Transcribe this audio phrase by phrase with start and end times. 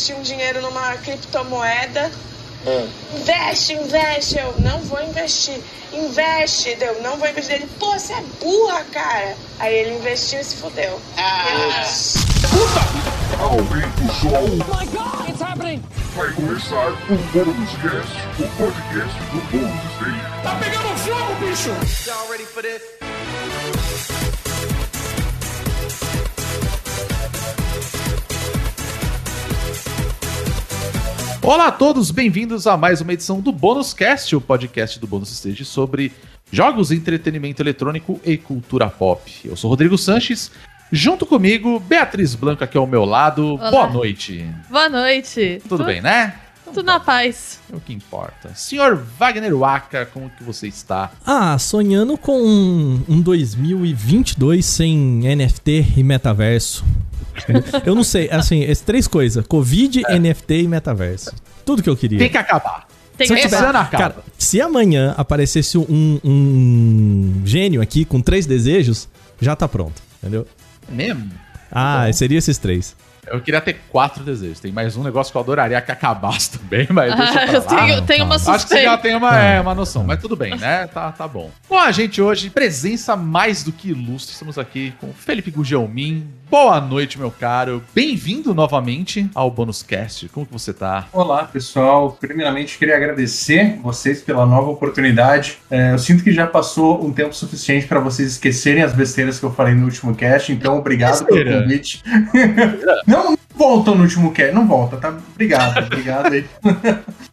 [0.00, 2.10] investir um dinheiro numa criptomoeda.
[3.14, 4.38] Investe, investe.
[4.38, 5.60] Eu não vou investir.
[5.92, 6.76] Investe.
[6.80, 7.56] Eu não vou investir.
[7.56, 9.36] Ele, pô, você é burra, cara.
[9.58, 11.00] Aí ele investiu e se fudeu.
[13.38, 15.82] Aumenta o som, Oh my god, it's happening!
[16.14, 20.42] vai começar o Bônus Cast, o podcast do Bônus Stage.
[20.42, 21.70] Tá pegando fogo, bicho!
[22.06, 24.09] Y'all ready for this?
[31.42, 35.32] Olá a todos, bem-vindos a mais uma edição do Bônus Cast, o podcast do Bônus
[35.32, 36.12] Stage sobre
[36.52, 39.32] jogos, entretenimento eletrônico e cultura pop.
[39.42, 40.52] Eu sou Rodrigo Sanches,
[40.92, 43.54] junto comigo, Beatriz Blanca aqui ao meu lado.
[43.54, 43.70] Olá.
[43.70, 44.46] Boa noite.
[44.68, 45.62] Boa noite.
[45.66, 46.34] Tudo bem, né?
[46.72, 47.58] Tudo na paz.
[47.72, 48.52] É o que importa.
[48.54, 51.10] Senhor Wagner Waka, como que você está?
[51.26, 54.96] Ah, sonhando com um, um 2022 sem
[55.36, 56.84] NFT e metaverso.
[57.84, 61.32] Eu não sei, assim, essas três coisas: Covid, NFT e metaverso.
[61.64, 62.18] Tudo que eu queria.
[62.18, 62.86] Tem que acabar.
[63.16, 63.84] Tem Se que tiver- acaba.
[63.86, 69.08] Cara, se amanhã aparecesse um, um gênio aqui com três desejos,
[69.40, 70.46] já tá pronto, entendeu?
[70.88, 71.30] Mesmo?
[71.70, 72.12] Ah, Bom.
[72.12, 72.96] seria esses três.
[73.30, 74.58] Eu queria ter quatro desejos.
[74.60, 77.66] Tem mais um negócio que eu adoraria que acabasse também, mas deixa Ah, eu lá.
[77.86, 78.98] tenho, tenho uma Acho que você já suspeita.
[78.98, 80.86] tem uma, é, uma noção, mas tudo bem, né?
[80.88, 81.50] Tá, tá bom.
[81.68, 84.32] Com a gente hoje, presença mais do que ilustre.
[84.32, 86.26] Estamos aqui com o Felipe Gugelmin.
[86.50, 87.80] Boa noite, meu caro.
[87.94, 90.28] Bem-vindo novamente ao Bônus Cast.
[90.30, 91.06] Como que você tá?
[91.12, 92.16] Olá, pessoal.
[92.20, 95.58] Primeiramente, queria agradecer vocês pela nova oportunidade.
[95.70, 99.44] É, eu sinto que já passou um tempo suficiente para vocês esquecerem as besteiras que
[99.46, 101.62] eu falei no último cast, então obrigado pelo Besteira.
[101.62, 102.02] convite.
[103.06, 103.19] não, não
[103.60, 105.14] voltam no último cast, não volta, tá?
[105.34, 106.46] Obrigado, obrigado aí.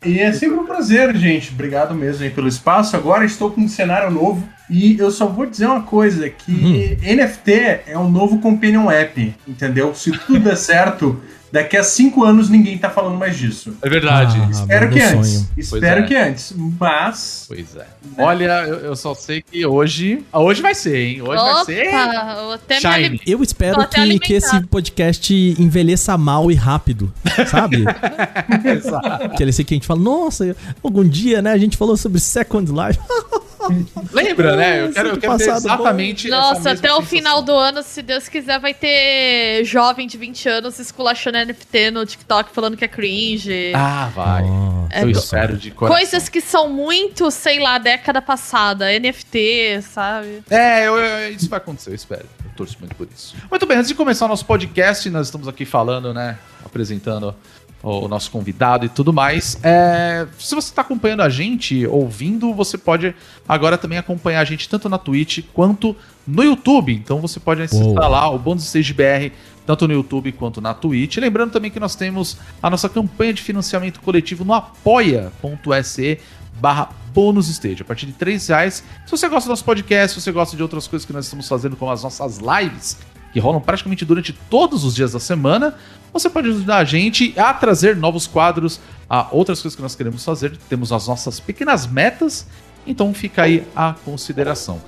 [0.06, 1.53] e é sempre um prazer, gente.
[1.53, 2.97] Obrigado mesmo aí pelo espaço.
[2.97, 4.45] Agora estou com um cenário novo.
[4.69, 9.95] E eu só vou dizer uma coisa, que NFT é um novo companion app, entendeu?
[9.95, 11.17] Se tudo der certo,
[11.52, 13.76] daqui a cinco anos ninguém tá falando mais disso.
[13.81, 14.38] É verdade.
[14.40, 15.30] Ah, Espero que antes.
[15.30, 15.48] sonho.
[15.58, 16.03] Espero é.
[16.03, 16.53] que antes.
[16.80, 17.45] Mas.
[17.48, 17.88] Pois é.
[18.17, 20.24] Olha, eu, eu só sei que hoje.
[20.31, 21.22] Hoje vai ser, hein?
[21.22, 21.88] Hoje vai ser.
[21.88, 23.22] Opa, eu até Shine.
[23.25, 27.12] Eu espero até que, que esse podcast envelheça mal e rápido,
[27.47, 27.85] sabe?
[28.66, 29.08] Exato.
[29.25, 32.72] Aquele assim que a gente fala, nossa, algum dia, né, a gente falou sobre Second
[32.72, 33.00] Life.
[34.13, 34.81] Lembra, né?
[34.83, 36.28] Eu quero, eu que quero ter exatamente.
[36.28, 40.17] essa Nossa, mesma até o final do ano, se Deus quiser, vai ter jovem de
[40.17, 43.72] 20 anos esculachando NFT no TikTok falando que é cringe.
[43.75, 44.44] Ah, vai.
[44.44, 45.97] Eu É, espero de coração.
[45.97, 48.91] Coisas que são muito, sei lá, década passada.
[49.00, 50.44] NFT, sabe?
[50.49, 52.25] É, eu- eu- isso vai acontecer, eu espero.
[52.44, 53.35] Eu torço muito por isso.
[53.49, 56.38] Muito bem, antes de começar o nosso podcast, nós estamos aqui falando, né?
[56.66, 57.35] Apresentando
[57.82, 59.58] o, nosso convidado e tudo mais.
[59.64, 63.16] É, se você está acompanhando a gente, ouvindo, você pode
[63.48, 65.96] agora também acompanhar a gente tanto na Twitch quanto
[66.26, 66.94] no YouTube.
[66.94, 69.34] Então você pode acessar lá o Bônus Stage BR,
[69.66, 71.18] tanto no YouTube quanto na Twitch.
[71.18, 76.20] Lembrando também que nós temos a nossa campanha de financiamento coletivo no apoia.se
[76.59, 77.82] barra bônus stage.
[77.82, 78.84] A partir de 3 reais.
[79.06, 81.48] Se você gosta do nosso podcast, se você gosta de outras coisas que nós estamos
[81.48, 82.98] fazendo, como as nossas lives,
[83.32, 85.76] que rolam praticamente durante todos os dias da semana,
[86.19, 88.79] você pode ajudar a gente a trazer novos quadros,
[89.09, 90.57] a outras coisas que nós queremos fazer.
[90.69, 92.47] Temos as nossas pequenas metas,
[92.85, 94.81] então fica aí a consideração.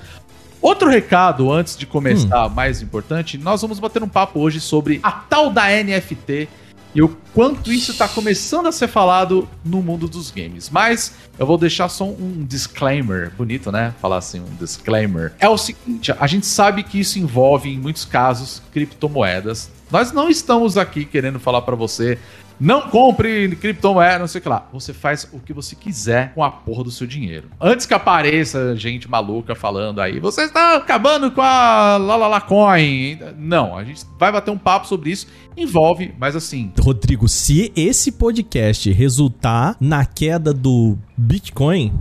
[0.61, 5.11] Outro recado antes de começar, mais importante, nós vamos bater um papo hoje sobre a
[5.11, 6.49] tal da NFT
[6.93, 10.69] e o quanto isso está começando a ser falado no mundo dos games.
[10.69, 13.93] Mas eu vou deixar só um disclaimer, bonito, né?
[14.01, 15.31] Falar assim, um disclaimer.
[15.39, 19.69] É o seguinte, a gente sabe que isso envolve, em muitos casos, criptomoedas.
[19.91, 22.17] Nós não estamos aqui querendo falar para você
[22.59, 24.67] não compre criptomoeda, não sei o que lá.
[24.73, 27.49] Você faz o que você quiser com a porra do seu dinheiro.
[27.59, 33.17] Antes que apareça gente maluca falando aí, você está acabando com a Lalala Coin.
[33.37, 35.27] Não, a gente vai bater um papo sobre isso.
[35.55, 41.93] Envolve, mas assim, Rodrigo, se esse podcast resultar na queda do Bitcoin,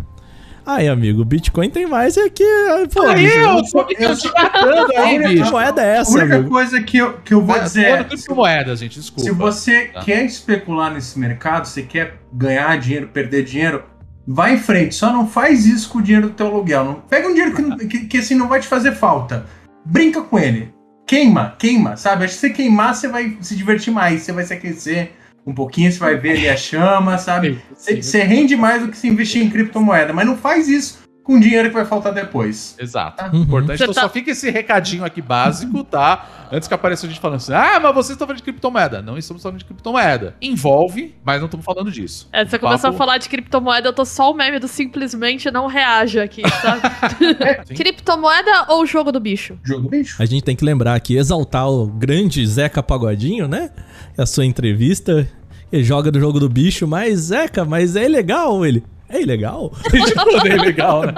[0.68, 2.44] aí, amigo, o Bitcoin tem mais é que.
[2.92, 5.50] Pô, Aí, eu só fico eu- te matando aí, que bicho.
[5.50, 6.50] moeda é A essa, única amigo?
[6.50, 8.04] coisa que eu, que eu vou É, dizer falando é.
[8.04, 9.22] criptomoedas, gente, desculpa.
[9.22, 10.00] Se você Tá.
[10.00, 13.82] quer especular nesse mercado, você quer ganhar dinheiro, perder dinheiro,
[14.26, 14.94] vai em frente.
[14.94, 16.84] Só não faz isso com o dinheiro do teu aluguel.
[16.84, 19.46] Não, pega um dinheiro que, que, que, assim não vai te fazer falta.
[19.84, 20.72] Brinca com ele.
[21.06, 22.24] Queima, queima, sabe?
[22.24, 24.22] Acho que se você queimar, você vai se divertir mais.
[24.22, 25.12] Você vai se aquecer
[25.48, 27.58] um pouquinho, você vai ver ali a chama, sabe?
[27.74, 30.12] Você você rende mais do que se investir em criptomoeda.
[30.12, 32.74] Mas não faz isso com dinheiro que vai faltar depois.
[32.78, 33.22] Exato.
[33.36, 33.42] Uhum.
[33.42, 33.76] Importante.
[33.76, 36.26] Você Então tá- só fica esse recadinho aqui básico, tá?
[36.50, 39.02] Antes que apareça a gente falando assim, ah, mas vocês estão falando de criptomoeda.
[39.02, 40.34] Não estamos falando de criptomoeda.
[40.40, 42.26] Envolve, mas não estamos falando disso.
[42.32, 44.66] É, você O começou a papo- falar de criptomoeda, eu tô só o meme do
[44.66, 46.80] simplesmente não reaja aqui, sabe?
[47.68, 47.74] Sim.
[47.74, 49.58] criptomoeda ou jogo do bicho?
[49.62, 50.16] Jogo bicho.
[50.22, 53.68] A gente tem que lembrar aqui, exaltar o grande Zeca Pagodinho, né?
[54.16, 55.28] A sua entrevista,
[55.72, 58.82] Ele joga no jogo do bicho, mas, Zeca, mas é ilegal ele.
[59.08, 59.72] É ilegal?
[59.84, 61.14] tipo, é legal, né?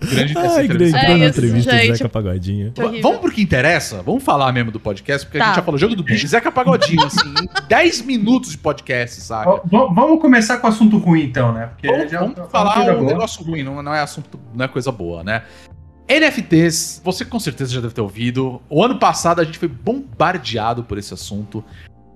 [0.00, 1.96] Grande Ai, grande, É isso, entrevista gente.
[1.96, 2.72] Zeca Pagodinho.
[3.02, 4.00] Vamos pro que interessa?
[4.00, 5.46] Vamos falar mesmo do podcast, porque a Tá.
[5.48, 6.24] gente já falou jogo do bicho.
[6.28, 9.34] Zeca Pagodinho, assim, em 10 minutos de podcast, v-
[9.68, 11.66] Vamos começar com o assunto ruim, então, né?
[11.66, 13.06] Porque Vamos, já vamos tá falar um boa.
[13.12, 15.42] negócio ruim, não, não é assunto, não é coisa boa, né?
[16.08, 18.62] NFTs, você com certeza já deve ter ouvido.
[18.70, 21.62] O ano passado a gente foi bombardeado por esse assunto,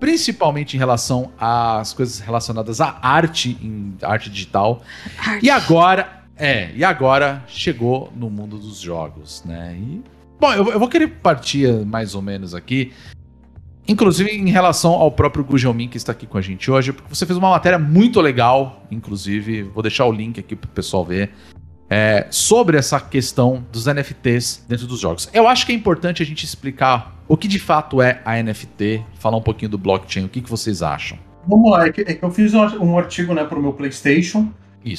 [0.03, 4.83] principalmente em relação às coisas relacionadas à arte, em arte digital.
[5.17, 5.45] Arte.
[5.45, 9.77] E agora, é, e agora chegou no mundo dos jogos, né?
[9.79, 10.01] E,
[10.37, 12.91] bom, eu, eu vou querer partir mais ou menos aqui,
[13.87, 17.25] inclusive em relação ao próprio Gujelmin que está aqui com a gente hoje, porque você
[17.25, 21.31] fez uma matéria muito legal, inclusive, vou deixar o link aqui pro pessoal ver,
[21.89, 25.29] é, sobre essa questão dos NFTs dentro dos jogos.
[25.33, 29.03] Eu acho que é importante a gente explicar o que de fato é a NFT,
[29.19, 31.17] falar um pouquinho do blockchain, o que, que vocês acham?
[31.47, 34.49] Vamos lá, é que, é que eu fiz um, artigo né, pro meu PlayStation,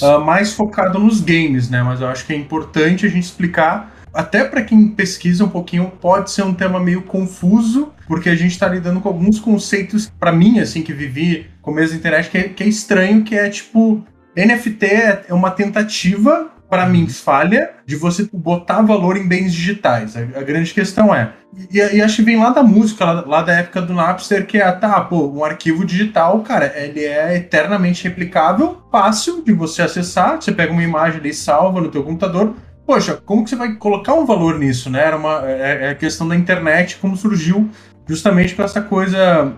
[0.03, 1.83] ah, mais focado nos games, né?
[1.83, 3.93] Mas eu acho que é importante a gente explicar.
[4.13, 8.53] Até para quem pesquisa um pouquinho, pode ser um tema meio confuso, porque a gente
[8.53, 12.39] está lidando com alguns conceitos, para mim, assim, que vivi com mesa da internet, que
[12.39, 14.05] é, que é estranho, que é tipo,
[14.37, 14.87] NFT
[15.29, 20.17] é uma tentativa, para mim, falha, de você botar valor em bens digitais.
[20.17, 21.31] A, a grande questão é.
[21.71, 24.59] E, e acho que vem lá da música, lá, lá da época do Napster, que
[24.59, 30.43] é, tá, pô, um arquivo digital, cara, ele é eternamente replicável, fácil de você acessar,
[30.43, 34.15] você pega uma imagem ali, salva no teu computador, poxa, como que você vai colocar
[34.15, 35.07] um valor nisso, né?
[35.07, 37.71] Era uma é, é a questão da internet, como surgiu
[38.05, 39.55] justamente com essa coisa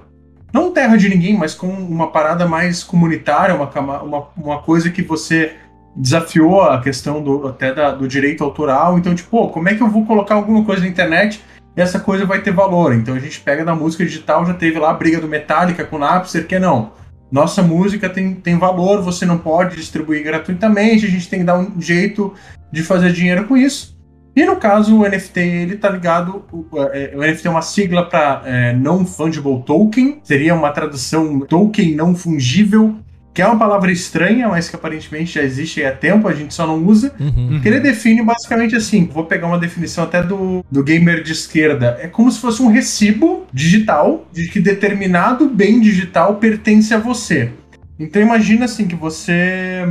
[0.53, 3.71] não terra de ninguém, mas com uma parada mais comunitária, uma,
[4.03, 5.57] uma, uma coisa que você
[5.97, 8.99] desafiou a questão do, até da- do direito autoral.
[8.99, 11.43] Então, tipo, como é que eu vou colocar alguma coisa na internet
[11.77, 12.95] e essa coisa vai ter valor?
[12.95, 15.97] Então a gente pega da música digital, já teve lá a briga do Metallica com
[15.97, 16.93] o Napster, que é não.
[17.33, 21.59] Nossa música tem, tem valor, você não pode distribuir gratuitamente, a gente tem que dar
[21.59, 22.33] um jeito
[22.71, 23.97] de fazer dinheiro com isso.
[24.37, 26.45] E no caso, o NFT, ele tá ligado.
[26.53, 28.43] O, é, o NFT é uma sigla para
[28.79, 32.97] Non-Fungible Token, seria uma tradução token não fungível,
[33.37, 36.67] que é uma palavra estranha, mas que aparentemente já existe há tempo, a gente só
[36.67, 37.15] não usa.
[37.21, 37.61] Uhum.
[37.61, 41.99] Que ele define basicamente assim: vou pegar uma definição até do, do gamer de esquerda.
[42.01, 47.51] É como se fosse um recibo digital de que determinado bem digital pertence a você.
[48.01, 49.87] Então imagina assim que você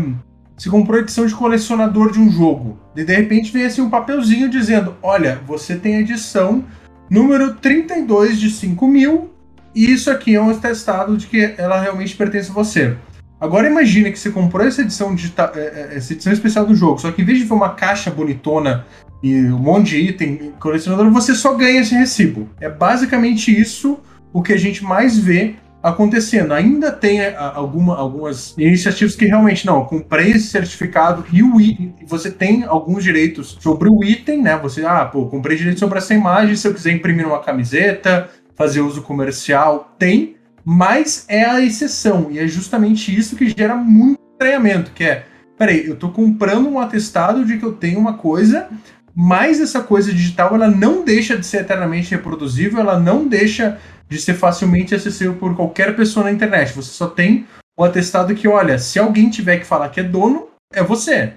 [0.58, 2.80] se comprou a edição de colecionador de um jogo.
[2.96, 6.64] E de repente vem assim um papelzinho dizendo: olha, você tem a edição
[7.08, 9.30] número 32 de 5 mil,
[9.76, 12.98] e isso aqui é um atestado de que ela realmente pertence a você.
[13.40, 17.00] Agora imagina que você comprou essa edição digital, é, é, essa edição especial do jogo,
[17.00, 18.86] só que em vez de ver uma caixa bonitona
[19.22, 22.50] e um monte de item colecionador, você só ganha esse recibo.
[22.62, 24.00] É basicamente isso
[24.32, 26.54] o que a gente mais vê acontecendo.
[26.54, 31.94] Ainda tem a, alguma, algumas iniciativas que realmente não, comprei esse certificado e o item,
[32.08, 34.58] você tem alguns direitos sobre o item, né?
[34.58, 38.82] Você, ah, pô, comprei direito sobre essa imagem, se eu quiser imprimir uma camiseta, fazer
[38.82, 40.36] uso comercial, tem,
[40.66, 45.26] mas é a exceção e é justamente isso que gera muito estranhamento, que é,
[45.58, 48.68] peraí, eu tô comprando um atestado de que eu tenho uma coisa,
[49.16, 53.78] mas essa coisa digital ela não deixa de ser eternamente reproduzível, ela não deixa
[54.10, 56.74] de ser facilmente acessível por qualquer pessoa na internet.
[56.74, 57.46] Você só tem
[57.78, 61.34] o atestado que, olha, se alguém tiver que falar que é dono, é você.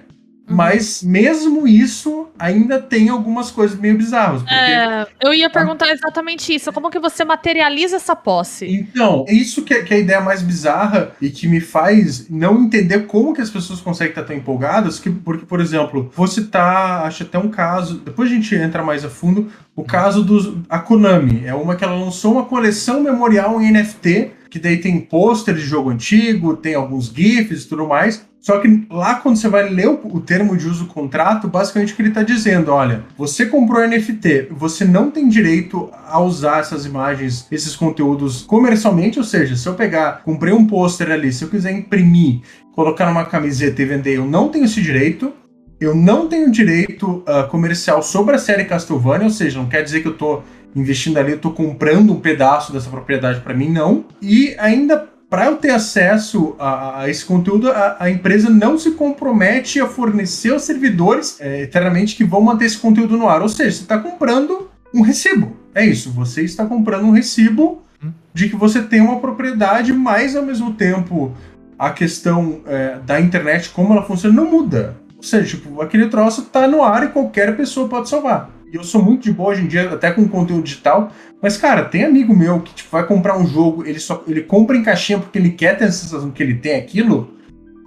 [0.49, 4.41] Mas mesmo isso, ainda tem algumas coisas meio bizarras.
[4.41, 6.71] Porque É, eu ia perguntar exatamente isso.
[6.73, 8.65] Como que você materializa essa posse?
[8.65, 12.29] Então, é isso que é, que é a ideia mais bizarra e que me faz
[12.29, 16.27] não entender como que as pessoas conseguem estar tão empolgadas, que, porque, por exemplo, vou
[16.27, 20.53] citar, acho até um caso, depois a gente entra mais a fundo, o caso dos
[20.69, 21.43] a Konami.
[21.45, 25.61] É uma que ela lançou uma coleção memorial em NFT, que daí tem pôster de
[25.61, 28.27] jogo antigo, tem alguns GIFs e tudo mais.
[28.41, 31.93] Só que lá quando você vai ler o, o termo de uso do contrato, basicamente
[31.93, 36.59] o que ele está dizendo, olha, você comprou NFT, você não tem direito a usar
[36.59, 41.43] essas imagens, esses conteúdos comercialmente, ou seja, se eu pegar, comprei um pôster ali, se
[41.43, 42.41] eu quiser imprimir,
[42.73, 45.33] colocar numa camiseta e vender, eu não tenho esse direito.
[45.81, 50.01] Eu não tenho direito uh, comercial sobre a série Castlevania, ou seja, não quer dizer
[50.01, 50.41] que eu tô
[50.75, 54.03] investindo ali, eu tô comprando um pedaço dessa propriedade para mim, não.
[54.21, 58.91] E ainda para eu ter acesso a, a esse conteúdo, a, a, empresa não se
[58.91, 63.41] compromete a fornecer os servidores é, eternamente que vão manter esse conteúdo no ar.
[63.41, 65.55] Ou seja, você está comprando um recibo.
[65.75, 67.83] É isso, você está comprando um recibo
[68.33, 71.35] de que você tem uma propriedade, mas ao mesmo tempo
[71.77, 74.97] a questão é, da internet, como ela funciona, não muda.
[75.15, 78.49] Ou seja, tipo, aquele troço tá no ar e qualquer pessoa pode salvar.
[78.71, 81.11] E eu sou muito de boa hoje em dia, até com conteúdo digital.
[81.41, 84.77] Mas, cara, tem amigo meu que tipo, vai comprar um jogo, ele só ele compra
[84.77, 87.33] em caixinha porque ele quer ter a sensação que ele tem aquilo.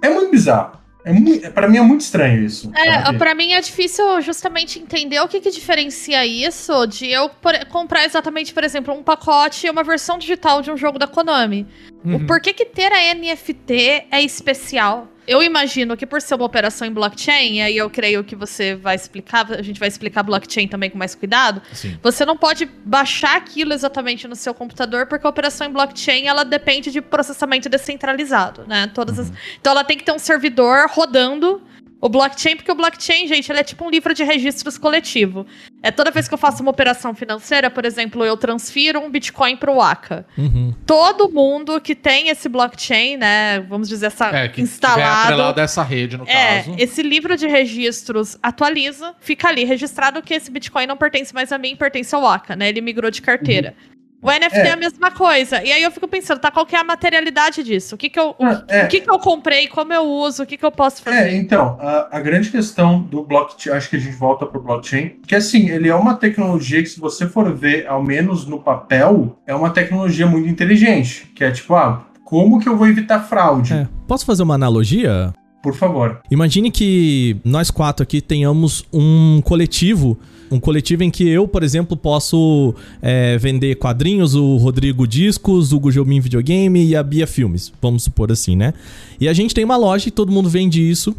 [0.03, 0.83] É muito bizarro.
[1.05, 2.71] É muito, para mim é muito estranho isso.
[2.75, 7.53] É, para mim é difícil justamente entender o que, que diferencia isso de eu por,
[7.65, 11.67] comprar exatamente, por exemplo, um pacote e uma versão digital de um jogo da Konami.
[12.05, 12.15] Uhum.
[12.15, 15.09] O porquê que ter a NFT é especial?
[15.27, 18.75] Eu imagino que por ser uma operação em blockchain, e aí eu creio que você
[18.75, 21.61] vai explicar, a gente vai explicar blockchain também com mais cuidado.
[21.71, 21.97] Sim.
[22.01, 26.43] Você não pode baixar aquilo exatamente no seu computador, porque a operação em blockchain ela
[26.43, 28.91] depende de processamento descentralizado, né?
[28.93, 29.23] Todas uhum.
[29.23, 29.33] as...
[29.59, 31.61] Então ela tem que ter um servidor rodando
[32.03, 35.47] o blockchain, porque o blockchain, gente, ele é tipo um livro de registros coletivo.
[35.81, 39.55] É toda vez que eu faço uma operação financeira, por exemplo, eu transfiro um Bitcoin
[39.55, 40.25] para o Aka.
[40.37, 40.73] Uhum.
[40.85, 46.17] Todo mundo que tem esse blockchain, né, vamos dizer essa é, que instalado dessa rede
[46.17, 46.75] no é, caso.
[46.77, 51.57] Esse livro de registros atualiza, fica ali registrado que esse Bitcoin não pertence mais a
[51.57, 52.67] mim, pertence ao Aka, né?
[52.67, 53.73] Ele migrou de carteira.
[53.79, 53.93] Uhum.
[54.23, 54.67] O NFT é.
[54.67, 54.71] é.
[54.71, 55.61] a mesma coisa.
[55.61, 57.95] E aí eu fico pensando, tá, qual que é a materialidade disso?
[57.95, 58.85] O que que eu, ah, é.
[58.85, 61.17] o que que eu comprei, como eu uso, o que que eu posso fazer?
[61.17, 65.17] É, então, a, a grande questão do blockchain, acho que a gente volta pro blockchain,
[65.27, 69.37] que assim, ele é uma tecnologia que se você for ver, ao menos no papel,
[69.45, 73.73] é uma tecnologia muito inteligente, que é tipo, ah, como que eu vou evitar fraude?
[73.73, 73.87] É.
[74.07, 75.33] Posso fazer uma analogia?
[75.61, 76.21] Por favor.
[76.31, 80.17] Imagine que nós quatro aqui tenhamos um coletivo
[80.53, 85.79] um coletivo em que eu, por exemplo, posso é, vender quadrinhos, o Rodrigo discos, o
[85.79, 88.73] Gujelmin videogame e a Bia filmes, vamos supor assim, né?
[89.19, 91.15] E a gente tem uma loja e todo mundo vende isso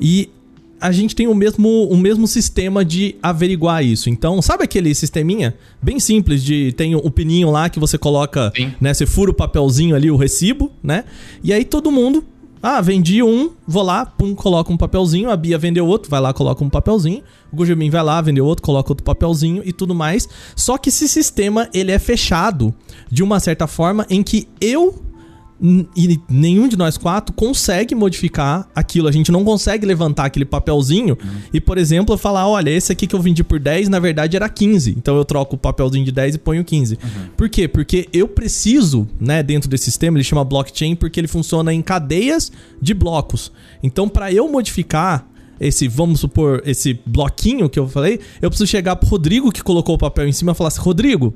[0.00, 0.30] e
[0.80, 4.10] a gente tem o mesmo, o mesmo sistema de averiguar isso.
[4.10, 8.72] Então, sabe aquele sisteminha bem simples de tem o pininho lá que você coloca, Sim.
[8.80, 11.04] né, você fura o papelzinho ali o recibo, né?
[11.42, 12.24] E aí todo mundo
[12.62, 15.30] ah, vendi um, vou lá, pum, coloca um papelzinho.
[15.30, 17.22] A Bia vendeu outro, vai lá, coloca um papelzinho.
[17.52, 20.28] O Gujamin vai lá, vendeu outro, coloca outro papelzinho e tudo mais.
[20.54, 22.74] Só que esse sistema, ele é fechado
[23.10, 25.02] de uma certa forma em que eu
[25.60, 29.08] e nenhum de nós quatro consegue modificar aquilo.
[29.08, 31.40] A gente não consegue levantar aquele papelzinho uhum.
[31.52, 34.48] e, por exemplo, falar: olha, esse aqui que eu vendi por 10, na verdade era
[34.48, 34.94] 15.
[34.98, 36.94] Então eu troco o papelzinho de 10 e ponho 15.
[36.94, 37.28] Uhum.
[37.36, 37.66] Por quê?
[37.66, 42.52] Porque eu preciso, né, dentro desse sistema, ele chama blockchain porque ele funciona em cadeias
[42.80, 43.50] de blocos.
[43.82, 45.26] Então, para eu modificar
[45.58, 49.94] esse, vamos supor, esse bloquinho que eu falei, eu preciso chegar pro Rodrigo que colocou
[49.94, 51.34] o papel em cima e falar assim: Rodrigo,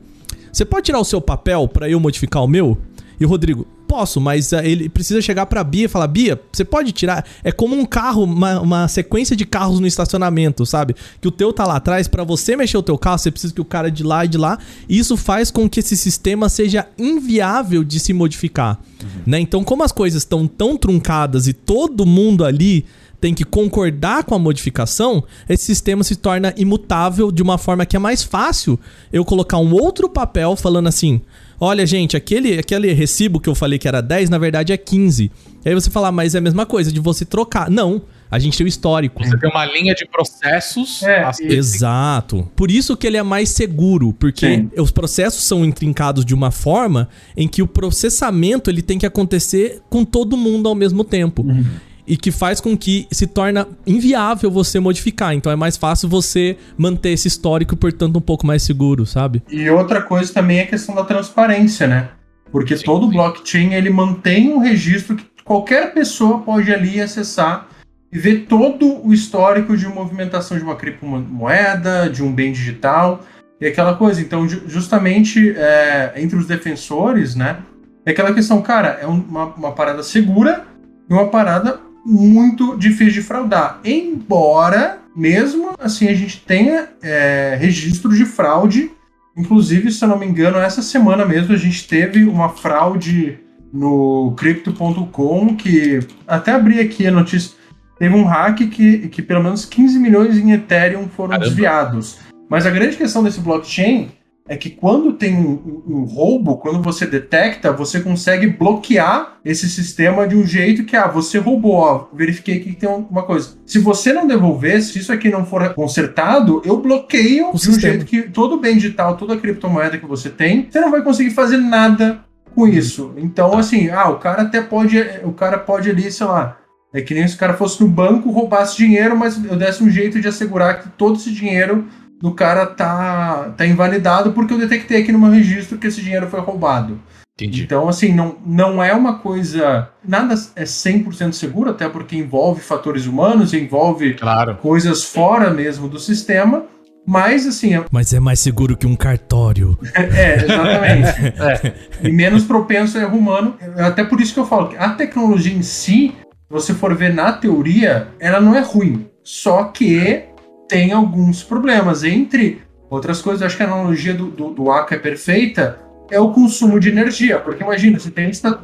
[0.52, 2.76] você pode tirar o seu papel para eu modificar o meu?
[3.18, 6.64] E o Rodrigo, posso, mas uh, ele precisa chegar pra Bia e falar: Bia, você
[6.64, 7.26] pode tirar.
[7.42, 10.94] É como um carro, uma, uma sequência de carros no estacionamento, sabe?
[11.20, 13.61] Que o teu tá lá atrás, para você mexer o teu carro, você precisa que
[13.61, 14.59] o cara de lá e de lá.
[14.88, 18.78] E isso faz com que esse sistema seja inviável de se modificar.
[19.02, 19.23] Uhum.
[19.26, 19.40] Né?
[19.40, 22.87] Então, como as coisas estão tão truncadas e todo mundo ali
[23.20, 27.97] tem que concordar com a modificação, esse sistema se torna imutável de uma forma que
[27.97, 28.78] é mais fácil
[29.12, 31.20] eu colocar um outro papel falando assim:
[31.61, 35.31] olha, gente, aquele, aquele recibo que eu falei que era 10, na verdade é 15.
[35.64, 37.71] E aí você fala, ah, mas é a mesma coisa de você trocar.
[37.71, 38.02] Não.
[38.31, 39.23] A gente tem o histórico.
[39.23, 41.02] Você tem uma linha de processos.
[41.02, 42.49] É, Exato.
[42.55, 44.71] Por isso que ele é mais seguro, porque Sim.
[44.79, 49.83] os processos são intrincados de uma forma em que o processamento ele tem que acontecer
[49.90, 51.43] com todo mundo ao mesmo tempo.
[51.43, 55.33] Uhum e que faz com que se torna inviável você modificar.
[55.33, 59.40] Então é mais fácil você manter esse histórico, portanto, um pouco mais seguro, sabe?
[59.49, 62.09] E outra coisa também é a questão da transparência, né?
[62.50, 63.12] Porque sim, todo sim.
[63.12, 67.69] blockchain ele mantém um registro que qualquer pessoa pode ali acessar
[68.12, 73.21] e ver todo o histórico de movimentação de uma criptomoeda, de um bem digital
[73.61, 74.21] e aquela coisa.
[74.21, 77.59] Então, justamente é, entre os defensores, né?
[78.05, 80.64] É aquela questão, cara, é uma, uma parada segura
[81.09, 83.80] e uma parada muito difícil de fraudar.
[83.85, 88.90] Embora, mesmo assim, a gente tenha é, registro de fraude.
[89.37, 93.38] Inclusive, se eu não me engano, essa semana mesmo a gente teve uma fraude
[93.73, 97.52] no Crypto.com que até abri aqui a notícia.
[97.99, 101.47] Teve um hack que, que pelo menos 15 milhões em Ethereum foram Caramba.
[101.47, 102.19] desviados.
[102.49, 104.11] Mas a grande questão desse blockchain
[104.49, 110.26] é que quando tem um, um, roubo, quando você detecta, você consegue bloquear esse sistema
[110.26, 113.56] de um jeito que, ah, você roubou, ó, verifiquei que tem uma coisa.
[113.64, 117.78] Se você não devolver, se isso aqui não for consertado, eu bloqueio o de um
[117.78, 121.59] jeito que todo bem digital, toda criptomoeda que você tem, você não vai conseguir fazer
[121.59, 123.12] nada com isso.
[123.16, 126.59] Então, assim, ah, o cara até pode, o cara pode ali, sei lá,
[126.92, 129.88] é que nem se o cara fosse no banco, roubasse dinheiro, mas eu desse um
[129.88, 131.87] jeito de assegurar que todo esse dinheiro
[132.20, 136.28] do cara tá, tá invalidado porque eu detectei aqui no meu registro que esse dinheiro
[136.28, 137.00] foi roubado.
[137.34, 137.62] Entendi.
[137.62, 139.88] Então, assim, não, não é uma coisa.
[140.06, 144.56] Nada é 100% seguro, até porque envolve fatores humanos, envolve claro.
[144.56, 146.66] coisas fora mesmo do sistema.
[147.06, 149.78] Mas, assim, é, Mas é mais seguro que um cartório.
[149.96, 151.80] é, exatamente.
[152.04, 153.56] E menos propenso a erro humano.
[153.76, 156.14] É Até por isso que eu falo que a tecnologia em si, se
[156.48, 159.06] você for ver na teoria, ela não é ruim.
[159.22, 160.24] Só que
[160.70, 162.04] tem alguns problemas.
[162.04, 166.32] Entre outras coisas, acho que a analogia do, do, do Aka é perfeita, é o
[166.32, 167.38] consumo de energia.
[167.40, 168.58] Porque imagina, você tem esta,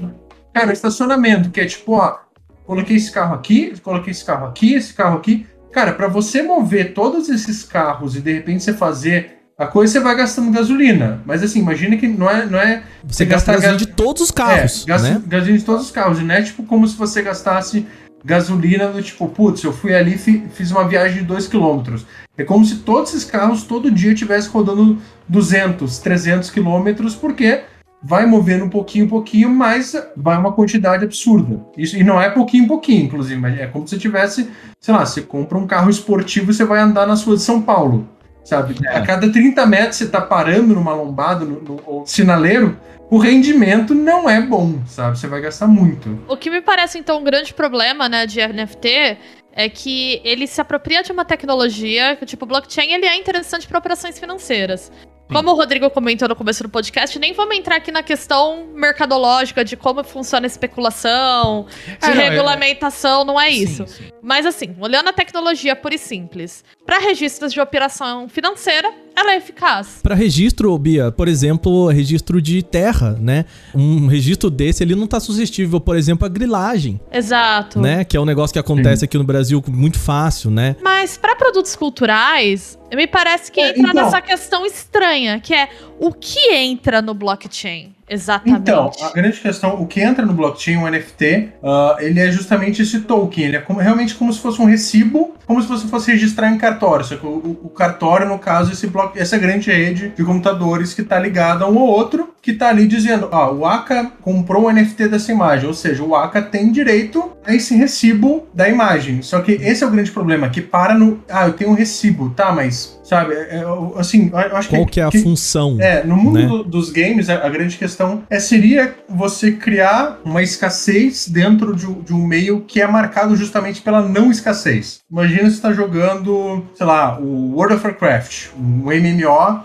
[0.54, 2.18] cara, estacionamento, que é tipo, ó,
[2.64, 5.46] coloquei esse carro aqui, coloquei esse carro aqui, esse carro aqui.
[5.72, 10.00] Cara, para você mover todos esses carros e de repente você fazer a coisa, você
[10.00, 11.20] vai gastando gasolina.
[11.26, 12.46] Mas assim, imagina que não é.
[12.46, 15.22] Não é Você gasta gastar gasolina gas- de todos os carros, é, né?
[15.26, 16.20] gasolina de todos os carros.
[16.20, 17.86] E não é tipo como se você gastasse
[18.26, 22.02] gasolina do tipo, putz, eu fui ali e fi- fiz uma viagem de 2 km.
[22.36, 26.88] É como se todos esses carros todo dia estivessem rodando 200, 300 km,
[27.20, 27.62] porque
[28.02, 31.60] vai movendo um pouquinho, um pouquinho, mas vai uma quantidade absurda.
[31.78, 35.22] Isso, e não é pouquinho, pouquinho, inclusive, mas é como se tivesse, sei lá, você
[35.22, 38.08] compra um carro esportivo e você vai andar nas ruas de São Paulo.
[38.44, 38.76] Sabe?
[38.86, 42.76] A cada 30 metros você tá parando numa lombada, no, no- ou sinaleiro,
[43.10, 45.18] o rendimento não é bom, sabe?
[45.18, 46.22] Você vai gastar muito.
[46.28, 49.16] O que me parece, então, um grande problema, né, de NFT
[49.52, 53.78] é que ele se apropria de uma tecnologia que, tipo, blockchain, ele é interessante para
[53.78, 54.90] operações financeiras.
[55.32, 59.64] Como o Rodrigo comentou no começo do podcast, nem vamos entrar aqui na questão mercadológica
[59.64, 63.86] de como funciona a especulação, de Ah, não, é- regulamentação, não é Sim, isso.
[63.88, 64.04] sim.
[64.22, 69.36] Mas assim, olhando a tecnologia pura e simples, para registros de operação financeira, ela é
[69.38, 70.00] eficaz.
[70.02, 73.44] Para registro, Bia, por exemplo, registro de terra, né?
[73.74, 77.80] Um registro desse, ele não tá suscetível, por exemplo, à grilagem, Exato.
[77.80, 78.04] né?
[78.04, 80.76] Que é um negócio que acontece aqui no Brasil muito fácil, né?
[80.82, 84.04] Mas para produtos culturais, me parece que É, entra então.
[84.04, 85.68] nessa questão estranha, que é
[85.98, 88.60] o que entra no blockchain, exatamente.
[88.60, 92.82] Então, a grande questão, o que entra no blockchain, o NFT, ah, ele é justamente
[92.82, 93.44] esse token.
[93.44, 96.58] Ele é como- realmente como se fosse um recibo, como se você fosse registrar em
[96.58, 97.04] cartório.
[97.04, 101.02] Só que o, o- cartório, no caso, esse bloco, essa grande rede de computadores que
[101.02, 105.08] está ligada um ou outro, que está ali dizendo, ó, o Aka comprou o NFT
[105.08, 109.22] dessa imagem, ou seja, o Aka tem direito esse recibo da imagem.
[109.22, 112.30] Só que esse é o grande problema, que para no, ah, eu tenho um recibo,
[112.30, 113.64] tá, mas, sabe, é- é,
[113.98, 114.76] assim, eu acho que...
[114.76, 115.76] Qual que é a função?
[115.80, 116.46] É, no mundo né?
[116.46, 121.86] do- dos games, a, a grande questão é seria você criar uma escassez dentro de,
[121.86, 125.00] um- de um meio que é marcado justamente pela não escassez.
[125.10, 129.60] Imagina você está jogando, sei lá, o World of Warcraft, um MMO,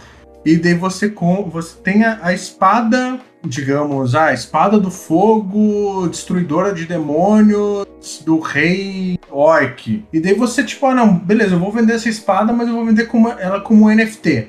[0.46, 6.74] e daí você, com, você tem a, a espada, digamos, a espada do fogo, destruidora
[6.74, 7.88] de demônios,
[8.26, 10.06] do rei orc.
[10.12, 12.86] E daí você, tipo, ah, não, beleza, eu vou vender essa espada, mas eu vou
[12.86, 14.48] vender como, ela como NFT.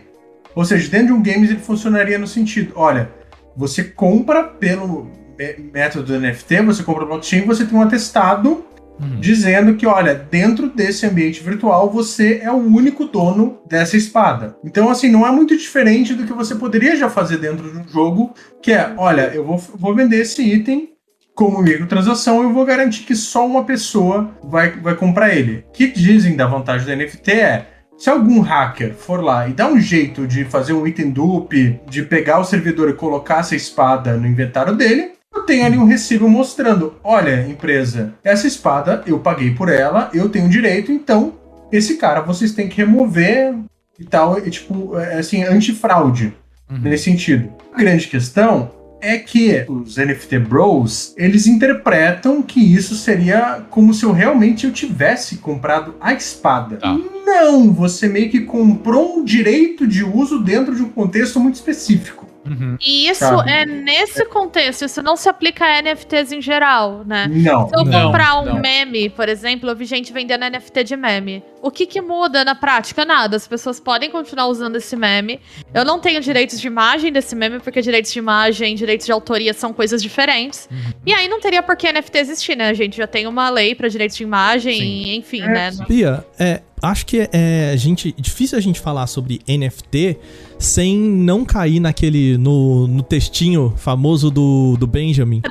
[0.55, 3.11] Ou seja, dentro de um games ele funcionaria no sentido, olha,
[3.57, 8.64] você compra pelo mé- método do NFT, você compra blockchain, você tem um atestado
[9.03, 9.21] Uhum.
[9.21, 14.57] dizendo que, olha, dentro desse ambiente virtual você é o único dono dessa espada.
[14.65, 17.88] Então, assim, não é muito diferente do que você poderia já fazer dentro de um
[17.88, 20.91] jogo, que é, olha, eu vou, vou vender esse item
[21.35, 25.65] como microtransação, eu vou garantir que só uma pessoa vai, vai comprar ele.
[25.69, 29.69] O que dizem da vantagem do NFT é, se algum hacker for lá e dar
[29.69, 34.17] um jeito de fazer um item dupe, de pegar o servidor e colocar essa espada
[34.17, 39.53] no inventário dele, eu tenho ali um recibo mostrando: olha, empresa, essa espada eu paguei
[39.55, 41.35] por ela, eu tenho direito, então
[41.71, 43.55] esse cara vocês têm que remover
[43.99, 46.35] e tal, e, tipo, é, assim, antifraude
[46.71, 46.79] Uhum.
[46.83, 47.51] nesse sentido.
[47.73, 54.05] A grande questão é que os NFT Bros, eles interpretam que isso seria como se
[54.05, 56.77] eu realmente eu tivesse comprado a espada.
[56.77, 56.97] Tá.
[57.27, 62.27] Não, você meio que comprou um direito de uso dentro de um contexto muito específico.
[62.44, 62.76] Uhum.
[62.85, 63.50] E isso Sabe?
[63.50, 67.28] é nesse contexto, isso não se aplica a NFTs em geral, né?
[67.31, 67.68] Não.
[67.68, 68.61] Se eu Não, comprar um não.
[68.61, 71.42] meme, por exemplo, eu vi gente vendendo NFT de meme.
[71.62, 73.05] O que que muda na prática?
[73.05, 73.37] Nada.
[73.37, 75.40] As pessoas podem continuar usando esse meme.
[75.72, 79.12] Eu não tenho direitos de imagem desse meme, porque direitos de imagem e direitos de
[79.12, 80.68] autoria são coisas diferentes.
[81.07, 82.68] E aí não teria por que NFT existir, né?
[82.68, 84.83] A gente já tem uma lei para direitos de imagem, Sim.
[85.05, 85.70] e, enfim, É, né?
[85.88, 90.18] Bia, é, acho que é a gente, difícil a gente falar sobre NFT
[90.62, 95.42] sem não cair naquele no, no textinho famoso do, do Benjamin,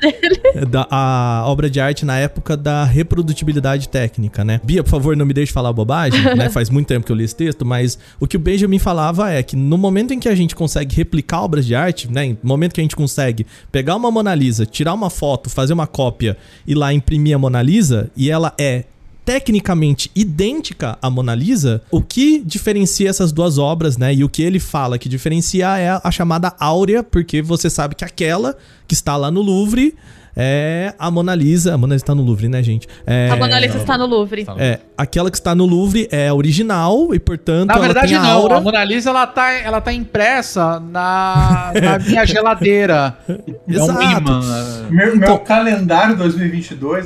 [0.70, 4.60] da a obra de arte na época da reprodutibilidade técnica, né?
[4.64, 6.50] Bia, por favor, não me deixe falar bobagem, né?
[6.52, 9.44] Faz muito tempo que eu li esse texto, mas o que o Benjamin falava é
[9.44, 12.30] que no momento em que a gente consegue replicar obras de arte, né?
[12.42, 15.88] No momento que a gente consegue pegar uma Mona Lisa, tirar uma foto, fazer uma
[15.88, 18.86] cópia e lá imprimir a Mona Lisa, e ela é
[19.24, 24.14] tecnicamente idêntica à Mona Lisa, o que diferencia essas duas obras, né?
[24.14, 28.04] E o que ele fala que diferencia é a chamada áurea, porque você sabe que
[28.04, 28.58] aquela
[28.88, 29.96] que está lá no Louvre
[30.36, 31.74] é a Mona Lisa.
[31.74, 32.88] A Mona Lisa tá no Louvre, né, gente?
[33.06, 34.46] É, A Mona Lisa está no Louvre.
[34.58, 38.18] É, aquela que está no Louvre é a original e, portanto, Na ela verdade, tem
[38.18, 38.30] a não.
[38.30, 38.58] aura.
[38.58, 43.18] A Mona Lisa ela tá, ela tá impressa na, na minha geladeira.
[43.28, 44.02] É um Exato.
[44.04, 44.42] imã.
[44.90, 47.06] Meu, Então- meu calendário 2022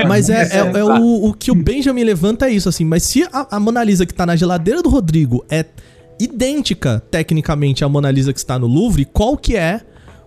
[0.00, 2.84] é Mas é, é, é o, o que o Benjamin levanta é isso, assim.
[2.84, 5.64] Mas se a, a Mona Lisa que tá na geladeira do Rodrigo é
[6.20, 9.80] idêntica, tecnicamente, à Mona Lisa que está no Louvre, qual que é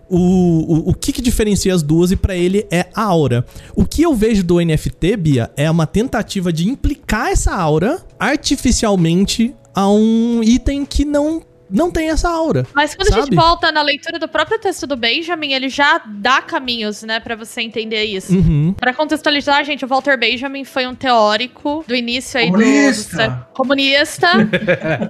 [0.08, 3.44] o, o, o que, que diferencia as duas e pra ele é a aura.
[3.74, 9.54] O que eu vejo do NFT, Bia, é uma tentativa de implicar essa aura artificialmente
[9.74, 12.66] a um item que não, não tem essa aura.
[12.74, 13.36] Mas quando a gente Sabe?
[13.36, 17.60] volta na leitura do próprio texto do Benjamin, ele já dá caminhos, né, pra você
[17.62, 18.34] entender isso.
[18.34, 18.74] Uhum.
[18.78, 23.16] Pra contextualizar, gente, o Walter Benjamin foi um teórico do início aí do- do, Comunista.
[23.16, 24.28] sé- comunista,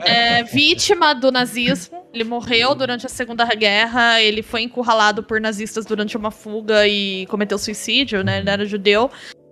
[0.04, 2.04] é, vítima do nazismo.
[2.12, 7.26] Ele morreu durante a Segunda Guerra, ele foi encurralado por nazistas durante uma fuga e
[7.26, 8.38] cometeu suicídio, né?
[8.38, 9.10] Ele era judeu.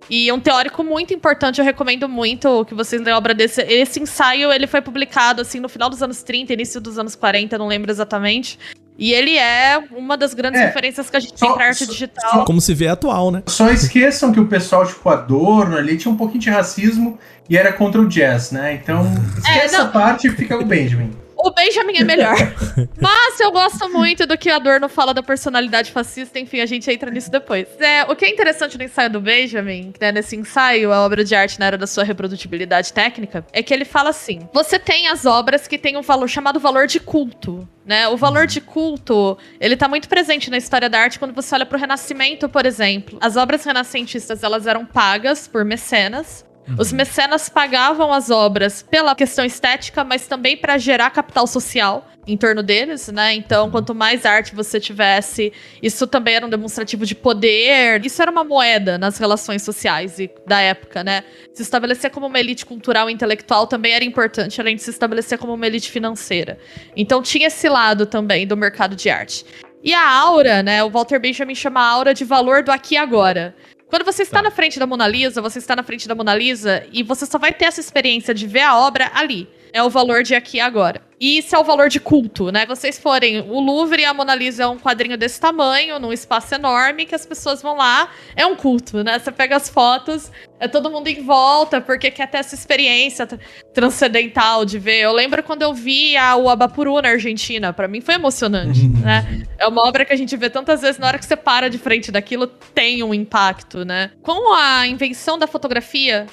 [0.09, 3.61] E um teórico muito importante, eu recomendo muito que vocês leiam a obra desse.
[3.61, 7.57] Esse ensaio, ele foi publicado, assim, no final dos anos 30, início dos anos 40,
[7.57, 8.59] não lembro exatamente.
[8.97, 11.85] E ele é uma das grandes É, referências que a gente só- tem pra arte
[11.85, 12.45] só- digital.
[12.45, 13.43] Como se vê atual, né?
[13.47, 17.73] Só esqueçam que o pessoal, tipo, Adorno ali tinha um pouquinho de racismo e era
[17.73, 18.73] contra o jazz, né?
[18.81, 19.03] Então,
[19.37, 21.11] esquece É, essa parte e fica o Benjamin.
[21.45, 22.35] O Benjamin é melhor.
[22.99, 26.89] Mas eu gosto muito do que a Adorno fala da personalidade fascista, enfim, a gente
[26.89, 27.67] entra nisso depois.
[27.79, 31.35] É, o que é interessante no ensaio do Benjamin, né, nesse ensaio, a obra de
[31.35, 35.27] arte na era da sua reprodutibilidade técnica, é que ele fala assim: você tem as
[35.27, 37.69] obras que têm um valor chamado valor de culto.
[37.85, 38.07] Né?
[38.07, 41.67] O valor de culto, ele tá muito presente na história da arte quando você olha
[41.67, 43.19] pro Renascimento, por exemplo.
[43.21, 46.43] As obras renascentistas, elas eram pagas por mecenas,
[46.77, 52.35] os mecenas pagavam as obras pela questão estética, mas também para gerar capital social em
[52.35, 53.35] torno deles, né?
[53.35, 58.03] Então, quanto mais arte você tivesse, isso também era um demonstrativo de poder.
[58.03, 61.23] Isso era uma moeda nas relações sociais e- da época, né?
[61.53, 65.37] Se estabelecer como uma elite cultural e intelectual também era importante, além de se estabelecer
[65.37, 66.57] como uma elite financeira.
[66.95, 69.45] Então, tinha esse lado também do mercado de arte.
[69.83, 70.83] E a aura, né?
[70.83, 73.55] O Walter Benjamin chama a aura de valor do aqui e agora.
[73.87, 76.85] Quando você está na frente da Mona Lisa, você está na frente da Mona Lisa
[76.91, 79.47] e você só vai ter essa experiência de ver a obra ali.
[79.71, 81.04] É o valor de aqui e agora.
[81.19, 82.65] E isso é o valor de culto, né?
[82.65, 86.53] Vocês forem o Louvre e a Mona Lisa é um quadrinho desse tamanho, num espaço
[86.53, 88.09] enorme, que as pessoas vão lá.
[88.35, 89.17] É um culto, né?
[89.17, 93.37] Você pega as fotos, é todo mundo em volta, porque quer ter essa experiência tr-
[93.73, 94.99] transcendental de ver.
[94.99, 99.45] Eu lembro quando eu vi a, o Abapuru na Argentina, pra mim foi emocionante, né?
[99.57, 101.77] É uma obra que a gente vê tantas vezes, na hora que você para de
[101.77, 104.11] frente daquilo, tem um impacto, né?
[104.21, 106.25] Com a invenção da fotografia,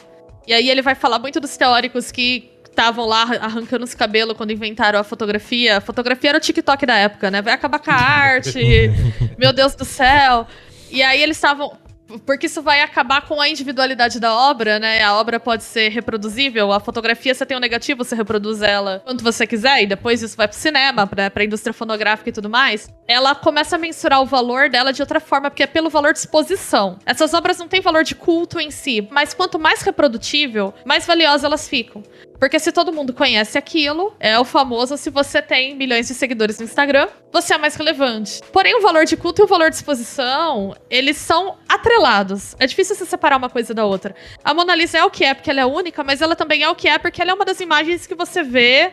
[0.47, 4.51] e aí ele vai falar muito dos teóricos que estavam lá arrancando os cabelos quando
[4.51, 5.77] inventaram a fotografia.
[5.77, 7.41] A fotografia era o TikTok da época, né?
[7.41, 8.91] Vai acabar com a arte,
[9.39, 10.47] meu Deus do céu.
[10.91, 11.79] E aí eles estavam.
[12.27, 15.03] Porque isso vai acabar com a individualidade da obra, né?
[15.03, 16.71] A obra pode ser reproduzível.
[16.71, 20.37] A fotografia, você tem um negativo, você reproduz ela quanto você quiser, e depois isso
[20.37, 22.91] vai pro cinema, pra, pra indústria fonográfica e tudo mais.
[23.09, 26.19] Ela começa a mensurar o valor dela de outra forma, porque é pelo valor de
[26.19, 26.99] exposição.
[27.07, 31.45] Essas obras não têm valor de culto em si, mas quanto mais reprodutível, mais valiosas
[31.45, 32.03] elas ficam.
[32.43, 36.59] Porque se todo mundo conhece aquilo, é o famoso se você tem milhões de seguidores
[36.59, 38.41] no Instagram, você é mais relevante.
[38.53, 42.57] Porém, o valor de culto e o valor de exposição, eles são atrelados.
[42.59, 44.13] É difícil se separar uma coisa da outra.
[44.43, 46.69] A Mona Lisa é o que é porque ela é única, mas ela também é
[46.69, 48.93] o que é porque ela é uma das imagens que você vê.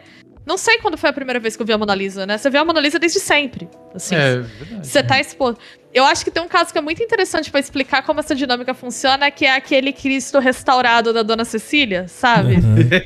[0.49, 2.35] Não sei quando foi a primeira vez que eu vi a Mona Lisa, né?
[2.35, 3.69] Você vê a Mona Lisa desde sempre.
[3.93, 4.87] Assim, É, verdade.
[4.87, 5.61] você tá exposto.
[5.93, 8.73] Eu acho que tem um caso que é muito interessante pra explicar como essa dinâmica
[8.73, 12.55] funciona, que é aquele Cristo restaurado da Dona Cecília, sabe?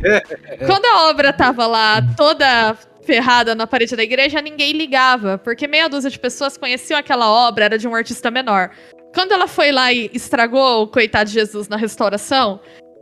[0.66, 5.90] Quando a obra tava lá toda ferrada na parede da igreja, ninguém ligava, porque meia
[5.90, 8.72] dúzia de pessoas conheciam aquela obra, era de um artista menor.
[9.14, 12.62] Quando ela foi lá e estragou o coitado de Jesus na restauração,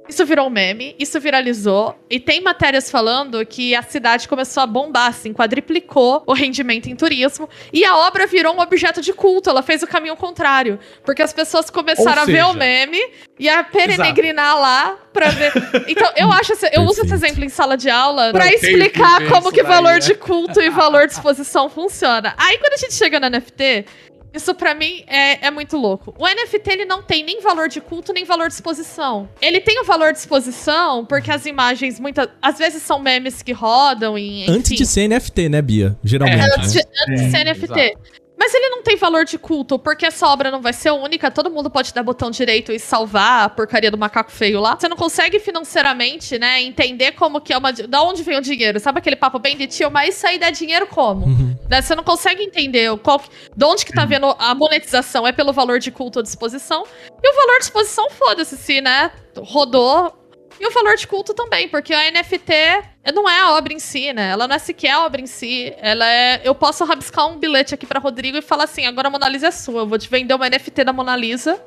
[0.10, 4.66] isso virou um meme, isso viralizou, e tem matérias falando que a cidade começou a
[4.68, 9.50] bombar, assim, quadriplicou o rendimento em turismo, e a obra virou um objeto de culto,
[9.50, 13.00] ela fez o caminho contrário, porque as pessoas começaram Ou a ver o seja- meme
[13.40, 15.52] e a perenegrinar lá pra ver.
[15.88, 19.30] Então, eu acho, esse- eu uso esse exemplo em sala de aula tem explicar que
[19.30, 20.00] como que daí, valor né?
[20.00, 22.34] de culto e valor de exposição funciona.
[22.38, 23.86] Aí, quando a gente chega no NFT,
[24.34, 26.14] isso pra mim é, é muito louco.
[26.18, 29.28] O NFT ele não tem nem valor de culto nem valor de exposição.
[29.42, 33.52] Ele tem o valor de exposição porque as imagens muitas às vezes são memes que
[33.52, 35.98] rodam e enfim, Antes de ser NFT, né, Bia?
[36.04, 36.42] Geralmente.
[36.58, 36.84] antes de, né?
[37.10, 37.98] antes de ser É, NFT.
[38.42, 41.52] Mas ele não tem valor de culto, porque essa obra não vai ser única, todo
[41.52, 44.76] mundo pode dar botão direito e salvar a porcaria do macaco feio lá.
[44.76, 47.72] Você não consegue financeiramente, né, entender como que é uma.
[47.72, 48.80] Da onde vem o dinheiro?
[48.80, 51.28] Sabe aquele papo bem de tio, mas isso aí dá dinheiro como?
[51.28, 51.56] Uhum.
[51.70, 53.22] Né, Você não consegue entender qual,
[53.56, 55.28] de onde que tá vendo a monetização.
[55.28, 56.84] É pelo valor de culto ou disposição.
[57.22, 59.12] E o valor de exposição, foda-se, se, né?
[59.38, 60.21] Rodou.
[60.60, 62.54] E o valor de culto também, porque a NFT
[63.14, 64.30] não é a obra em si, né?
[64.30, 65.74] Ela não é sequer a obra em si.
[65.78, 66.42] Ela é.
[66.44, 69.48] Eu posso rabiscar um bilhete aqui pra Rodrigo e falar assim: agora a Mona Lisa
[69.48, 69.82] é sua.
[69.82, 71.60] Eu vou te vender uma NFT da Mona Lisa.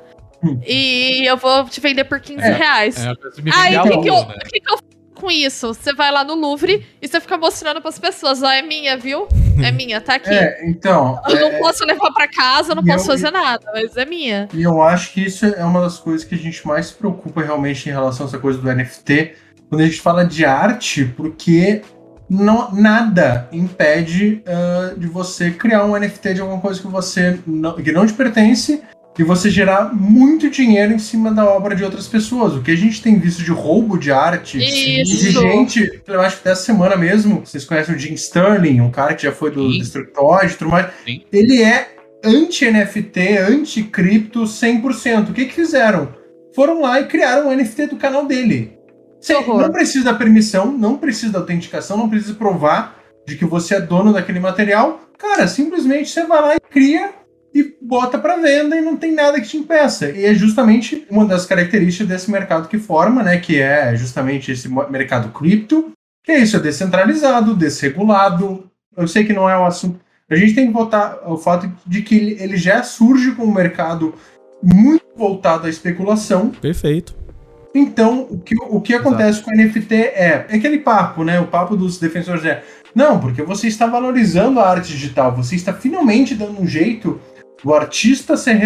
[0.65, 2.97] E eu vou te vender por 15 É, reais.
[3.03, 3.11] É,
[3.53, 4.37] Aí, o que, que, né?
[4.51, 4.77] que que eu
[5.15, 5.73] com isso?
[5.73, 9.27] Você vai lá no Louvre e você fica mostrando pras pessoas: ó, é minha, viu?
[9.63, 10.29] É minha, tá aqui.
[10.29, 11.19] É, então.
[11.27, 14.05] Eu não é, posso levar pra casa, não e posso eu- fazer nada, mas é
[14.05, 14.47] minha.
[14.53, 17.41] E eu acho que isso é uma das coisas que a gente mais se preocupa
[17.41, 19.33] realmente em relação a essa coisa do NFT,
[19.69, 21.81] quando a gente fala de arte, porque
[22.29, 27.75] não, nada impede ah, de você criar um NFT de alguma coisa que você não,
[27.75, 28.81] que não te pertence
[29.17, 32.53] e você gerar muito dinheiro em cima da obra de outras pessoas.
[32.53, 35.41] O que a gente tem visto de roubo de arte, de Isso.
[35.41, 39.23] gente, eu acho que dessa semana mesmo, vocês conhecem o Jim Sterling, um cara que
[39.23, 39.79] já foi do Sim.
[39.79, 40.87] Destructoid e tudo mais.
[41.05, 41.21] Sim.
[41.31, 45.29] Ele é anti-NFT, anti-cripto 100%.
[45.29, 46.13] O que que fizeram?
[46.53, 48.77] Foram lá e criaram o NFT do canal dele.
[49.19, 53.75] Você não precisa da permissão, não precisa da autenticação, não precisa provar de que você
[53.75, 55.01] é dono daquele material.
[55.17, 57.11] Cara, simplesmente você vai lá e cria
[57.55, 60.09] e bota para venda e não tem nada que te impeça.
[60.11, 64.67] E é justamente uma das características desse mercado que forma, né, que é justamente esse
[64.89, 65.91] mercado cripto,
[66.21, 68.69] que é isso, é descentralizado, desregulado.
[68.97, 69.99] Eu sei que não é o assunto.
[70.29, 73.53] A gente tem que botar o fato de que ele- ele já surge com um
[73.53, 74.13] mercado
[74.61, 76.49] muito voltado à especulação.
[76.49, 77.15] Perfeito.
[77.73, 81.39] Então, o que, o que acontece com o NFT é, é aquele papo, né?
[81.39, 82.63] O papo dos defensores é,
[82.93, 87.19] não, porque você está valorizando a arte digital, você está finalmente dando um jeito
[87.63, 88.59] do artista ser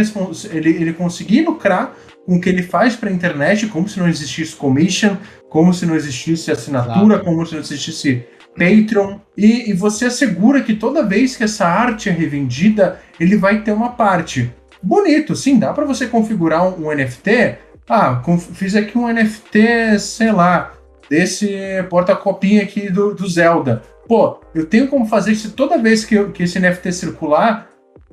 [0.52, 4.08] ele, ele conseguir lucrar com o que ele faz para a internet, como se não
[4.08, 5.16] existisse commission,
[5.50, 8.24] como se não existisse assinatura, como se não existisse
[8.58, 13.62] Patreon, e, e você assegura que toda vez que essa arte é revendida, ele vai
[13.62, 14.52] ter uma parte.
[14.82, 17.58] Bonito, sim, dá para você configurar um, um NFT.
[17.88, 18.22] Ah,
[18.54, 20.74] fiz aqui um NFT, sei lá,
[21.10, 21.50] desse
[21.90, 23.82] porta-copinha aqui do, do Zelda.
[24.08, 27.70] Pô, eu tenho como fazer isso toda vez que, eu- que esse NFT circular,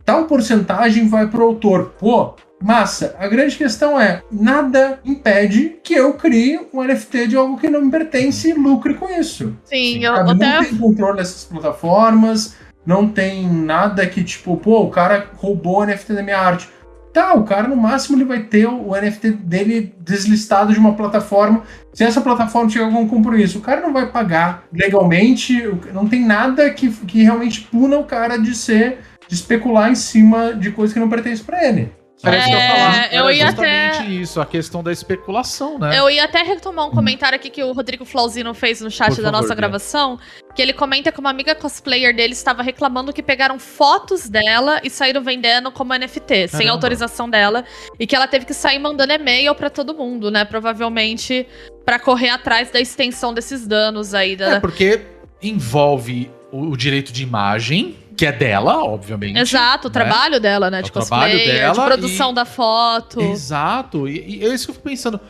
[0.07, 1.93] tal porcentagem vai pro autor.
[1.99, 3.17] Pô, massa.
[3.19, 7.83] A grande questão é, nada impede que eu crie um NFT de algo que não
[7.83, 9.55] me pertence e lucre com isso.
[9.65, 10.31] Sim, eu Sabe?
[10.31, 10.57] até.
[10.57, 12.55] Não tem controle dessas plataformas,
[12.87, 16.69] não tem nada que, tipo, pô, o cara roubou o NFT da minha arte.
[17.13, 21.63] Tá, o cara no máximo ele vai ter o NFT dele deslistado de uma plataforma.
[21.95, 26.69] Se essa plataforma tiver algum compromisso, o cara não vai pagar legalmente, não tem nada
[26.69, 31.01] que, que realmente puna o cara de ser, de especular em cima de coisa que
[31.01, 31.93] não pertence pra ele.
[32.25, 33.13] Era isso que eu É, falar.
[33.13, 35.99] eu Era ia justamente até- isso, a questão da especulação, né?
[35.99, 39.17] Eu ia até retomar um comentário aqui que o Rodrigo Flauzino fez no chat Por
[39.23, 40.19] da favor, nossa gravação,
[40.55, 44.89] que ele comenta que uma amiga cosplayer dele estava reclamando que pegaram fotos dela e
[44.89, 46.71] saíram vendendo como NFT, sem Caramba.
[46.73, 47.67] autorização dela,
[48.01, 50.47] e que ela teve que sair mandando e-mail pra todo mundo, né?
[50.47, 51.47] Provavelmente
[51.85, 55.03] pra correr atrás da extensão desses danos aí da É, porque
[55.43, 59.39] envolve o direito de imagem, que é dela, obviamente.
[59.39, 59.93] Exato, o né?
[59.93, 60.79] trabalho dela, né?
[60.79, 63.21] É De o trabalho cosplayer, dela de produção e- da foto.
[63.21, 64.09] Exato.
[64.09, 65.21] E, e é isso que eu fico pensando.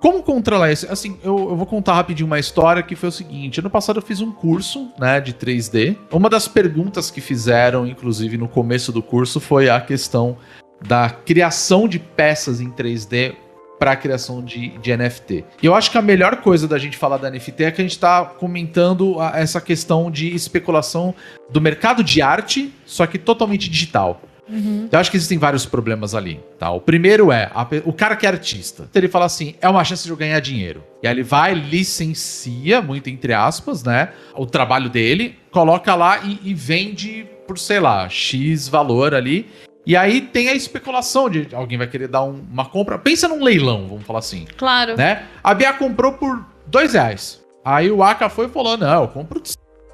[0.00, 0.90] Como controlar isso?
[0.90, 3.60] Assim, eu, eu vou contar rapidinho uma história que foi o seguinte.
[3.60, 5.96] Ano passado eu fiz um curso, né, de 3D.
[6.10, 10.36] Uma das perguntas que fizeram, inclusive, no começo do curso foi a questão
[10.84, 13.36] da criação de peças em 3D
[13.82, 15.44] para a criação de, de NFT.
[15.60, 17.84] E eu acho que a melhor coisa da gente falar da NFT é que a
[17.84, 21.12] gente está comentando a- essa questão de especulação
[21.50, 24.22] do mercado de arte, só que totalmente digital.
[24.48, 24.88] Uhum.
[24.90, 26.70] Eu acho que existem vários problemas ali, tá?
[26.70, 30.04] O primeiro é, a o cara que é artista, ele fala assim, é uma chance
[30.04, 30.84] de eu ganhar dinheiro.
[31.02, 34.10] E aí ele vai, licencia, muito entre aspas, né?
[34.36, 39.48] O trabalho dele, coloca lá e, e vende por, sei lá, X valor ali.
[39.84, 42.98] E aí tem a especulação de alguém vai querer dar um- uma compra.
[42.98, 44.96] Pensa num leilão, vamos falar assim Claro.
[44.96, 45.24] né?
[45.42, 47.42] A Bia comprou por dois reais.
[47.64, 49.42] Aí o Aka foi e falou: Não, eu compro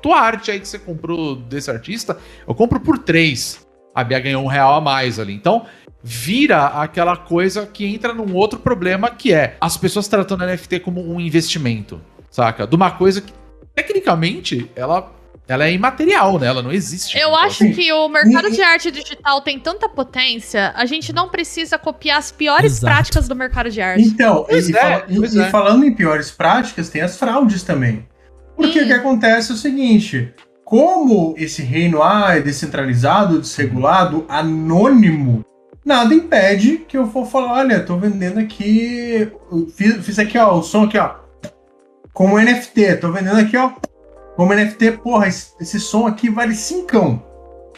[0.03, 3.67] tua arte aí que você comprou desse artista, eu compro por três.
[3.95, 5.33] A Bia ganhou um real a mais ali.
[5.35, 5.65] Então,
[6.03, 10.81] vira aquela coisa que entra num outro problema que é as pessoas tratando a NFT
[10.81, 12.67] como um investimento, saca?
[12.67, 13.33] De uma coisa que,
[13.75, 15.11] tecnicamente, ela,
[15.49, 16.47] ela é imaterial, né?
[16.47, 17.17] Ela não existe.
[17.17, 21.11] Eu Então, acho assim, que o mercado de arte digital tem tanta potência, a gente
[21.13, 22.95] não precisa copiar as piores Exato.
[22.95, 24.03] práticas do mercado de arte.
[24.05, 25.51] Então, Pois e, é, fala- e- e é.
[25.51, 28.07] falando em piores práticas, tem as fraudes também.
[28.55, 28.85] Porque Sim.
[28.85, 30.35] o que acontece é o seguinte:
[30.65, 35.43] como esse reino ah, é descentralizado, desregulado, anônimo,
[35.83, 39.31] nada impede que eu for falar, olha, tô vendendo aqui,
[39.75, 41.15] fiz, fiz aqui, ó, o som aqui, ó,
[42.13, 43.73] como NFT, tô vendendo aqui, ó,
[44.39, 47.21] como NFT, porra, esse, som aqui vale cincão.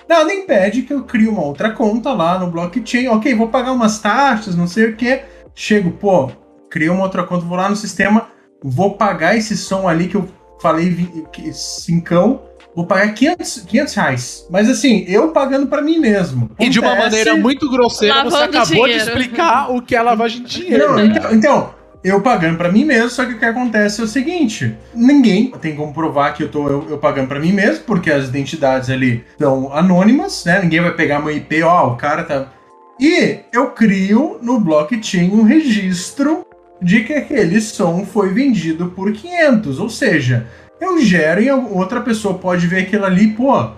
[0.06, 3.98] Nada impede que eu crie uma outra conta lá no blockchain, ok, vou pagar umas
[3.98, 5.22] taxas, não sei o que,
[5.54, 6.30] chego, pô,
[6.68, 8.28] crio uma outra conta, vou lá no sistema,
[8.62, 10.28] vou pagar esse som ali que eu
[10.60, 12.42] falei cincão,
[12.76, 14.46] vou pagar 500, 500 reais.
[14.50, 16.44] Mas assim, eu pagando para mim mesmo.
[16.44, 16.68] Acontece...
[16.68, 18.92] E de uma maneira muito grosseira, Lavando você acabou dinheiro.
[18.92, 20.92] de explicar o que é lavagem de dinheiro.
[20.92, 24.08] Não, então, então, eu pagando para mim mesmo, só que o que acontece é o
[24.08, 28.10] seguinte: ninguém tem como provar que eu tô eu, eu pagando para mim mesmo, porque
[28.10, 30.60] as identidades ali são anônimas, né?
[30.62, 32.52] Ninguém vai pegar meu IP, ó, o cara tá.
[32.98, 36.46] E eu crio no blockchain um registro
[36.82, 40.46] de que aquele som foi vendido por 500, ou seja,
[40.80, 43.70] eu gero e outra pessoa pode ver aquilo ali, pô,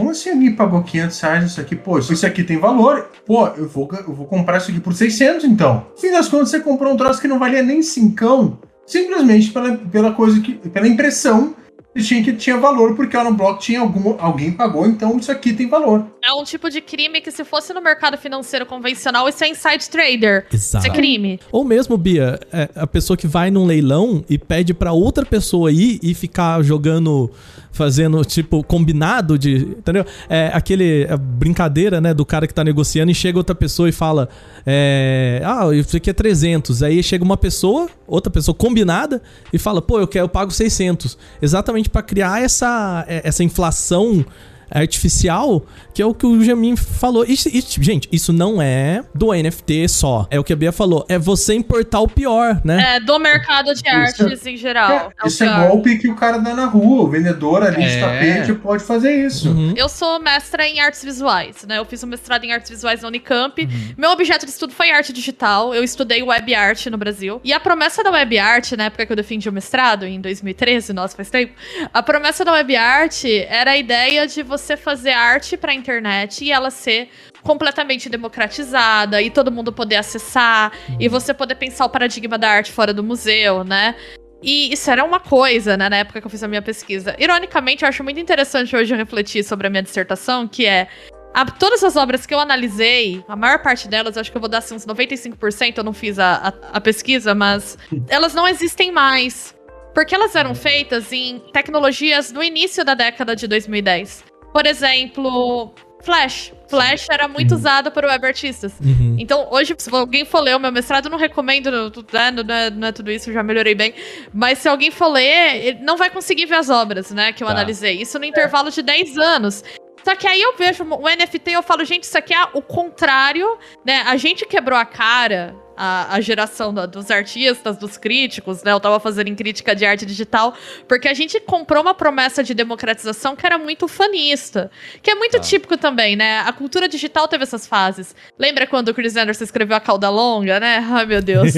[0.00, 1.76] como assim alguém pagou 500 reais nisso aqui?
[1.76, 3.10] Pô, isso aqui tem valor.
[3.26, 5.86] Pô, eu vou, eu vou comprar isso aqui por 600 então.
[5.94, 9.76] No fim das contas, você comprou um troço que não valia nem 5 simplesmente pela,
[9.76, 11.54] pela coisa que, pela impressão
[11.98, 16.06] tinha que tinha valor porque no blockchain algum, alguém pagou, então isso aqui tem valor.
[16.24, 19.88] É um tipo de crime que se fosse no mercado financeiro convencional, isso é inside
[19.90, 20.46] trader.
[20.52, 20.86] Exato.
[20.86, 21.40] Isso é crime.
[21.50, 25.72] Ou mesmo, Bia, é a pessoa que vai num leilão e pede para outra pessoa
[25.72, 27.30] ir e ficar jogando
[27.72, 29.56] fazendo, tipo, combinado de.
[29.56, 30.04] Entendeu?
[30.28, 31.06] É aquele.
[31.08, 34.28] A brincadeira, né, do cara que tá negociando e chega outra pessoa e fala.
[34.66, 36.82] É, ah, isso aqui é 300.
[36.82, 39.22] Aí chega uma pessoa, outra pessoa combinada,
[39.52, 41.16] e fala, pô, eu quero, eu pago 600.
[41.40, 44.24] Exatamente para criar essa, é, essa inflação
[44.70, 47.24] artificial, que é o que o Jamin falou.
[47.24, 50.26] Isso, isso, gente, isso não é do NFT só.
[50.30, 51.04] É o que a Bia falou.
[51.08, 52.96] É você importar o pior, né?
[52.96, 55.12] É, do mercado de artes em geral.
[55.20, 57.02] É, é isso é golpe que o cara dá na rua.
[57.02, 58.00] O vendedor ali de é.
[58.00, 59.50] tapete pode fazer isso.
[59.50, 59.74] Uhum.
[59.76, 61.78] Eu sou mestra em artes visuais, né?
[61.78, 63.62] Eu fiz um mestrado em artes visuais na Unicamp.
[63.62, 63.94] Uhum.
[63.96, 65.74] Meu objeto de estudo foi arte digital.
[65.74, 67.40] Eu estudei web art no Brasil.
[67.42, 70.92] E a promessa da web art, na época que eu defendi o mestrado, em 2013,
[70.92, 71.52] nossa, faz tempo,
[71.92, 76.44] a promessa da web art era a ideia de você você fazer arte pra internet
[76.44, 77.08] e ela ser
[77.42, 81.10] completamente democratizada e todo mundo poder acessar e uhum.
[81.10, 83.96] você poder pensar o paradigma da arte fora do museu, né?
[84.42, 87.14] E isso era uma coisa, né, na época que eu fiz a minha pesquisa.
[87.18, 90.88] Ironicamente, eu acho muito interessante hoje refletir sobre a minha dissertação, que é
[91.34, 94.48] a, todas as obras que eu analisei, a maior parte delas, acho que eu vou
[94.48, 97.76] dar assim, uns 95%, eu não fiz a, a, a pesquisa, mas
[98.08, 99.54] elas não existem mais.
[99.94, 104.29] Porque elas eram feitas em tecnologias do início da década de 2010.
[104.52, 106.52] Por exemplo, Flash.
[106.68, 107.58] Flash era muito uhum.
[107.58, 108.72] usado por web artistas.
[108.80, 109.16] Uhum.
[109.18, 111.70] Então, hoje, se alguém for ler o meu mestrado, não recomendo,
[112.12, 113.94] né, não, é, não é tudo isso, já melhorei bem.
[114.32, 117.52] Mas se alguém for ler, não vai conseguir ver as obras, né, que eu tá.
[117.52, 118.00] analisei.
[118.00, 119.64] Isso no intervalo de 10 anos.
[120.04, 122.62] Só que aí eu vejo o NFT e eu falo, gente, isso aqui é o
[122.62, 124.02] contrário, né?
[124.06, 128.70] A gente quebrou a cara a, a geração da, dos artistas, dos críticos, né?
[128.70, 130.54] Eu tava fazendo em crítica de arte digital,
[130.86, 134.70] porque a gente comprou uma promessa de democratização que era muito fanista.
[135.02, 135.40] Que é muito ah.
[135.40, 136.40] típico também, né?
[136.40, 138.14] A cultura digital teve essas fases.
[138.38, 140.86] Lembra quando o Chris Anderson escreveu a cauda longa, né?
[140.86, 141.54] Ai, meu Deus.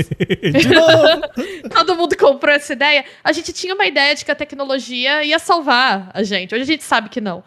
[1.75, 3.05] Todo mundo comprou essa ideia.
[3.25, 6.55] A gente tinha uma ideia de que a tecnologia ia salvar a gente.
[6.55, 7.43] Hoje a gente sabe que não.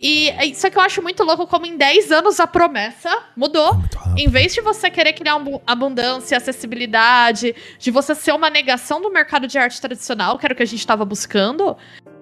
[0.00, 3.72] E isso que eu acho muito louco, como em 10 anos a promessa mudou.
[4.16, 9.48] Em vez de você querer criar abundância, acessibilidade, de você ser uma negação do mercado
[9.48, 11.76] de arte tradicional, que era o que a gente estava buscando,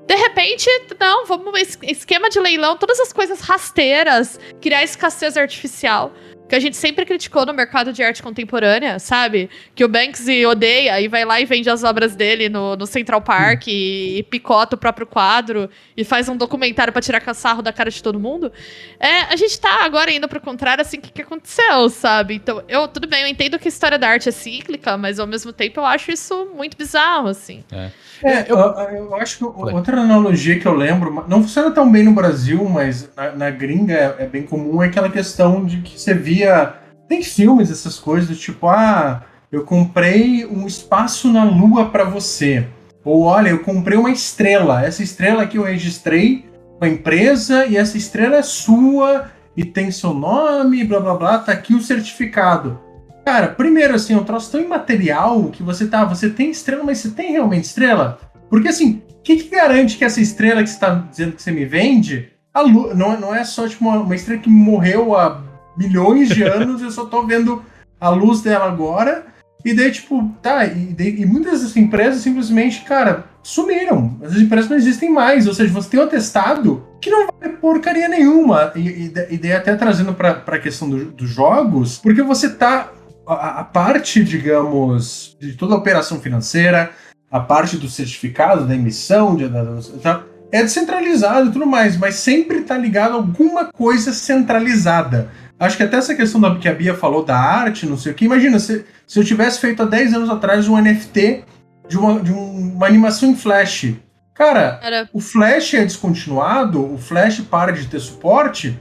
[0.06, 6.14] de repente, não, vamos esquema de leilão, todas as coisas rasteiras, criar escassez artificial
[6.48, 9.50] que a gente sempre criticou no mercado de arte contemporânea, sabe?
[9.74, 13.20] Que o Banksy odeia e vai lá e vende as obras dele no, no Central
[13.20, 13.70] Park hum.
[13.70, 17.90] e, e, picota o próprio quadro e faz um documentário para tirar caçarro da cara
[17.90, 18.52] de todo mundo.
[19.00, 22.35] É, a gente tá agora indo pro contrário, assim, o que, que aconteceu, sabe?
[22.35, 25.26] Então, eu, tudo bem, eu entendo que a história da arte é cíclica, mas ao
[25.26, 27.64] mesmo tempo eu acho isso muito bizarro, assim.
[27.72, 27.90] É.
[28.24, 32.12] É, eu, eu, acho que outra analogia que eu lembro, não funciona tão bem no
[32.12, 36.14] Brasil, mas na, na gringa é, é, bem comum, é aquela questão de que você
[36.37, 36.75] via.
[37.09, 42.66] Tem filmes, essas coisas, do tipo, ah, eu comprei um espaço na lua para você.
[43.05, 44.85] Ou olha, eu comprei uma estrela.
[44.85, 46.44] Essa estrela aqui eu registrei
[46.79, 51.38] com a empresa e essa estrela é sua e tem seu nome, blá blá blá,
[51.38, 52.79] tá aqui o certificado.
[53.25, 56.05] Cara, primeiro, assim, é um troço tão imaterial que você tá.
[56.05, 58.18] Você tem estrela, mas você tem realmente estrela?
[58.51, 61.51] Porque assim, o que, que, garante que essa estrela que você tá dizendo que você
[61.51, 65.45] me vende, a lua, não, não é só tipo uma, uma estrela que morreu há
[65.77, 67.62] milhões de anos, eu só tô vendo
[68.01, 69.27] a luz dela agora.
[69.64, 74.16] E daí, tipo, tá, e, e muitas dessas empresas simplesmente, cara, sumiram.
[74.22, 75.47] As empresas não existem mais.
[75.49, 78.70] Ou seja, você tem um atestado que não vale porcaria nenhuma.
[78.77, 82.93] E, e, e daí até trazendo pra, pra questão do- dos jogos, porque você tá.
[83.27, 86.93] A, a parte, digamos, de toda a operação financeira,
[87.29, 89.64] a parte do certificado, da emissão, de, da-
[90.01, 90.22] tá,
[90.53, 95.29] é descentralizado e tudo mais, mas sempre tá ligado a alguma coisa centralizada.
[95.59, 98.14] Acho que até essa questão da, que a Bia falou da arte, não sei o
[98.14, 101.44] que, imagina, se, se eu tivesse feito há 10 anos atrás um NFT
[101.88, 103.94] de uma, de um- uma animação em Flash.
[104.34, 108.78] Cara, Era o Flash é descontinuado, o Flash para de ter suporte,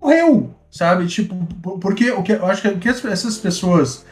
[0.00, 1.06] morreu, sabe?
[1.06, 1.34] Tipo,
[1.80, 4.04] porque o que eu acho que, essas pessoas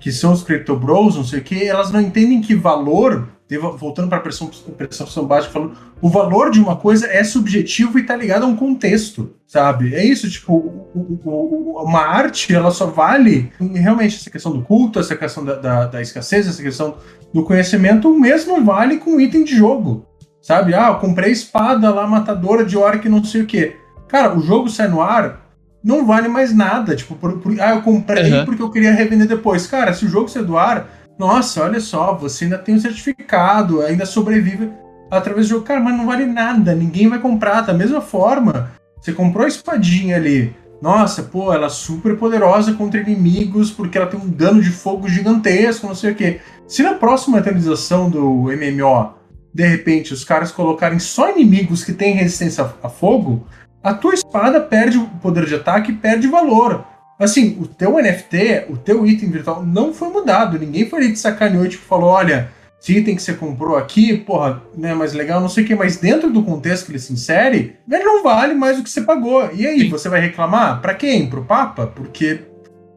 [0.00, 4.08] que são os Crypto Bros, não sei o que, elas não entendem que valor, voltando
[4.08, 5.72] para a percepção básica, falando,
[6.02, 9.94] o valor de uma coisa é subjetivo e tá ligado a um contexto, sabe?
[9.94, 14.98] É isso, tipo, o- o- uma arte, ela só vale, realmente, essa questão do culto,
[15.00, 16.96] essa questão da, da, da escassez, essa questão
[17.32, 20.04] do conhecimento, o mesmo vale com item de jogo.
[20.42, 20.72] Sabe?
[20.74, 23.76] Ah, eu comprei espada lá, matadora de orc, não sei o quê.
[24.08, 25.46] Cara, o jogo sai no ar,
[25.84, 26.94] não vale mais nada.
[26.96, 28.44] Tipo, por- por- ah, eu comprei Uhum.
[28.46, 29.66] porque eu queria revender depois.
[29.66, 30.88] Cara, se o jogo sai do ar,
[31.18, 34.70] nossa, olha só, você ainda tem o certificado, ainda sobrevive
[35.10, 35.64] através do jogo.
[35.64, 37.62] Cara, mas não vale nada, ninguém vai comprar.
[37.62, 40.54] Da mesma forma, você comprou a espadinha ali.
[40.80, 45.08] Nossa, pô, ela é super poderosa contra inimigos porque ela tem um dano de fogo
[45.08, 46.40] gigantesco, não sei o quê.
[46.68, 49.14] Se na próxima atualização do MMO,
[49.52, 53.44] de repente, os caras colocarem só inimigos que têm resistência a fogo,
[53.82, 56.84] a tua espada perde o poder de ataque e perde valor.
[57.18, 60.58] Assim, o teu NFT, o teu item virtual não foi mudado.
[60.58, 62.50] Ninguém foi ali de sacaneou e tipo, falou: olha,
[62.80, 65.74] esse item que você comprou aqui, porra, não é mais legal, não sei o que,
[65.74, 69.02] mas dentro do contexto que ele se insere, ele não vale mais do que você
[69.02, 69.50] pagou.
[69.52, 69.88] E aí, Sim.
[69.88, 70.80] você vai reclamar?
[70.80, 71.28] Pra quem?
[71.28, 71.88] Pro Papa?
[71.88, 72.42] Porque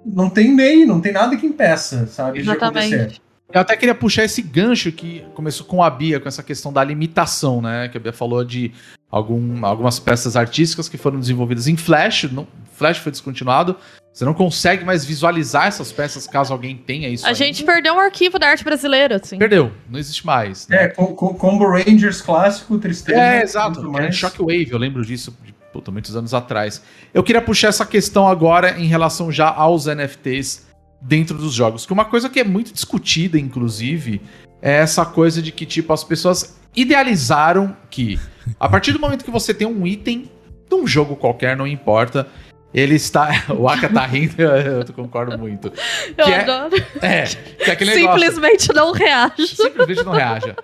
[0.05, 2.43] não tem lei, não tem nada que impeça, sabe?
[2.43, 2.85] de acontecer.
[2.87, 3.21] Exatamente.
[3.53, 6.83] Eu até queria puxar esse gancho que começou com a Bia, com essa questão da
[6.83, 7.89] limitação, né?
[7.89, 8.71] Que a Bia falou de
[9.11, 12.23] algum, algumas peças artísticas que foram desenvolvidas em Flash.
[12.31, 13.75] Não, Flash foi descontinuado.
[14.13, 17.25] Você não consegue mais visualizar essas peças caso alguém tenha isso.
[17.25, 17.37] A ainda.
[17.37, 19.37] gente perdeu um arquivo da arte brasileira, assim.
[19.37, 20.67] perdeu, não existe mais.
[20.67, 20.85] Né?
[20.85, 23.19] É, com, com- Combo Rangers clássico, tristeza.
[23.19, 23.89] É, exato.
[23.89, 24.15] mais.
[24.15, 26.81] Shockwave, eu lembro disso de puta, muitos anos atrás.
[27.13, 30.67] Eu queria puxar essa questão agora em relação já aos NFTs
[31.01, 31.85] dentro dos jogos.
[31.85, 34.21] Que uma coisa que é muito discutida, inclusive,
[34.61, 38.19] é essa coisa de que, tipo, as pessoas idealizaram que,
[38.59, 40.29] a partir do momento que você tem um item
[40.69, 42.27] de um jogo qualquer, não importa,
[42.73, 43.29] ele está.
[43.57, 45.71] O Aka tá rindo, eu concordo muito.
[46.17, 46.75] Eu que é- adoro.
[47.01, 48.19] É, que é aquele negócio.
[48.19, 49.47] Simplesmente não reage.
[49.47, 50.55] Simplesmente não reaja.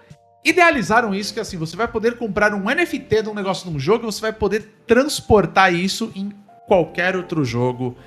[0.43, 4.05] Idealizaram isso que assim, você vai poder comprar um NFT de um negócio num jogo
[4.05, 6.31] e você vai poder transportar isso em
[6.67, 7.97] qualquer outro jogo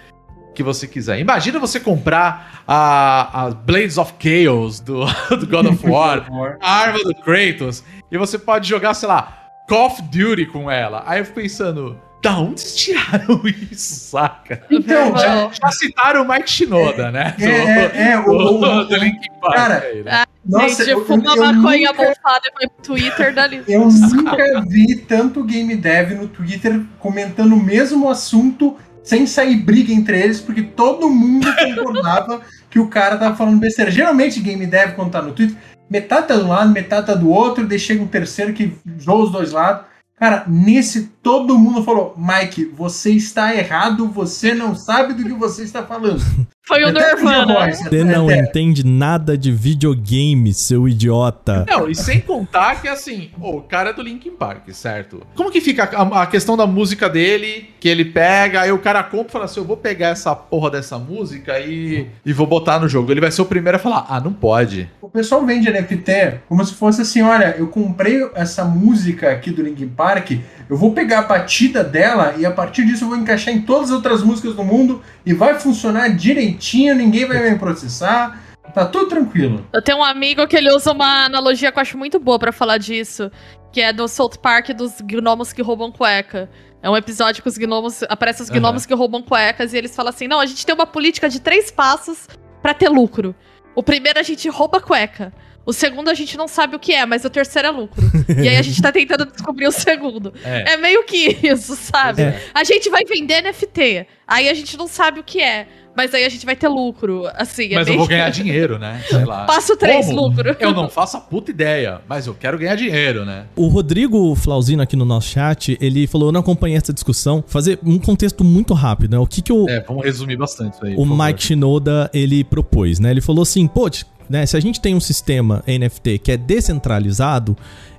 [0.54, 1.18] que você quiser.
[1.18, 5.04] Imagina você comprar a, a Blades of Chaos do,
[5.36, 6.26] do God of War,
[6.60, 9.39] a arma do Kratos, e você pode jogar, sei lá,
[9.70, 11.04] Call of Duty com ela.
[11.06, 13.40] Aí eu fico pensando, da onde vocês tiraram
[13.70, 14.62] isso, saca?
[14.70, 17.34] Então, Já- Já citaram o Mike Shinoda, né?
[17.38, 19.54] É, é, é, o, do, o- do Linkin Park.
[19.54, 20.24] Cara, aí, né?
[20.44, 23.62] nossa, gente, eu, fuma eu maconha nunca, e pro Twitter dali.
[23.68, 29.92] eu nunca vi tanto game dev no Twitter comentando o mesmo assunto sem sair briga
[29.92, 33.90] entre eles, porque todo mundo concordava que o cara tava falando besteira.
[33.90, 35.56] Geralmente, game dev, quando tá no Twitter,
[35.90, 39.24] metade tá de um lado, metade tá do outro, daí chega um terceiro que joga
[39.24, 39.90] os dois lados.
[40.16, 45.64] Cara, nesse todo mundo falou: Mike, você está errado, você não sabe do que você
[45.64, 46.20] está falando.
[46.70, 47.52] Foi o Nirvana.
[47.54, 51.66] voz, Você não até- entende nada de videogame, seu idiota.
[51.68, 55.20] Não, e sem contar que assim, o cara é do Linkin Park, certo?
[55.34, 59.02] Como que fica a, a questão da música dele, que ele pega, aí o cara
[59.02, 62.78] compra e fala assim: eu vou pegar essa porra dessa música e, e vou botar
[62.78, 63.10] no jogo.
[63.10, 64.88] Ele vai ser o primeiro a falar: ah, não pode.
[65.02, 69.60] O pessoal vende NFT como se fosse assim: olha, eu comprei essa música aqui do
[69.60, 70.30] Linkin Park,
[70.68, 73.90] eu vou pegar a batida dela e a partir disso eu vou encaixar em todas
[73.90, 76.59] as outras músicas do mundo e vai funcionar direitinho,
[76.94, 78.40] ninguém vai me processar,
[78.74, 79.66] tá tudo tranquilo.
[79.72, 82.52] Eu tenho um amigo que ele usa uma analogia que eu acho muito boa pra
[82.52, 83.30] falar disso,
[83.72, 86.50] que é do South Park dos gnomos que roubam cueca.
[86.82, 88.02] É um episódio que os gnomos.
[88.04, 90.86] Aparecem os gnomos que roubam cuecas e eles falam assim: não, a gente tem uma
[90.86, 92.26] política de três passos
[92.62, 93.34] pra ter lucro.
[93.74, 95.32] O primeiro a gente rouba cueca.
[95.64, 98.02] O segundo a gente não sabe o que é, mas o terceiro é lucro.
[98.42, 100.32] e aí a gente tá tentando descobrir o segundo.
[100.42, 100.72] É.
[100.72, 102.22] É meio que isso, sabe?
[102.22, 102.42] É.
[102.54, 104.06] A gente vai vender NFT.
[104.26, 105.68] Aí a gente não sabe o que é.
[106.00, 107.66] Mas aí a gente vai ter lucro, assim.
[107.72, 109.02] é Mas eu bem- vou ganhar dinheiro, né?
[109.08, 109.44] Sei lá.
[109.44, 110.28] Passo três, Como?
[110.28, 110.56] lucro.
[110.58, 113.44] Eu não faço a puta ideia, mas eu quero ganhar dinheiro, né?
[113.54, 117.78] O Rodrigo Flauzino aqui no nosso chat, ele falou, eu não acompanhei essa discussão, fazer
[117.84, 119.18] um contexto muito rápido, né?
[119.18, 120.94] O que que o, É, vamos resumir bastante isso aí.
[120.96, 121.04] o.
[121.04, 123.10] Mike Shinoda, ele propôs, né?
[123.10, 123.90] Ele falou assim, pô,
[124.28, 127.56] né, se a gente tem um sistema NFT que é descentralizado,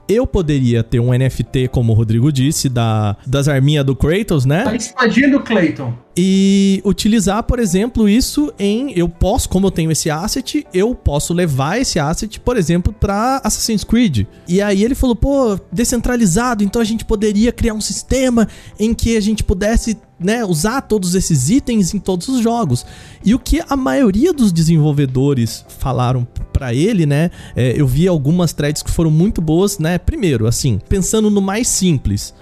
[0.07, 4.65] eu poderia ter um NFT, como o Rodrigo disse, da, das arminhas do Kratos, né?
[4.67, 5.93] A espadinha do Clayton.
[6.15, 11.33] E utilizar, por exemplo, isso em eu posso, como eu tenho esse asset, eu posso
[11.33, 14.25] levar esse asset, por exemplo, para Assassin's Creed.
[14.47, 18.47] E aí ele falou, pô, descentralizado, então a gente poderia criar um sistema
[18.77, 22.85] em que a gente pudesse, né, usar todos esses itens em todos os jogos.
[23.23, 28.51] E o que a maioria dos desenvolvedores falaram pra ele, né, é, eu vi algumas
[28.51, 29.97] threads que foram muito boas, né?
[29.97, 32.33] Primeiro, assim, pensando no mais simples,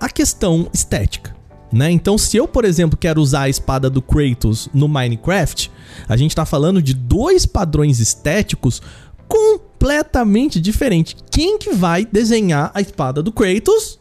[0.00, 1.35] a questão estética
[1.72, 1.90] né?
[1.90, 5.70] Então, se eu, por exemplo, quero usar a espada do Kratos no Minecraft,
[6.08, 8.80] a gente tá falando de dois padrões estéticos
[9.28, 11.16] completamente diferentes.
[11.30, 13.98] Quem que vai desenhar a espada do Kratos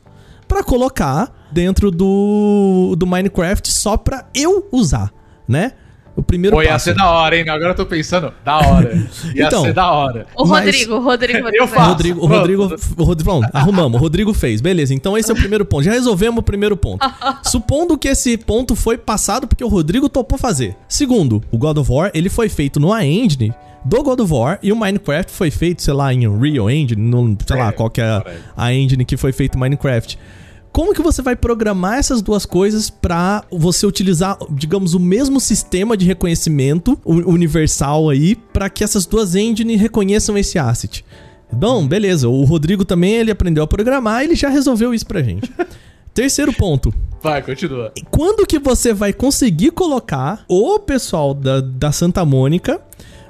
[0.47, 5.11] pra colocar dentro do, do Minecraft só pra eu usar,
[5.47, 5.73] né?
[6.15, 6.85] O primeiro Pô, ia passo.
[6.85, 7.49] ser da hora, hein?
[7.49, 8.93] Agora eu tô pensando, da hora.
[9.35, 10.25] Ia Então, ser da hora.
[10.35, 11.49] O Rodrigo, o Rodrigo.
[11.53, 11.89] Eu faço.
[11.89, 12.25] Rodrigo, o.
[12.25, 12.63] Rodrigo,
[12.97, 13.99] o Rodrigo, pronto, arrumamos.
[13.99, 14.93] O Rodrigo fez, beleza.
[14.93, 15.83] Então esse é o primeiro ponto.
[15.83, 17.05] Já resolvemos o primeiro ponto.
[17.43, 20.77] Supondo que esse ponto foi passado porque o Rodrigo topou fazer.
[20.87, 23.53] Segundo, o God of War ele foi feito numa engine
[23.83, 27.37] do God of War e o Minecraft foi feito, sei lá, em Unreal Engine, no,
[27.45, 28.23] sei lá, qual que é a,
[28.55, 30.17] a engine que foi feito Minecraft.
[30.75, 35.95] Como que você vai programar essas duas coisas pra você utilizar, digamos, o mesmo sistema
[35.95, 41.05] de reconhecimento universal aí pra que essas duas engines reconheçam esse asset?
[41.49, 42.27] Bom, beleza.
[42.27, 45.49] O Rodrigo também ele aprendeu a programar, ele já resolveu isso pra gente.
[46.13, 46.93] Terceiro ponto.
[47.23, 47.93] Vai, continua.
[48.11, 52.81] Quando que você vai conseguir colocar o pessoal da, da Santa Mônica,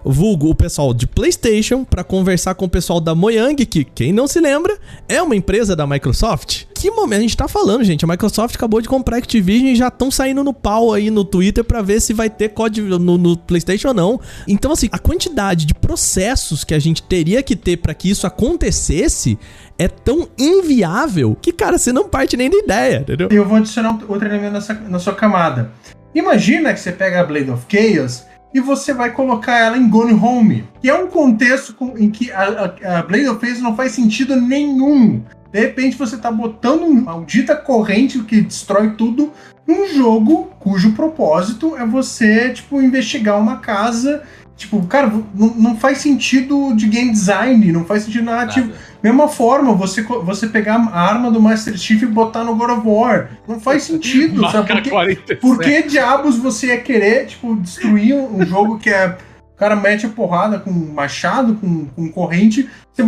[0.04, 4.26] vulgo o pessoal de PlayStation, pra conversar com o pessoal da Mojang, que quem não
[4.26, 6.66] se lembra, é uma empresa da Microsoft?
[6.86, 8.06] Que momento a gente tá falando, gente?
[8.06, 11.26] A Microsoft acabou de comprar a Activision e já estão saindo no pau aí no
[11.26, 14.22] Twitter pra ver se vai ter código no, no PlayStation ou não.
[14.48, 18.28] Então, assim, a quantidade de processos que a gente teria que ter pra que isso
[18.28, 19.36] acontecesse
[19.80, 23.30] é tão inviável que, cara, você não parte nem da ideia, entendeu?
[23.32, 25.72] Eu vou adicionar outro elemento nessa, na sua camada.
[26.14, 30.14] Imagina que você pega a Blade of Chaos e você vai colocar ela em Gone
[30.14, 32.44] Home, que é um contexto com- em que a,
[32.84, 35.24] a- a Blade of Chaos não faz sentido nenhum.
[35.56, 39.32] De repente você tá botando uma maldita corrente que destrói tudo
[39.66, 44.24] num jogo cujo propósito é você, tipo, investigar uma casa.
[44.58, 48.68] Tipo, cara, não, faz sentido de game design, não faz sentido narrativo.
[48.68, 48.80] Nada.
[49.02, 52.82] Mesma forma, você, você pegar a arma do Master Chief e botar no God of
[52.86, 53.30] War.
[53.48, 54.58] Não faz sentido, sabe?
[54.58, 55.40] Marca Porque, 47.
[55.40, 59.18] por que diabos você ia querer, tipo, destruir um jogo que é.
[59.56, 63.04] O cara mete a porrada com machado, com, com corrente, você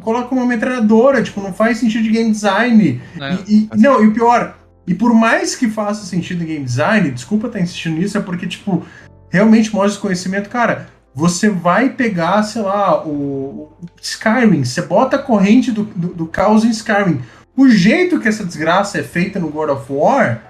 [0.00, 3.00] coloca uma metralhadora, tipo, não faz sentido de game design.
[3.18, 6.46] É, E- e- faz não, e o pior, e por mais que faça sentido em
[6.46, 8.84] game design, desculpa estar insistindo nisso, é porque, tipo,
[9.30, 10.88] realmente mostra esse conhecimento, cara.
[11.14, 16.26] Você vai pegar, sei lá, o, o Skyrim, você bota a corrente do, do, do
[16.26, 17.20] caos em Skyrim.
[17.56, 20.40] O jeito que essa desgraça é feita no God of War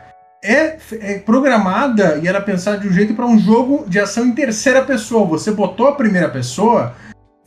[0.42, 4.32] é, é programada e era pensada de um jeito para um jogo de ação em
[4.32, 5.26] terceira pessoa.
[5.26, 6.94] Você botou a primeira pessoa,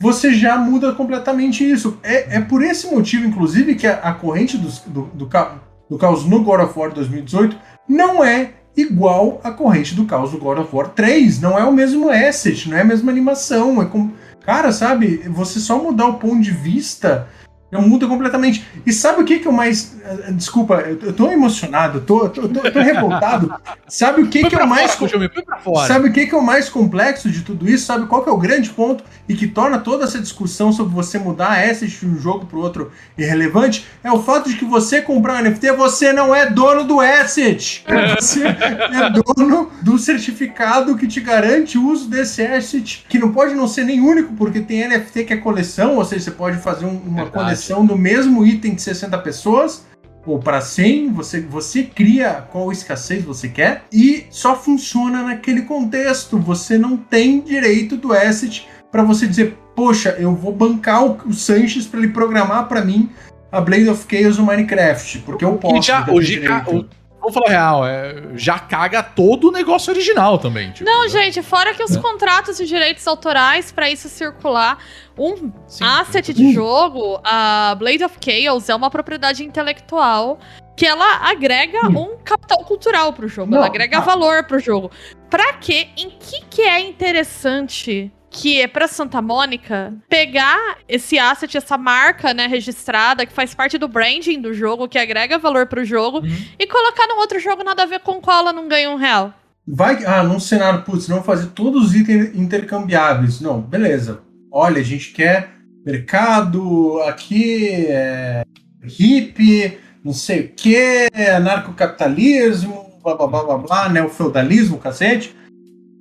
[0.00, 1.98] você já muda completamente isso.
[2.02, 6.24] É, é por esse motivo, inclusive, que a, a corrente do, do, ca- do caos
[6.24, 7.56] no God of War 2018
[7.88, 11.40] não é igual à corrente do caos do God of War 3.
[11.40, 13.82] Não é o mesmo asset, não é a mesma animação.
[13.82, 14.10] É com...
[14.44, 17.26] Cara, sabe, você só mudar o ponto de vista
[17.74, 18.64] já muda completamente.
[18.86, 19.96] E sabe o que que eu mais.
[20.32, 23.52] Desculpa, eu eu tô emocionado, eu tô, eu tô, eu tô, eu tô revoltado.
[23.88, 24.94] Sabe o que Põe que é o mais.
[24.94, 25.88] fora.
[25.88, 27.86] Sabe o que, que é o mais complexo de tudo isso?
[27.86, 31.18] Sabe qual que é o grande ponto e que torna toda essa discussão sobre você
[31.18, 33.86] mudar a asset de um jogo para o outro irrelevante?
[34.02, 37.84] É o fato de que você comprar um NFT, você não é dono do asset.
[38.18, 43.54] Você é dono do certificado que te garante o uso desse asset, que não pode
[43.54, 46.84] não ser nem único, porque tem NFT que é coleção, ou seja, você pode fazer
[46.86, 47.30] um- uma Verdade.
[47.30, 49.84] coleção do mesmo item de 60 pessoas
[50.26, 56.38] ou para 100, você, você cria qual escassez você quer e só funciona naquele contexto.
[56.38, 61.32] Você não tem direito do asset para você dizer, poxa, eu vou bancar o, o
[61.32, 63.10] Sanches para ele programar para mim
[63.52, 65.76] a Blade of Chaos no Minecraft, porque eu posso.
[65.76, 66.86] E já, o GK, o-
[67.24, 70.70] vamos falar real, é, já caga todo o negócio original também.
[70.70, 71.08] Tipo, Não, né?
[71.08, 72.00] gente, fora que os É.
[72.00, 74.78] contratos de direitos autorais pra isso circular,
[75.18, 75.84] um Sim.
[75.84, 80.38] asset de jogo, a Blade of Chaos é uma propriedade intelectual
[80.76, 82.14] que ela agrega Hum.
[82.14, 84.00] um capital cultural pro jogo, Não, ela agrega ah.
[84.00, 84.90] valor pro jogo.
[85.30, 85.88] Pra quê?
[85.96, 92.34] Em que que é interessante que é pra Santa Mônica pegar esse asset, essa marca,
[92.34, 96.44] né, registrada, que faz parte do branding do jogo, que agrega valor pro jogo, Uhum.
[96.58, 99.32] e colocar num outro jogo nada a ver com qual ela não ganha um real?
[99.66, 103.40] Vai, ah, num cenário, putz, vamos fazer todos os itens intercambiáveis.
[103.40, 104.20] Não, beleza.
[104.52, 105.50] Olha, a gente quer
[105.86, 108.42] mercado, aqui é
[108.82, 115.34] hippie, não sei o que, anarcocapitalismo, blá blá blá blá blá, neofeudalismo, cacete.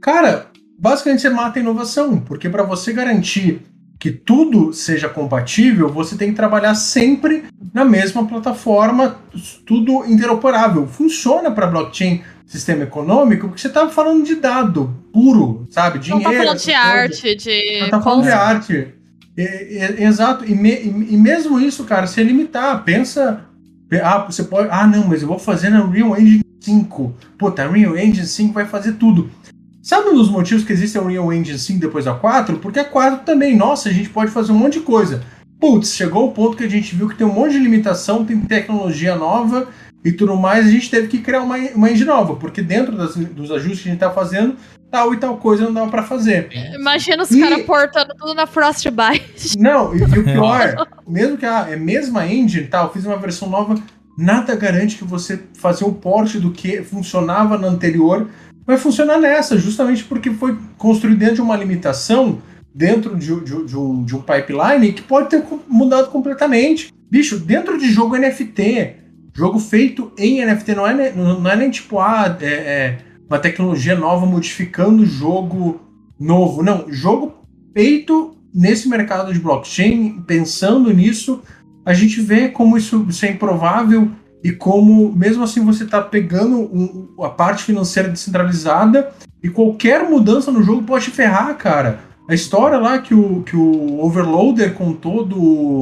[0.01, 0.47] Cara,
[0.83, 3.61] basicamente você mata a inovação, porque para você garantir
[3.97, 9.15] que tudo seja compatível, você tem que trabalhar sempre na mesma plataforma,
[9.65, 10.85] tudo interoperável.
[10.85, 15.95] Funciona para blockchain sistema econômico, porque você estava falando de dado puro, sabe?
[16.09, 16.23] Não Dinheiro.
[16.23, 16.79] tá falando de coisa.
[16.79, 17.79] arte, de.
[17.79, 18.87] Não tá falando de arte.
[19.37, 20.45] É, é, exato.
[20.45, 23.45] E, me- e- e mesmo isso, cara, se limitar, pensa.
[24.03, 24.67] Ah, você pode.
[24.69, 27.15] Ah, não, mas eu vou fazer na Unreal Engine 5.
[27.37, 29.31] Puta, a Unreal Engine 5 vai fazer tudo.
[29.83, 32.57] Sabe um dos motivos que existe a Unreal Engine 5 depois da 4?
[32.59, 35.21] Porque a 4 também, nossa, a gente pode fazer um monte de coisa.
[35.59, 38.39] Putz, chegou o ponto que a gente viu que tem um monte de limitação, tem
[38.39, 39.67] tecnologia nova
[40.03, 43.15] e tudo mais, a gente teve que criar uma, uma engine nova, porque dentro das-
[43.15, 44.55] dos ajustes que a gente tá fazendo,
[44.89, 46.47] tal e tal coisa não dava pra fazer.
[46.73, 49.57] Imagina os E- caras portando tudo na Frostbite.
[49.57, 53.05] Não, e, e o pior, mesmo que a é a mesma engine, tá, eu fiz
[53.05, 53.75] uma versão nova,
[54.17, 58.27] nada garante que você fazer o porte do que funcionava na anterior
[58.65, 62.41] vai funcionar nessa, justamente porque foi construído dentro de uma limitação,
[62.73, 66.91] dentro de, de- de um, de um pipeline que pode ter mudado completamente.
[67.09, 68.95] Bicho, dentro de jogo NFT,
[69.33, 72.97] jogo feito em NFT, não é, não é nem tipo, ah, é, é
[73.29, 75.81] uma tecnologia nova modificando jogo
[76.19, 76.63] novo.
[76.63, 77.33] Não, jogo
[77.73, 81.41] feito nesse mercado de blockchain, pensando nisso,
[81.85, 84.09] a gente vê como isso, isso é improvável
[84.43, 90.51] e como, mesmo assim, você está pegando um- a parte financeira descentralizada e qualquer mudança
[90.51, 91.99] no jogo pode te ferrar, cara.
[92.29, 95.81] A história lá que o, que o Overloader contou do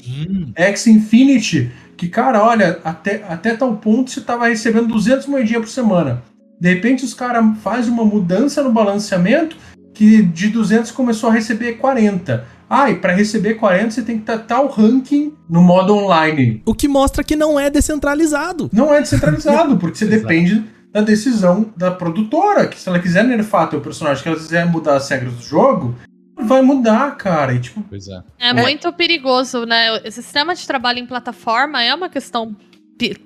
[0.55, 5.69] X Infinity, que, cara, olha, até, até tal ponto você tava recebendo 200 moedinhas por
[5.69, 6.23] semana.
[6.59, 9.55] De repente os caras fazem uma mudança no balanceamento
[9.93, 12.45] que de 200 começou a receber 40.
[12.73, 16.63] Ah, e para receber 40 você tem que estar tal ranking no modo online.
[16.65, 18.69] O que mostra que não é descentralizado.
[18.71, 23.69] Não é descentralizado, porque você depende da decisão da produtora, que se ela quiser nerfar
[23.69, 25.93] teu personagem, que ela quiser mudar as regras do jogo,
[26.39, 27.53] vai mudar, cara.
[27.53, 28.21] E tipo, Pois é.
[28.39, 29.97] É, muito perigoso, né?
[30.05, 32.55] Esse sistema de trabalho em plataforma é uma questão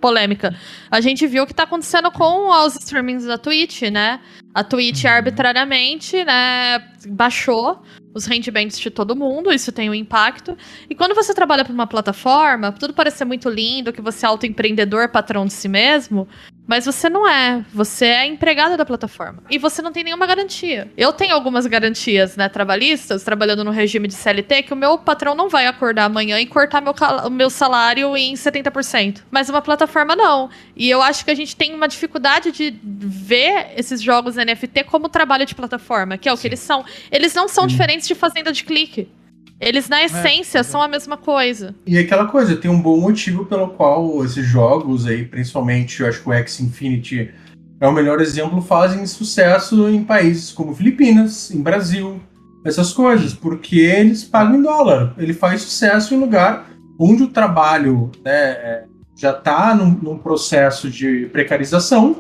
[0.02, 0.56] polêmica.
[0.90, 4.22] A gente viu o que tá acontecendo com os streamings da Twitch, né?
[4.56, 5.12] A Twitch Uhum.
[5.12, 6.80] arbitrariamente, né,
[7.10, 7.84] baixou
[8.16, 10.58] os rendimentos de todo mundo, isso tem um impacto.
[10.90, 14.30] E quando você trabalha para uma plataforma, tudo parece ser muito lindo, que você é
[14.30, 16.26] autoempreendedor, patrão de si mesmo,
[16.68, 17.64] mas você não é.
[17.74, 19.44] Você é empregado da plataforma.
[19.50, 20.92] E você não tem nenhuma garantia.
[20.98, 25.36] Eu tenho algumas garantias, né, trabalhistas, trabalhando no regime de CLT, que o meu patrão
[25.36, 26.94] não vai acordar amanhã e cortar meu,
[27.32, 29.24] meu salário em 70%.
[29.30, 30.50] Mas uma plataforma não.
[30.76, 35.10] E eu acho que a gente tem uma dificuldade de ver esses jogos NFT como
[35.10, 36.84] trabalho de plataforma, que é o que eles são.
[37.12, 39.08] Eles não são diferentes de fazenda de clique.
[39.60, 41.74] Eles, na essência, são a mesma coisa.
[41.88, 46.22] E aquela coisa, tem um bom motivo pelo qual esses jogos aí, principalmente, eu acho
[46.22, 47.34] que o X Infinity
[47.80, 52.20] é o melhor exemplo, fazem sucesso em países como Filipinas, em Brasil,
[52.66, 55.14] essas coisas, porque eles pagam em dólar.
[55.18, 56.68] Ele faz sucesso em lugar
[57.00, 58.86] onde o trabalho né, é,
[59.16, 62.16] já está num, num processo de precarização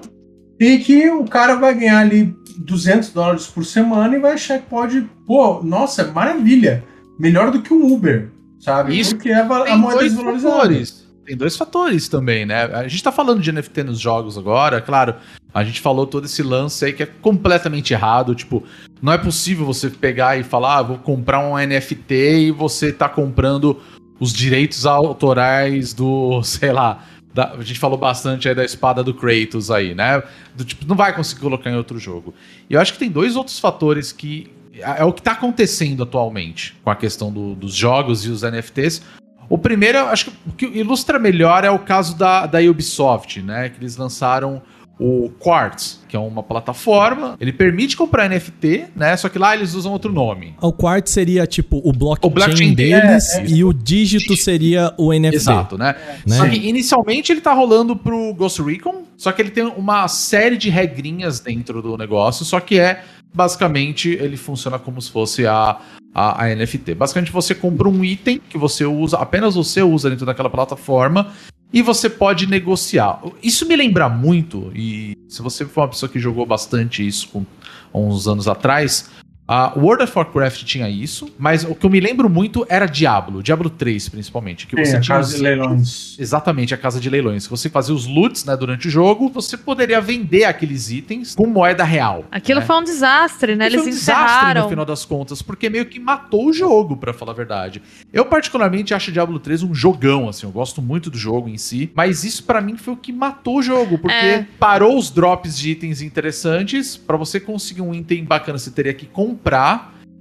[0.59, 4.69] e que o cara vai ganhar ali 200 dólares por semana e vai achar que
[4.69, 6.83] pode, pô, nossa, maravilha,
[7.19, 8.99] melhor do que um Uber, sabe?
[8.99, 10.55] Isso Porque é a, a moeda desvalorizada.
[10.55, 11.05] fatores.
[11.25, 12.65] Tem dois fatores também, né?
[12.65, 15.15] A gente tá falando de NFT nos jogos agora, claro.
[15.51, 18.35] A gente falou todo esse lance aí que é completamente errado.
[18.35, 18.63] Tipo,
[19.01, 23.09] não é possível você pegar e falar, ah, vou comprar um NFT e você tá
[23.09, 23.79] comprando
[24.19, 27.03] os direitos autorais do, sei lá.
[27.33, 30.21] da- a gente falou bastante aí da espada do Kratos aí, né?
[30.55, 32.35] Do tipo, não vai conseguir colocar em outro jogo.
[32.69, 36.75] E eu acho que tem dois outros fatores que é o que tá acontecendo atualmente
[36.83, 39.01] com a questão do- dos jogos e os NFTs.
[39.47, 43.69] O primeiro, acho que o que ilustra melhor é o caso da, da Ubisoft, né?
[43.69, 44.61] Que eles lançaram
[44.97, 47.35] o Quartz, que é uma plataforma.
[47.39, 49.15] Ele permite comprar NFT, né?
[49.17, 50.55] Só que lá eles usam outro nome.
[50.61, 53.45] O quarto seria tipo o blockchain, O blockchain deles é, é.
[53.45, 55.35] e o dígito seria o NFT.
[55.35, 55.95] Exato, né?
[56.25, 56.37] Né?
[56.37, 60.57] Só que inicialmente ele tá rolando pro Ghost Recon, só que ele tem uma série
[60.57, 63.03] de regrinhas dentro do negócio, só que é
[63.33, 65.79] basicamente ele funciona como se fosse a,
[66.13, 66.95] a, a NFT.
[66.95, 71.33] Basicamente você compra um item que você usa, apenas você usa dentro daquela plataforma,
[71.73, 73.21] e você pode negociar.
[73.43, 77.45] Isso me lembra muito, e se você for uma pessoa que jogou bastante isso com,
[77.93, 79.09] uns anos atrás,
[79.47, 83.43] a World of Warcraft tinha isso, mas o que eu me lembro muito era Diablo,
[83.43, 86.15] Diablo 3 principalmente, que Sim, você a tinha casa os- de leilões.
[86.19, 87.43] Exatamente, a casa de leilões.
[87.43, 91.45] Se você fazia os loots né, durante o jogo, você poderia vender aqueles itens com
[91.45, 92.25] moeda real.
[92.31, 92.65] Aquilo né?
[92.65, 93.67] foi um desastre, né?
[93.67, 94.63] E foi Eles um desastre encerraram.
[94.63, 97.81] no final das contas, porque meio que matou o jogo, pra falar a verdade.
[98.11, 101.91] Eu particularmente acho Diablo 3 um jogão, assim, eu gosto muito do jogo em si,
[101.93, 104.45] mas isso pra mim foi o que matou o jogo, porque É.
[104.59, 109.05] parou os drops de itens interessantes, pra você conseguir um item bacana você teria que
[109.05, 109.34] comprar,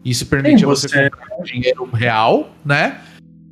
[0.04, 3.00] isso permitia você você- comprar dinheiro real, né?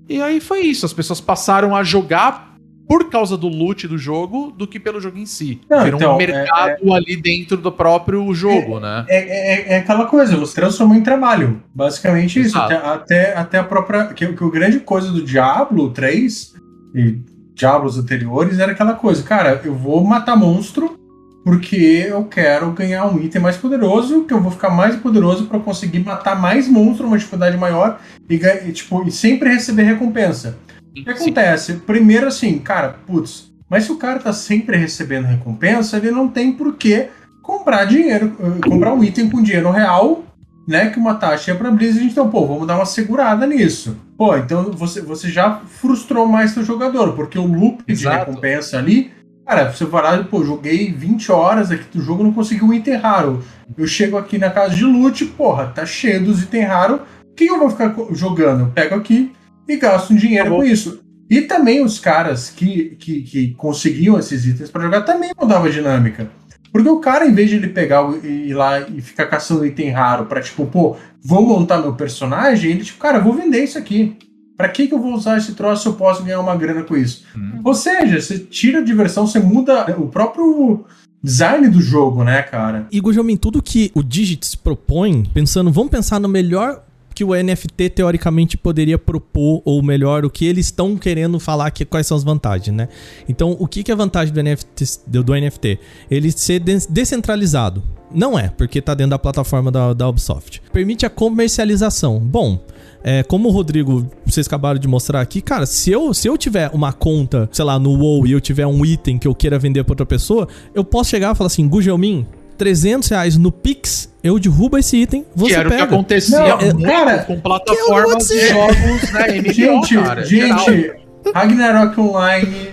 [0.09, 2.53] E aí foi isso, as pessoas passaram a jogar
[2.89, 5.61] por causa do loot do jogo do que pelo jogo em si.
[5.71, 9.07] Não, Virou então, um mercado ali dentro do próprio jogo, né?
[9.09, 11.63] É, é- é aquela coisa, você transformou em trabalho.
[11.75, 12.59] Basicamente isso.
[12.59, 12.75] Exato.
[12.75, 14.09] Até, até, até a própria.
[14.09, 16.53] Que, que o grande coisa do Diablo 3
[16.95, 17.19] e
[17.55, 20.99] Diablos anteriores era aquela coisa, cara, eu vou matar monstro
[21.45, 25.59] porque eu quero ganhar um item mais poderoso, que eu vou ficar mais poderoso para
[25.59, 30.59] conseguir matar mais monstro, uma dificuldade maior, e, e, tipo, e sempre receber recompensa.
[30.91, 31.75] O que acontece?
[31.75, 36.53] Primeiro, assim, cara, putz, mas se o cara tá sempre recebendo recompensa, ele não tem
[36.53, 37.09] por que
[37.43, 40.25] comprar dinheiro, eh, comprar um item com dinheiro real,
[40.69, 40.91] né?
[40.91, 43.97] Que uma taxa é pra Blizzard, então, pô, vamos dar uma segurada nisso.
[44.17, 48.27] Pô, então você, você já frustrou mais seu jogador, porque o loop de Exato.
[48.27, 49.11] recompensa ali,
[49.53, 52.95] cara, você vai lá, pô, joguei 20 horas aqui do jogo não consegui um item
[52.95, 53.45] raro.
[53.77, 57.01] Eu chego aqui na casa de loot, porra, tá cheio dos itens raros.
[57.31, 58.63] O que eu vou ficar jogando?
[58.63, 59.33] Eu pego aqui
[59.69, 60.61] e gasto um dinheiro Acabou.
[60.61, 61.03] com isso.
[61.29, 65.71] E também os caras que, que, que conseguiam esses itens pra jogar também mudava a
[65.71, 66.31] dinâmica.
[66.73, 69.91] Porque o cara, em vez de ele pegar e ir lá e ficar caçando item
[69.91, 74.17] raro pra, tipo, pô, vou montar meu personagem, ele, tipo, cara, vou vender isso aqui.
[74.57, 76.97] Pra que, que eu vou usar esse troço se eu posso ganhar uma grana com
[76.97, 77.25] isso?
[77.37, 77.61] Hum.
[77.65, 80.85] Ou seja, você tira a diversão, você muda o próprio
[81.23, 82.87] design do jogo, né, cara?
[82.91, 86.83] E Gujomin, tudo que o Digits propõe, pensando, vamos pensar no melhor
[87.15, 91.85] que o NFT teoricamente poderia propor, ou melhor, o que eles estão querendo falar, que,
[91.85, 92.89] quais são as vantagens, né?
[93.29, 95.79] Então, o que, que é a vantagem do NFT, do, do NFT?
[96.11, 97.83] Ele ser des- descentralizado.
[98.11, 100.63] Não é, porque tá dentro da plataforma da, da Ubisoft.
[100.73, 102.19] Permite a comercialização.
[102.19, 102.65] Bom,
[103.05, 106.71] é, como o Rodrigo, vocês acabaram de mostrar aqui, cara, se eu, se eu tiver
[106.73, 109.85] uma conta, sei lá, no WoW e eu tiver um item que eu queira vender
[109.85, 112.27] pra outra pessoa, eu posso chegar e falar assim, Gugelmin,
[112.59, 115.85] 300 reais no Pix, eu derrubo esse item, você que era pega.
[115.85, 119.27] o que acontecia Não, é- muito cara, com plataformas de jogos, né?
[119.41, 120.59] MMO, gente, cara, geral.
[120.61, 120.93] gente,
[121.35, 122.69] Ragnarok Online,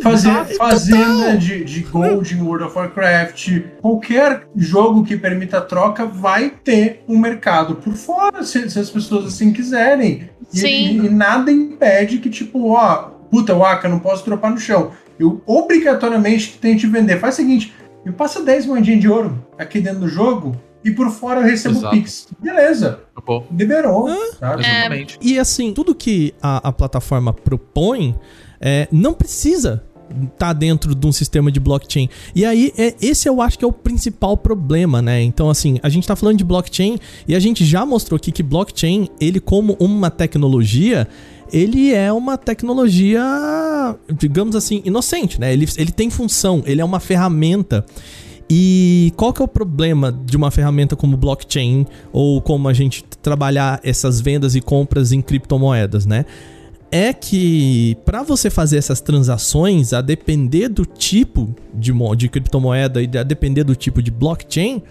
[0.00, 6.50] fazer, fazenda de, de Gold em World of Warcraft, qualquer jogo que permita troca vai
[6.50, 10.28] ter um mercado por fora, se, se as pessoas assim quiserem.
[10.52, 10.68] E, Sim.
[10.68, 14.92] e- e nada impede que, tipo, ó, puta, Waka, não posso dropar no chão.
[15.18, 17.18] Eu obrigatoriamente tente vender.
[17.18, 17.72] Faz o seguinte,
[18.04, 21.76] me passa 10 moedinhas de ouro aqui dentro do jogo e por fora eu recebo
[21.78, 21.96] Exato.
[21.96, 22.28] Pix.
[22.38, 23.00] Beleza,
[23.50, 24.08] liberou.
[24.38, 24.62] sabe?
[24.62, 25.18] Exatamente.
[25.20, 28.14] E assim, tudo que a, a plataforma propõe
[28.60, 29.82] é, não precisa
[30.32, 32.08] estar dentro de um sistema de blockchain.
[32.34, 35.22] E aí, é, esse eu acho que é o principal problema, né?
[35.22, 38.42] Então, assim, a gente tá falando de blockchain e a gente já mostrou aqui que
[38.42, 41.08] blockchain, ele como uma tecnologia,
[41.52, 43.22] ele é uma tecnologia,
[44.18, 45.52] digamos assim, inocente, né?
[45.52, 47.84] Ele, ele tem função, ele é uma ferramenta.
[48.48, 53.02] E qual que é o problema de uma ferramenta como blockchain ou como a gente
[53.20, 56.24] trabalhar essas vendas e compras em criptomoedas, né?
[56.90, 63.18] É que para você fazer essas transações, a depender do tipo de, de criptomoeda e
[63.18, 64.82] a depender do tipo de blockchain,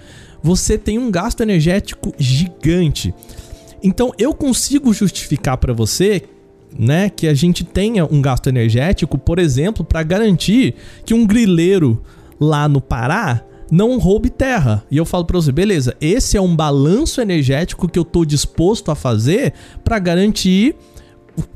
[0.43, 3.14] você tem um gasto energético gigante.
[3.82, 6.24] Então eu consigo justificar para você,
[6.78, 10.76] né, que a gente tenha um gasto energético, por exemplo, para garantir
[11.06, 12.02] que um grileiro
[12.39, 14.84] lá no Pará não roube terra.
[14.91, 18.91] E eu falo para você, beleza, esse é um balanço energético que eu tô disposto
[18.91, 20.76] a fazer para garantir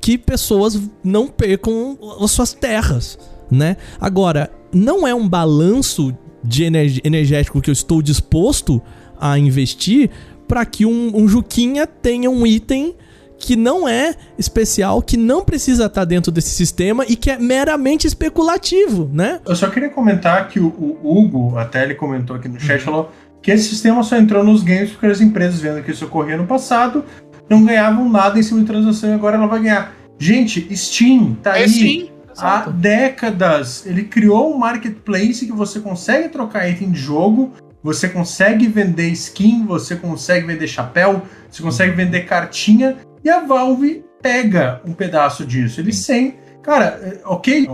[0.01, 3.17] que pessoas não percam as suas terras,
[3.49, 3.77] né?
[3.99, 6.63] Agora, não é um balanço de
[7.03, 8.81] energético que eu estou disposto
[9.19, 10.09] a investir
[10.47, 12.95] para que um, um Juquinha tenha um item
[13.37, 18.05] que não é especial, que não precisa estar dentro desse sistema e que é meramente
[18.05, 19.39] especulativo, né?
[19.45, 20.67] Eu só queria comentar que o,
[21.01, 22.59] o Hugo, até ele comentou aqui no Uhum.
[22.59, 23.11] chat, falou
[23.41, 26.45] que esse sistema só entrou nos games porque as empresas vendo que isso ocorria no
[26.45, 27.05] passado
[27.49, 29.93] não ganhavam nada em cima de transação e agora ela vai ganhar.
[30.17, 32.09] Gente, Steam tá É aí sim.
[32.37, 33.85] há décadas.
[33.85, 39.65] Ele criou um marketplace que você consegue trocar item de jogo, você consegue vender skin,
[39.65, 45.79] você consegue vender chapéu, você consegue vender cartinha e a Valve pega um pedaço disso.
[45.79, 47.67] Eles sem Cara, é, ok,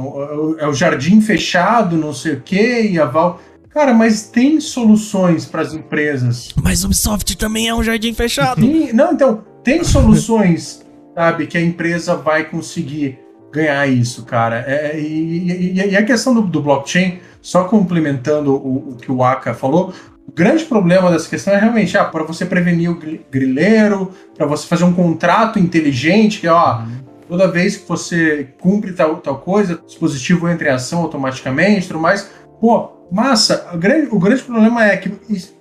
[0.60, 3.42] é o jardim fechado, não sei o que, e a Val.
[3.70, 6.54] Cara, mas tem soluções para as empresas.
[6.64, 8.62] Mas o Ubisoft também é um jardim fechado.
[8.62, 10.86] Tem, não, então, tem soluções,
[11.16, 13.20] sabe, que a empresa vai conseguir
[13.52, 14.64] ganhar isso, cara.
[14.68, 19.24] É, e, e, e, a questão do, do blockchain, só complementando o, o, que o
[19.24, 19.92] Aka falou,
[20.28, 23.00] o grande problema dessa questão é realmente ah, para você prevenir o
[23.32, 26.84] grileiro, para você fazer um contrato inteligente, que ó,
[27.28, 32.00] toda vez que você cumpre tal, tal coisa, o dispositivo entra em ação automaticamente, tudo
[32.00, 32.30] mais.
[32.62, 33.70] Pô, massa.
[33.74, 35.10] O grande, o grande problema é que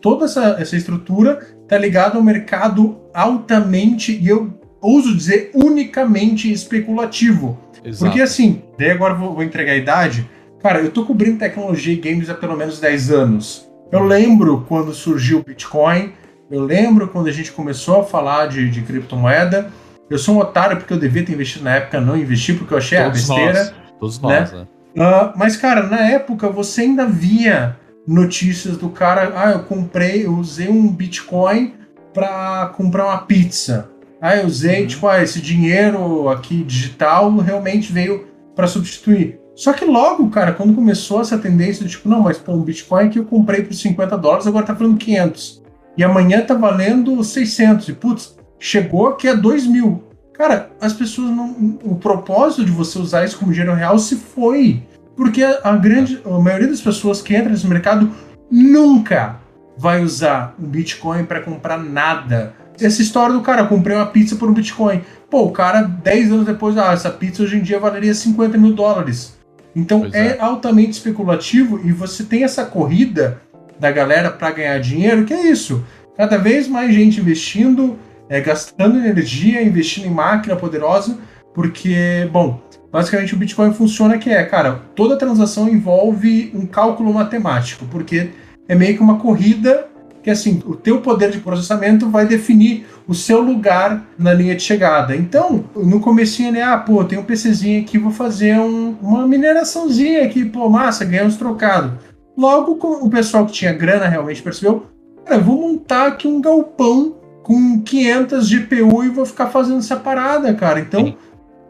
[0.01, 7.59] toda essa, essa estrutura está ligada ao mercado altamente, e eu ouso dizer unicamente especulativo.
[7.85, 8.05] Exato.
[8.05, 10.29] Porque assim, daí agora vou, vou entregar a idade.
[10.61, 13.69] Cara, eu tô cobrindo tecnologia e games há pelo menos 10 anos.
[13.93, 16.13] Eu lembro quando surgiu o Bitcoin,
[16.51, 19.71] eu lembro quando a gente começou a falar de, de criptomoeda.
[20.09, 22.79] Eu sou um otário porque eu devia ter investido na época, não investi porque eu
[22.79, 23.59] achei Todos a besteira.
[23.59, 23.75] Nós.
[23.99, 24.59] Todos nós, né?
[24.59, 24.67] né?
[24.95, 27.77] Uh, mas, cara, na época você ainda via
[28.07, 31.75] notícias do cara, ah, eu comprei, eu usei um Bitcoin
[32.13, 33.91] para comprar uma pizza.
[34.21, 34.87] Ah, eu usei, uhum.
[34.87, 39.41] tipo, ah, esse dinheiro aqui digital realmente veio para substituir.
[39.55, 43.09] Só que logo, cara, quando começou essa tendência de tipo, não, mas pô, um Bitcoin
[43.09, 45.63] que eu comprei por 50 dólares, agora tá valendo 500.
[45.97, 47.89] E amanhã tá valendo 600.
[47.89, 50.04] E putz, chegou aqui a 2 mil.
[50.35, 51.78] Cara, as pessoas não.
[51.82, 54.82] O propósito de você usar isso como dinheiro real se foi.
[55.16, 56.20] Porque a grande.
[56.24, 58.11] A maioria das pessoas que entram nesse mercado
[58.51, 59.37] nunca
[59.76, 62.55] vai usar um Bitcoin para comprar nada.
[62.80, 65.03] Essa história do cara, comprei uma pizza por um Bitcoin.
[65.30, 68.72] Pô, o cara, 10 anos depois, ah, essa pizza hoje em dia valeria 50 mil
[68.72, 69.37] dólares.
[69.74, 70.28] Então é.
[70.28, 70.41] é.
[70.41, 73.41] altamente especulativo e você tem essa corrida
[73.78, 75.85] da galera para ganhar dinheiro, que é isso.
[76.16, 77.99] Cada vez mais gente investindo
[78.29, 81.18] é, gastando energia, investindo em máquina poderosa,
[81.55, 82.61] porque, bom,
[82.91, 88.31] basicamente o Bitcoin funciona que é, cara, toda transação envolve um cálculo matemático, porque
[88.68, 89.89] é meio que uma corrida
[90.25, 94.62] que assim, o teu poder de processamento vai definir o seu lugar na linha de
[94.62, 95.14] chegada.
[95.14, 100.25] Então, no comecinho, né, ah, pô, tem um PCzinho aqui, vou fazer um, uma mineraçãozinha
[100.25, 101.93] aqui, pô, massa, ganhar uns trocados.
[102.35, 104.87] Logo, o pessoal que tinha grana realmente percebeu,
[105.27, 110.53] cara, vou montar aqui um galpão com 500 GPU e vou ficar fazendo essa parada,
[110.55, 110.81] cara.
[110.81, 111.17] Então, Sim.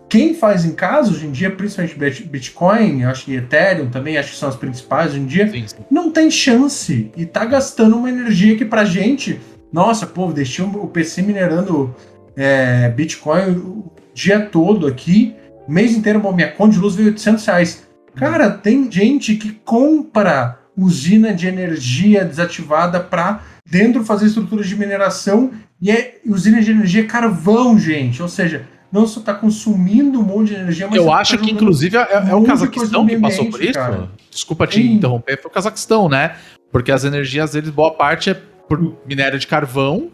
[0.08, 4.38] quem faz em casa hoje em dia, principalmente Bitcoin, acho que Ethereum também, acho que
[4.38, 8.56] são as principais hoje em dia, sim, não tem chance e tá gastando uma energia
[8.56, 9.40] que pra gente,
[9.72, 11.94] nossa, pô, deixei o PC minerando
[12.36, 15.34] é, Bitcoin o dia todo aqui,
[15.66, 17.84] mês inteiro, bom, minha conta de luz veio 800 reais.
[18.14, 25.52] Cara, tem gente que compra usina de energia desativada para dentro fazer estruturas de mineração
[25.80, 28.22] e é usinas de energia carvão, gente.
[28.22, 30.96] Ou seja, não só está consumindo um monte de energia, mas.
[30.96, 33.72] Eu tá acho que, inclusive, é, é o Cazaquistão que passou por isso.
[33.72, 34.08] Cara.
[34.30, 34.92] Desculpa te Sim.
[34.92, 36.36] interromper, foi o Cazaquistão, né?
[36.70, 40.10] Porque as energias deles, boa parte é por minério de carvão.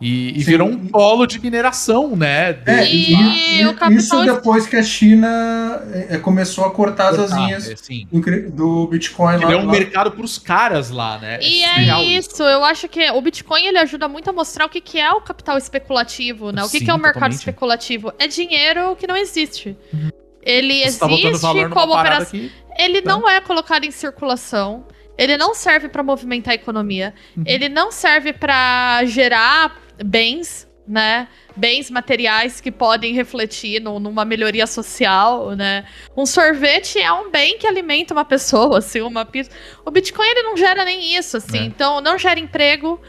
[0.00, 2.52] E, e virou um polo de mineração, né?
[2.52, 2.70] De...
[2.70, 7.32] É, e, e, e isso depois que a China é, começou a cortar, cortar as
[7.32, 9.36] asinhas é, do Bitcoin.
[9.36, 9.72] Ele lá, é um lá.
[9.72, 11.38] mercado para os caras lá, né?
[11.40, 14.68] E é, é isso, eu acho que o Bitcoin ele ajuda muito a mostrar o
[14.68, 16.62] que, que é o capital especulativo, né?
[16.62, 17.38] O que, Sim, que é o mercado totalmente.
[17.38, 18.12] especulativo?
[18.18, 19.76] É dinheiro que não existe.
[19.92, 20.10] Uhum.
[20.42, 22.50] Ele Você tá existe tá como operação.
[22.78, 23.10] Ele tá.
[23.10, 24.84] não é colocado em circulação.
[25.18, 27.14] Ele não serve para movimentar a economia.
[27.36, 27.42] Uhum.
[27.46, 31.28] Ele não serve para gerar bens, né?
[31.56, 35.84] Bens materiais que podem refletir no, numa melhoria social, né?
[36.16, 39.50] Um sorvete é um bem que alimenta uma pessoa, assim, uma pizza.
[39.84, 41.64] O Bitcoin ele não gera nem isso, assim, é.
[41.64, 43.00] então não gera emprego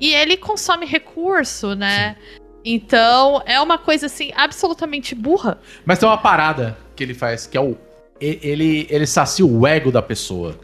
[0.00, 2.14] e ele consome recurso, né?
[2.14, 2.46] Sim.
[2.64, 5.58] Então é uma coisa assim absolutamente burra.
[5.84, 7.76] Mas tem uma parada que ele faz que é o
[8.20, 10.58] ele ele sacia o ego da pessoa.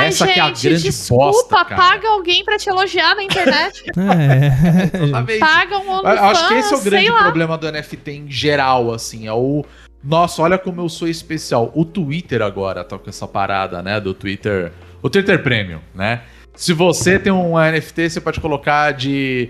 [0.00, 1.76] Ai, Essa gente, que é a grande desculpa, cara.
[1.76, 3.84] paga alguém pra te elogiar na internet.
[3.96, 5.38] é.
[5.38, 9.26] Paga um OnlyFans, Acho que esse é o grande problema do NFT em geral, assim,
[9.26, 9.64] é o...
[10.02, 11.70] Nossa, olha como eu sou especial.
[11.74, 14.72] O Twitter agora tá com essa parada, né, do Twitter...
[15.02, 16.22] O Twitter Premium, né?
[16.54, 19.48] Se você tem um NFT, você pode colocar de,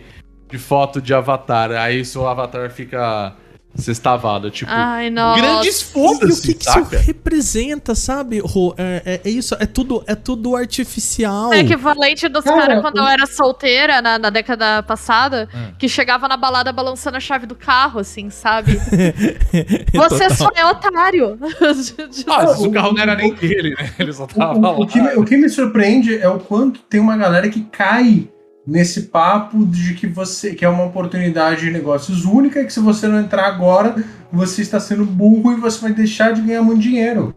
[0.49, 1.73] de foto de avatar.
[1.73, 3.35] Aí seu avatar fica
[3.75, 5.41] sextavada, tipo, Ai, nossa.
[5.41, 8.75] grandes foda-se, o que, que isso representa, sabe, Rô?
[8.77, 11.53] É, é, é, isso, é tudo, é tudo artificial.
[11.53, 15.73] É equivalente dos caras quando eu era solteira, na, na década passada, hum.
[15.79, 18.73] que chegava na balada balançando a chave do carro, assim, sabe?
[19.95, 20.31] Você Total.
[20.31, 21.39] só é otário.
[22.29, 23.93] ah, o, o carro não era nem dele, né?
[23.99, 24.71] Ele só tava o, lá.
[24.73, 28.29] O que, o que me surpreende é o quanto tem uma galera que cai
[28.67, 32.81] nesse papo de que você que é uma oportunidade de negócios única e que se
[32.81, 33.97] você não entrar agora,
[34.33, 37.35] você está sendo burro e você vai deixar de ganhar muito dinheiro.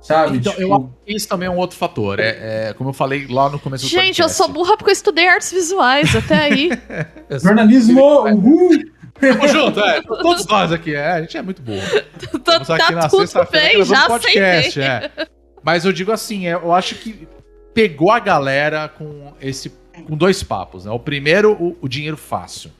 [0.00, 0.36] Sabe?
[0.36, 2.20] Então, Tipo, eu acho que isso também é um outro fator.
[2.20, 4.92] É, é, como eu falei lá no começo do Gente, eu sou burra porque eu
[4.92, 6.70] estudei artes visuais até aí.
[7.40, 8.70] jornalismo, uhul!
[9.18, 10.02] Tamo junto, é.
[10.02, 11.06] Todos nós aqui, é.
[11.06, 11.80] A gente é muito burro.
[12.20, 14.82] Tô, Estamos aqui na tá tudo sexta-feira já podcast, aceitei.
[14.84, 15.26] é.
[15.62, 17.26] Mas eu digo assim, é, eu acho que
[17.72, 19.72] pegou a galera com esse
[20.02, 20.90] com dois papos, né?
[20.90, 22.70] O primeiro, o, o dinheiro fácil.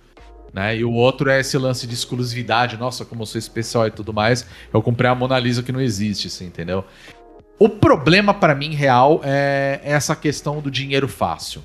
[0.53, 0.77] Né?
[0.77, 2.77] E o outro é esse lance de exclusividade.
[2.77, 4.47] Nossa, como eu sou especial e tudo mais.
[4.73, 6.85] Eu comprei a Mona Lisa que não existe, assim, entendeu?
[7.59, 11.63] O problema pra mim real é essa questão do dinheiro fácil.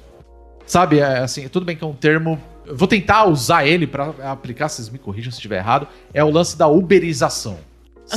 [0.65, 2.39] Sabe, é, assim, tudo bem que é um termo.
[2.71, 5.87] Vou tentar usar ele pra aplicar, vocês me corrijam se estiver errado.
[6.13, 7.59] É o lance da uberização.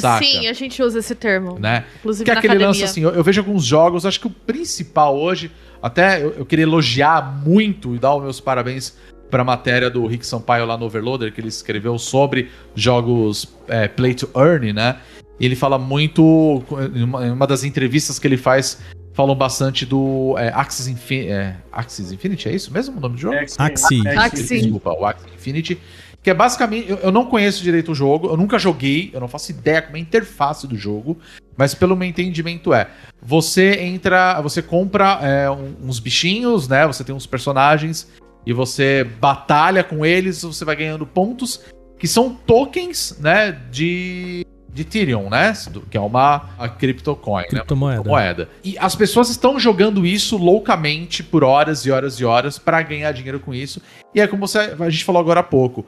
[0.00, 0.24] Saca?
[0.24, 1.58] Sim, a gente usa esse termo.
[1.58, 1.84] né?
[2.00, 2.68] Inclusive Que é aquele academia.
[2.68, 5.50] lance assim, eu, eu vejo alguns jogos, acho que o principal hoje,
[5.82, 8.96] até eu, eu queria elogiar muito e dar os meus parabéns
[9.30, 14.14] pra matéria do Rick Sampaio lá no Overloader, que ele escreveu sobre jogos é, Play
[14.14, 14.98] to Earn, né?
[15.40, 16.62] E ele fala muito,
[16.94, 18.78] em uma, em uma das entrevistas que ele faz,
[19.14, 23.20] falam bastante do é, Axis, Infin é, Axis Infinity, é isso mesmo o nome do
[23.20, 23.36] jogo?
[23.58, 24.06] Axie.
[24.06, 24.42] Axie.
[24.44, 24.60] sim.
[24.60, 25.78] Desculpa, o Axie Infinity.
[26.22, 26.88] Que é basicamente.
[26.88, 29.96] Eu, eu não conheço direito o jogo, eu nunca joguei, eu não faço ideia como
[29.96, 31.18] é a interface do jogo.
[31.56, 32.88] Mas pelo meu entendimento é.
[33.20, 34.40] Você entra.
[34.40, 36.86] Você compra é, um- uns bichinhos, né?
[36.86, 38.08] Você tem uns personagens.
[38.46, 41.60] E você batalha com eles, você vai ganhando pontos.
[41.98, 43.52] Que são tokens, né?
[43.70, 44.46] De.
[44.72, 45.52] De Ethereum, né?
[45.90, 47.48] Que é uma a CryptoCoin, né?
[47.48, 48.08] Criptomoeda.
[48.08, 48.48] moeda.
[48.64, 53.12] E as pessoas estão jogando isso loucamente por horas e horas e horas pra ganhar
[53.12, 53.82] dinheiro com isso.
[54.14, 55.84] E é como você, a gente falou agora há pouco.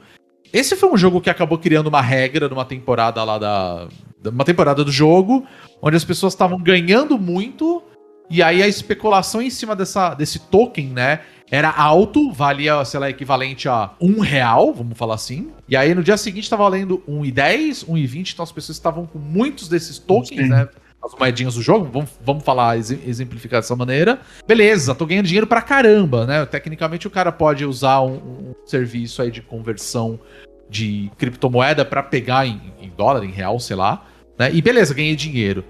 [0.55, 3.89] Esse foi um jogo que acabou criando uma regra numa temporada lá da.
[4.23, 5.45] Uma temporada do jogo,
[5.81, 7.83] onde as pessoas estavam ganhando muito.
[8.29, 11.19] E aí a especulação em cima dessa, desse token, né?
[11.51, 15.51] Era alto, valia, sei lá, equivalente a um real, vamos falar assim.
[15.67, 19.67] E aí no dia seguinte tava valendo 1,10, 1,20, então as pessoas estavam com muitos
[19.67, 20.47] desses tokens, Sim.
[20.47, 20.69] né?
[21.05, 24.19] As moedinhas do jogo, vamos, vamos falar, exe- exemplificar dessa maneira.
[24.47, 26.45] Beleza, tô ganhando dinheiro pra caramba, né?
[26.45, 30.19] Tecnicamente o cara pode usar um, um serviço aí de conversão
[30.69, 34.03] de criptomoeda pra pegar em, em dólar, em real, sei lá.
[34.37, 34.51] Né?
[34.53, 35.63] E beleza, ganhei dinheiro.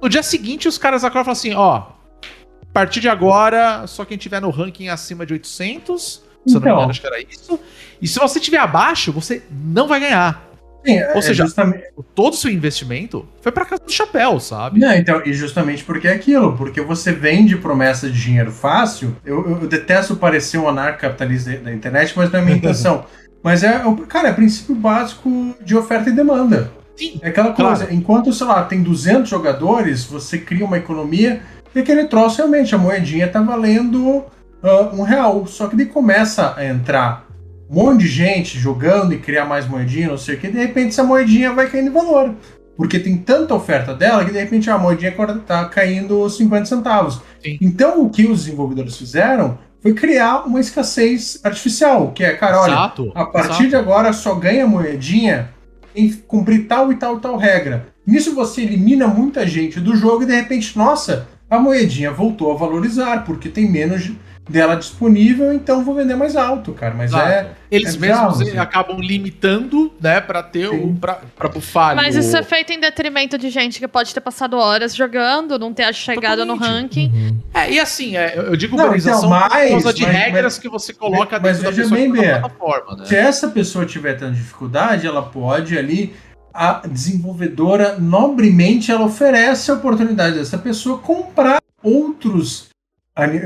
[0.00, 4.04] No dia seguinte, os caras acordam e falam assim: ó, a partir de agora, só
[4.04, 6.02] quem tiver no ranking acima de 800,
[6.46, 6.72] se eu não me Então.
[6.76, 7.58] engano, acho que era isso.
[8.00, 10.51] E se você tiver abaixo, você não vai ganhar.
[10.84, 14.80] Sim, Ou é seja, justamente, Todo o seu investimento foi pra casa do chapéu, sabe?
[14.80, 19.16] Não, então, e justamente porque é aquilo, porque você vende promessa de dinheiro fácil.
[19.24, 23.04] Eu, eu- detesto parecer um anarcocapitalista da internet, mas não é minha intenção.
[23.44, 26.70] Mas é, o- cara, é princípio básico de oferta e demanda.
[26.96, 27.18] Sim.
[27.22, 27.76] É aquela Claro.
[27.76, 31.40] coisa, enquanto, sei lá, tem 200 jogadores, você cria uma economia
[31.74, 34.24] e aquele troço realmente, a moedinha tá valendo
[34.62, 35.44] ah, um real.
[35.48, 37.26] Só que daí começa a entrar
[37.72, 40.88] um monte de gente jogando e criar mais moedinha, não sei o que, de repente
[40.88, 42.34] essa moedinha vai caindo em valor.
[42.76, 47.22] Porque tem tanta oferta dela que de repente a moedinha agora tá caindo 50 centavos.
[47.42, 47.58] Sim.
[47.60, 52.72] Então o que os desenvolvedores fizeram foi criar uma escassez artificial, que é, cara, olha,
[52.72, 53.10] Exato.
[53.14, 53.68] a partir exato.
[53.68, 55.50] de agora só ganha moedinha
[55.94, 57.88] em cumprir tal e tal e tal regra.
[58.06, 62.56] Nisso você elimina muita gente do jogo e de repente, nossa, a moedinha voltou a
[62.56, 64.10] valorizar, porque tem menos
[64.48, 66.92] dela disponível, então vou vender mais alto, cara.
[66.94, 67.28] Mas Exato.
[67.28, 67.50] é.
[67.70, 68.58] Eles é mesmos assim.
[68.58, 70.72] acabam limitando, né, pra ter o.
[70.72, 70.94] Sim.
[70.96, 74.20] Pra, pra bufar Mas isso o- é feito em detrimento de gente que pode ter
[74.20, 77.08] passado horas jogando, não ter chegado no ranking.
[77.14, 77.38] Uhum.
[77.54, 80.42] É, e assim, é, eu digo Não, uberização então, por mas- causa de mas- regras
[80.44, 83.04] mas- que você coloca mas dentro da veja pessoa bem, que tá plataforma, né?
[83.06, 86.14] Se essa pessoa tiver tanta dificuldade, ela pode ali.
[86.54, 92.68] A desenvolvedora nobremente ela oferece a oportunidade dessa pessoa comprar outros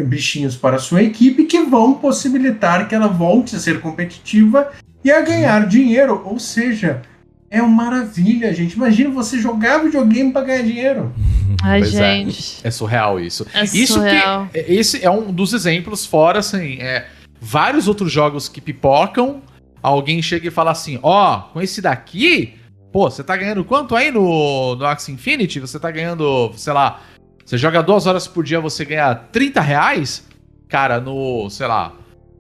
[0.05, 4.71] bichinhos para a sua equipe que vão possibilitar que ela volte a ser competitiva
[5.05, 6.23] e a ganhar dinheiro.
[6.25, 7.03] Ou seja,
[7.51, 8.75] é uma maravilha, gente.
[8.75, 11.13] Imagina você jogar videogame para ganhar dinheiro.
[11.63, 12.17] Ai, Pois é.
[12.17, 12.61] gente.
[12.63, 13.47] É surreal isso.
[13.53, 14.49] É Isso surreal.
[14.53, 14.59] que.
[14.59, 17.07] Esse é um dos exemplos, fora assim, é,
[17.41, 19.43] vários outros jogos que pipocam.
[19.83, 22.55] Alguém chega e fala assim: Ó, com esse daqui,
[22.93, 25.61] pô, você tá ganhando quanto aí no, no Axie Infinity?
[25.61, 27.01] Você tá ganhando, sei lá,
[27.47, 30.27] você joga duas horas por dia, você ganha 30 reais?
[30.69, 31.93] Cara, no, sei lá,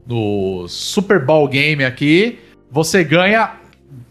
[0.04, 3.54] no Super Bowl Game aqui, você ganha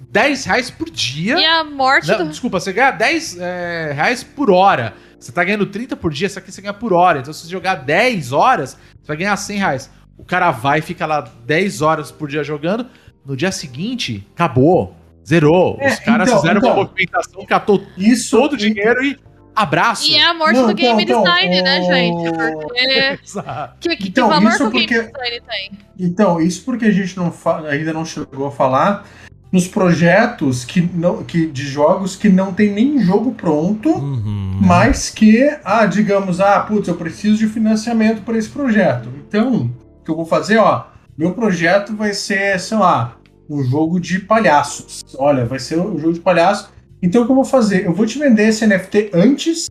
[0.10, 1.38] 10 reais por dia.
[1.38, 2.30] E a morte Não, do.
[2.30, 4.94] desculpa, você ganha 10 é, reais por hora.
[5.20, 7.20] Você tá ganhando 30 por dia, isso aqui você ganha por hora.
[7.20, 9.92] Então, se você jogar 10 horas, você vai ganhar 100 reais.
[10.18, 12.88] O cara vai e fica lá 10 horas por dia jogando.
[13.26, 14.96] No dia seguinte, acabou.
[15.28, 15.78] Zerou.
[15.82, 16.72] É, Os caras então, fizeram então.
[16.72, 19.20] uma movimentação, catou Isso todo o dinheiro e
[19.56, 20.10] Abraço!
[20.12, 22.32] E é a morte Não, do então, game então, design, né, o- gente?
[22.62, 23.20] Porque.
[23.24, 23.78] Exato.
[23.80, 25.72] Que, que, Então, que valor isso que o game porque- design tem?
[25.98, 29.06] Então, isso porque a gente não fa- ainda não chegou a falar
[29.52, 34.58] nos projetos que não, que, de jogos que não tem nem jogo pronto, Uhum.
[34.60, 39.08] mas que, ah, digamos, ah, putz, eu preciso de financiamento para esse projeto.
[39.26, 40.84] Então, o que eu vou fazer, ó,
[41.18, 43.16] meu projeto vai ser, sei lá,
[43.50, 45.02] um jogo de palhaços.
[45.18, 46.68] Olha, vai ser um jogo de palhaços.
[47.06, 47.86] Então, o que eu vou fazer?
[47.86, 49.70] Eu vou te vender esse NFT antes,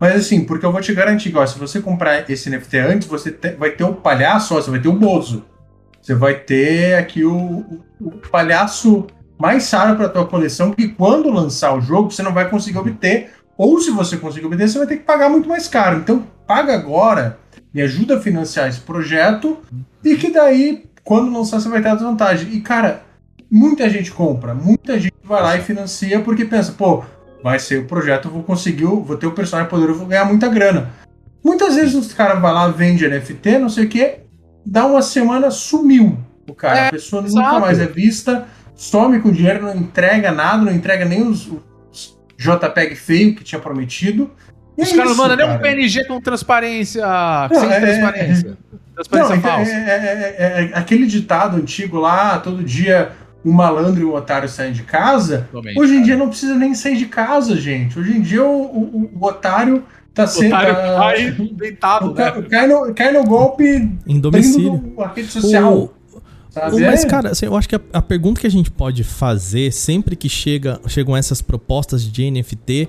[0.00, 3.06] mas assim, porque eu vou te garantir que, ó, se você comprar esse NFT antes,
[3.08, 5.44] você te- vai ter o palhaço, ó, você vai ter o Bozo.
[6.00, 7.36] Você vai ter aqui o,
[8.00, 9.06] o- palhaço
[9.38, 13.30] mais raro para tua coleção, que quando lançar o jogo, você não vai conseguir obter.
[13.58, 15.98] Ou se você conseguir obter, você vai ter que pagar muito mais caro.
[15.98, 17.38] Então, paga agora,
[17.72, 19.58] me ajuda a financiar esse projeto,
[20.02, 22.52] e que daí, quando lançar, você vai ter a desvantagem.
[22.52, 23.02] E, cara,
[23.50, 27.02] muita gente compra, muita gente vai lá e financia porque pensa, pô,
[27.42, 30.48] vai ser o projeto, eu vou conseguir, vou ter o personagem poderoso, vou ganhar muita
[30.48, 30.90] grana.
[31.42, 34.20] Muitas vezes os caras vão lá, vende NFT, não sei o quê,
[34.64, 36.18] dá uma semana, sumiu
[36.48, 36.78] o cara.
[36.78, 37.60] É, a pessoa nunca exato.
[37.60, 41.46] mais é vista, some com o dinheiro, não entrega nada, não entrega nem os,
[41.90, 44.30] os JPEG feio que tinha prometido.
[44.76, 45.58] E Os é caras isso, mandam nem um.
[45.58, 47.02] PNG com transparência.
[47.50, 48.48] Não, sem é- transparência.
[48.72, 49.70] Não, Transparência é, falsa.
[49.70, 53.12] é- é- é- é aquele ditado antigo lá, todo dia
[53.44, 55.48] um malandro e um otário saem de casa.
[55.52, 56.04] Totalmente, Hoje em cara.
[56.06, 57.98] dia não precisa nem sair de casa, gente.
[57.98, 59.82] Hoje em dia o, o- o otário
[60.14, 60.46] tá O sendo.
[60.54, 62.42] otário tá- cai deitado, o né?
[62.48, 64.78] cai, no, cai no golpe Em domicílio.
[64.78, 65.74] do- a rede social.
[65.76, 65.90] O-
[66.50, 66.76] sabe?
[66.76, 69.04] o- mas, É- cara, assim, eu acho que a, a pergunta que a gente pode
[69.04, 72.88] fazer sempre que chega, chegam essas propostas de NFT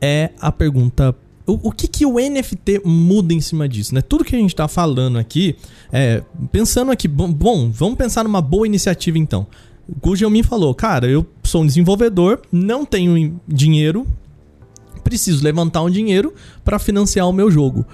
[0.00, 1.14] é a pergunta.
[1.46, 4.00] O, o que, que o NFT muda em cima disso, né?
[4.00, 5.54] Tudo que a gente tá falando aqui,
[5.92, 9.46] é, pensando aqui, bom, bom, vamos pensar numa boa iniciativa então.
[9.88, 14.06] O Gugelmin me falou, cara, eu sou um desenvolvedor, não tenho dinheiro,
[15.02, 17.86] preciso levantar um dinheiro para financiar o meu jogo.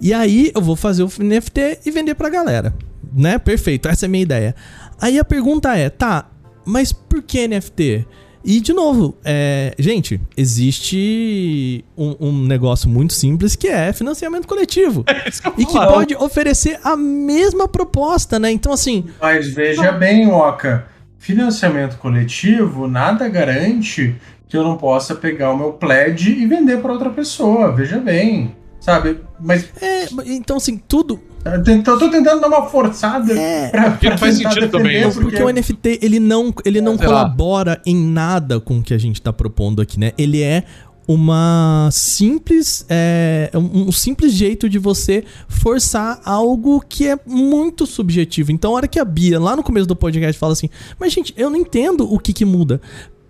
[0.00, 2.74] E aí eu vou fazer o NFT e vender pra galera,
[3.12, 3.38] né?
[3.38, 4.54] Perfeito, essa é a minha ideia.
[5.00, 6.30] Aí a pergunta é, tá,
[6.64, 8.06] mas por que NFT?
[8.44, 15.04] E de novo, é, gente, existe um, um negócio muito simples que é financiamento coletivo.
[15.26, 18.50] Isso que eu E que pode oferecer a mesma proposta, né?
[18.50, 20.86] Então, assim, Mas veja bem, Oca,
[21.18, 24.16] financiamento coletivo nada garante
[24.48, 27.70] que eu não possa pegar o meu pledge e vender para outra pessoa.
[27.72, 29.18] Veja bem, sabe?
[29.38, 33.68] Mas é, então assim, tudo, eu tô tentando dar uma forçada É.
[33.68, 35.30] pra, Porque não pra faz sentido também, defender, né?
[35.30, 37.12] Porque o NFT, ele não, ele não Sei lá.
[37.22, 40.12] colabora em nada com o que a gente tá propondo aqui, né?
[40.16, 40.64] Ele é
[41.08, 48.52] uma simples é, um, simples jeito de você forçar algo que é muito subjetivo.
[48.52, 50.68] Então, a hora que a Bia, lá no começo do podcast, fala assim,
[51.00, 52.78] mas gente, eu não entendo o que que muda.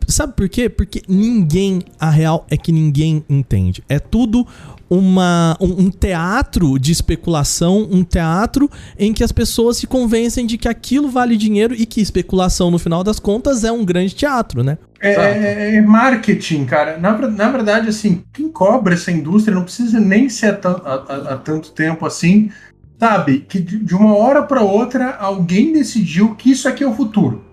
[0.09, 0.69] Sabe por quê?
[0.69, 3.85] Porque ninguém, a real é que ninguém entende.
[3.89, 4.45] É tudo
[4.89, 10.57] uma, um, um teatro de especulação, um teatro em que as pessoas se convencem de
[10.57, 14.65] que aquilo vale dinheiro e que especulação, no final das contas, é um grande teatro,
[14.65, 14.79] né?
[15.01, 16.99] É, é- é marketing, cara.
[16.99, 21.05] Na, na verdade, assim, quem cobra essa indústria não precisa nem ser há, tan- há-
[21.09, 22.51] há- há tanto tempo assim,
[22.99, 23.41] sabe?
[23.49, 27.45] Que de, de uma hora para outra alguém decidiu que isso aqui é o futuro.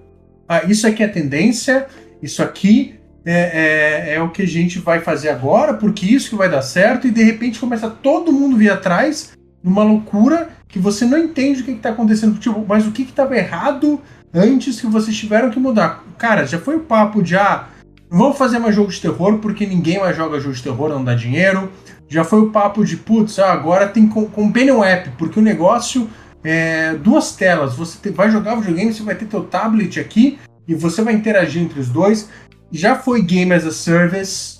[0.50, 1.86] Ah, isso aqui é tendência,
[2.22, 6.36] isso aqui é, é- é o que a gente vai fazer agora, porque isso que
[6.36, 9.34] vai dar certo, e de repente começa todo mundo vir atrás
[9.64, 12.38] numa loucura que você não entende o que está acontecendo.
[12.39, 14.00] Tipo, mas o que estava errado
[14.36, 16.04] antes que vocês tiveram que mudar?
[16.18, 17.68] Cara, já foi o papo de ah,
[18.12, 21.04] não vamos fazer mais jogo de terror porque ninguém mais joga jogo de terror, não
[21.04, 21.72] dá dinheiro.
[22.08, 26.08] Já foi o papo de putz, ah, agora tem com- companion app, porque o negócio
[26.44, 27.76] é duas telas.
[27.76, 31.62] Você te- vai jogar videogame, você vai ter teu tablet aqui e você vai interagir
[31.64, 32.30] entre os dois.
[32.72, 34.60] Já foi game as a service,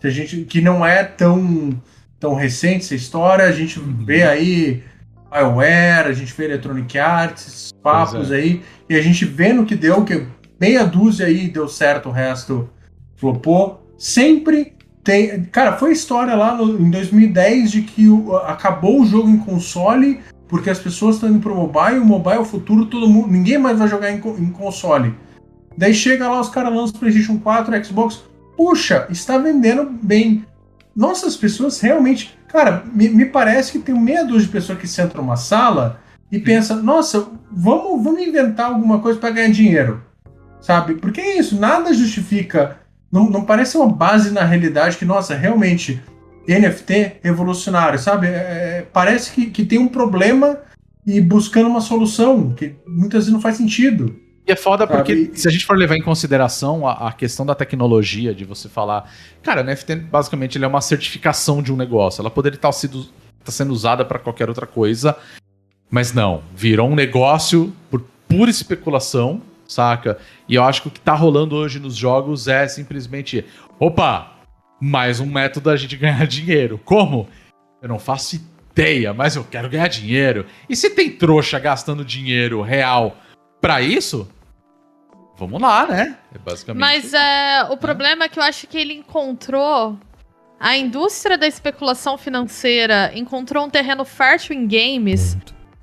[0.00, 1.70] que, a gente, que não é tão,
[2.18, 3.44] tão recente essa história.
[3.44, 4.82] A gente vê aí
[5.30, 8.36] BioWare, a gente vê Electronic Arts, papos é.
[8.36, 10.26] aí, e a gente vê no que deu, que
[10.60, 12.68] meia dúzia aí deu certo, o resto
[13.16, 13.86] flopou.
[13.98, 15.44] Sempre tem.
[15.44, 20.20] Cara, foi história lá no- em 2010 de que o- acabou o jogo em console
[20.48, 23.58] porque as pessoas estão indo pro mobile, o mobile é o futuro, todo mundo, ninguém
[23.58, 25.14] mais vai jogar em, em console.
[25.76, 28.22] Daí chega lá, os caras lançam PlayStation 4, Xbox.
[28.56, 30.44] Puxa, está vendendo bem.
[30.98, 32.36] Nossa, as pessoas realmente.
[32.48, 36.40] Cara, me, me parece que tem meia dúzia de pessoas que sentam numa sala e
[36.40, 40.02] pensa, nossa, vamos, vamos inventar alguma coisa para ganhar dinheiro.
[40.60, 40.94] Sabe?
[40.94, 42.78] Porque é isso, nada justifica.
[43.12, 46.02] Não, não parece uma base na realidade que, nossa, realmente,
[46.48, 48.26] NFT revolucionário, sabe?
[48.26, 50.58] É, é, parece que, que tem um problema
[51.06, 54.18] e buscando uma solução, que muitas vezes não faz sentido.
[54.48, 57.54] E é foda porque se a gente for levar em consideração a, a questão da
[57.54, 59.12] tecnologia, de você falar.
[59.42, 62.22] Cara, a NFT basicamente ele é uma certificação de um negócio.
[62.22, 63.06] Ela poderia estar sido,
[63.44, 65.14] tá sendo usada para qualquer outra coisa,
[65.90, 66.42] mas não.
[66.56, 70.16] Virou um negócio por pura especulação, saca?
[70.48, 73.44] E eu acho que o que tá rolando hoje nos jogos é simplesmente:
[73.78, 74.32] opa,
[74.80, 76.80] mais um método da gente ganhar dinheiro.
[76.86, 77.28] Como?
[77.82, 78.40] Eu não faço
[78.72, 80.46] ideia, mas eu quero ganhar dinheiro.
[80.70, 83.14] E se tem trouxa gastando dinheiro real
[83.60, 84.26] pra isso?
[85.38, 86.16] Vamos lá, né?
[86.34, 86.80] É basicamente.
[86.80, 89.96] Mas é, o problema é que eu acho que ele encontrou.
[90.60, 95.36] A indústria da especulação financeira encontrou um terreno fértil em games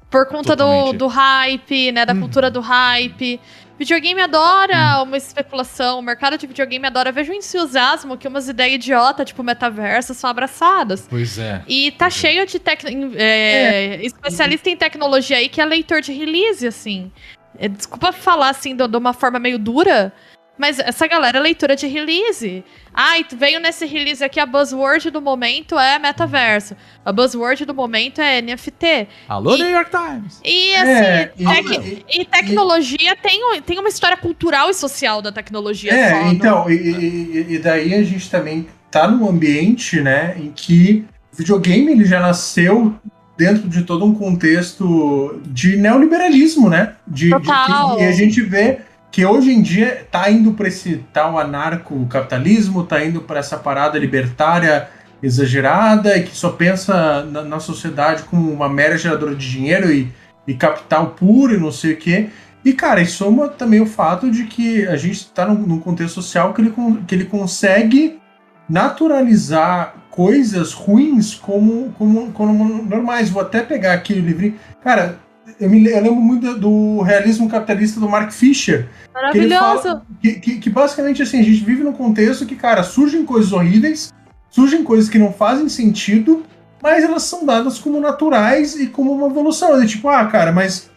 [0.10, 0.98] por conta do, Totalmente.
[0.98, 2.06] do hype, né?
[2.06, 2.20] Da Uhum.
[2.20, 3.40] cultura do hype.
[3.78, 7.12] Videogame adora uma especulação, o mercado de videogame adora.
[7.12, 11.06] Veja o entusiasmo que umas ideias idiotas, tipo metaverso, são abraçadas.
[11.10, 11.62] Pois é.
[11.68, 12.84] E tá cheio de tec...
[13.18, 17.12] é, especialista em tecnologia aí que é leitor de release, assim.
[17.60, 20.12] É, Desculpa falar assim de de uma forma meio dura,
[20.58, 22.64] mas essa galera é leitora de release.
[22.94, 26.76] Ai, tu veio nesse release aqui, a buzzword do momento é metaverso.
[27.04, 29.08] A buzzword do momento é NFT.
[29.28, 30.40] Alô, E- New York Times!
[30.46, 35.22] E assim, É, e- tec- e, tecnologia tem, um- tem uma história cultural e social
[35.22, 35.92] da tecnologia.
[35.94, 40.36] É, só, não- então, e, e- e daí a gente também tá num ambiente, né,
[40.40, 42.96] em que o videogame ele já nasceu
[43.38, 46.94] dentro de todo um contexto de neoliberalismo, né?
[47.08, 47.98] De, de Total.
[47.98, 48.80] que- e a gente vê
[49.12, 53.98] que hoje em dia tá indo para esse tal anarcocapitalismo, tá indo para essa parada
[53.98, 54.90] libertária
[55.24, 60.12] exagerada e que só pensa na, na sociedade como uma mera geradora de dinheiro e,
[60.46, 62.28] e capital puro e não sei o quê.
[62.64, 66.16] E, cara, e soma também o fato de que a gente está num, num contexto
[66.16, 66.74] social que ele,
[67.08, 68.20] que ele consegue
[68.68, 73.30] naturalizar coisas ruins como, como, como normais.
[73.30, 74.56] Vou até pegar aqui o livrinho.
[74.84, 75.20] Cara,
[75.60, 78.88] eu, me, eu lembro muito do realismo capitalista do Mark Fisher.
[78.88, 79.82] Que Maravilhoso.
[79.84, 83.52] fala- Que, que, que basicamente assim, a gente vive num contexto que, cara, surgem coisas
[83.52, 84.14] horríveis,
[84.50, 86.44] surgem coisas que não fazem sentido,
[86.82, 89.82] mas elas são dadas como naturais e como uma evolução.
[89.82, 90.90] É tipo, ah, cara, mas.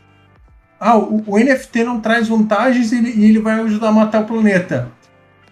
[0.80, 4.22] Ah, o, o NFT não traz vantagens e ele, e ele vai ajudar a matar
[4.22, 4.92] o planeta.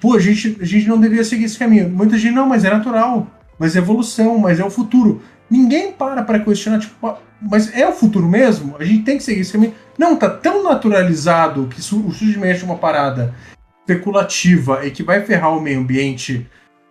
[0.01, 1.88] Pô, a gente, a gente não devia seguir esse caminho.
[1.88, 3.26] Muita gente, não, mas é natural,
[3.59, 5.23] mas é evolução, mas é o futuro.
[5.51, 8.74] Ninguém para pra questionar, tipo, "Ah, mas é o futuro mesmo?
[8.78, 9.74] A gente tem que seguir esse caminho.
[9.99, 13.35] Não, tá tão naturalizado que o surgimento de uma parada
[13.81, 16.47] especulativa e que vai ferrar o meio ambiente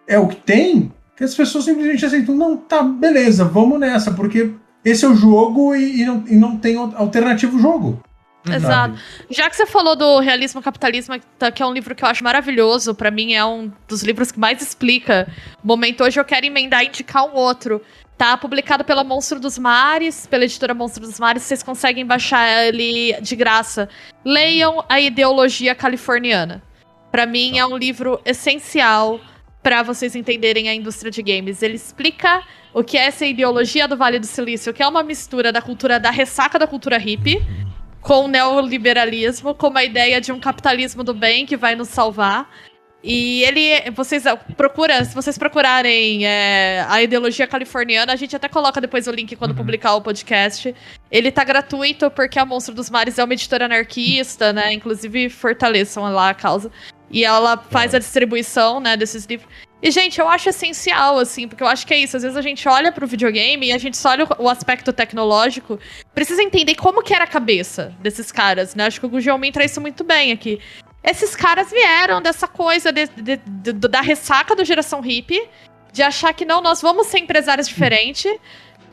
[0.08, 4.52] é o que tem, que as pessoas simplesmente aceitam, não, tá, beleza, vamos nessa, porque
[4.84, 8.02] esse é o jogo e, e não, e não tem al- alternativo jogo.
[8.54, 8.98] Exato.
[9.30, 12.24] Já que você falou do realismo capitalismo, tá- que é um livro que eu acho
[12.24, 15.28] maravilhoso, pra mim é um dos livros que mais explica
[15.64, 17.82] o momento hoje, eu quero emendar e indicar um outro.
[18.18, 23.14] Tá publicado pela Monstro dos Mares, pela editora Monstro dos Mares, vocês conseguem baixar ele
[23.20, 23.90] de graça.
[24.24, 26.64] Leiam a ideologia californiana.
[27.12, 29.20] Pra mim é um livro essencial
[29.62, 31.62] pra vocês entenderem a indústria de games.
[31.62, 32.42] Ele explica
[32.74, 36.00] o que é essa ideologia do Vale do Silício, que é uma mistura da cultura
[36.00, 37.42] da ressaca da cultura hippie
[38.06, 42.48] com o neoliberalismo, como a ideia de um capitalismo do bem que vai nos salvar.
[43.04, 44.26] E ele, vocês
[44.56, 49.36] procura, se vocês procurarem é, a ideologia californiana, a gente até coloca depois o link
[49.36, 50.76] quando publicar o podcast.
[51.10, 54.72] Ele tá gratuito porque a Monstro dos Mares é uma editora anarquista, né?
[54.72, 56.72] Inclusive fortaleçam lá a causa.
[57.10, 59.50] E ela faz a distribuição, né, desses livros.
[59.86, 62.18] E, gente, eu acho essencial, assim, porque eu acho que é isso.
[62.18, 65.80] Às vezes a gente olha pro videogame e a gente só olha o- aspecto tecnológico.
[66.12, 68.88] Precisa entender como que era a cabeça desses caras, né?
[68.88, 70.60] Acho que o Gugelmin traz isso muito bem aqui.
[71.04, 75.48] Esses caras vieram dessa coisa de- de- de- da ressaca do geração hippie,
[75.94, 78.36] de achar que não, nós vamos ser empresários diferentes.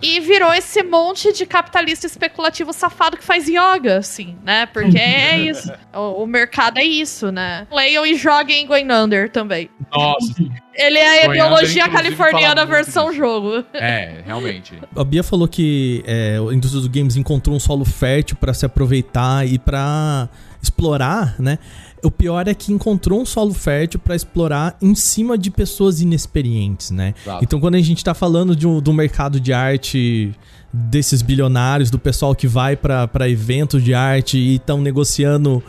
[0.02, 4.66] E virou esse monte de capitalista especulativo safado que faz yoga, assim, né?
[4.66, 5.72] Porque é isso.
[5.94, 7.66] O, o mercado é isso, né?
[7.70, 9.70] Leiam e joguem Going Under também.
[9.92, 10.34] Nossa,
[10.74, 13.64] Ele é a ideologia californiana versão jogo.
[13.72, 14.74] é, realmente.
[14.96, 18.66] A Bia falou que é, a indústria dos games encontrou um solo fértil pra se
[18.66, 20.28] aproveitar e pra
[20.60, 21.58] explorar, né?
[22.04, 26.90] O pior é que encontrou um solo fértil pra explorar em cima de pessoas inexperientes,
[26.90, 27.14] né?
[27.22, 27.44] Exato.
[27.44, 30.34] Então quando a gente tá falando de um- do mercado de arte
[30.72, 35.62] desses bilionários, do pessoal que vai pra eventos de arte e estão negociando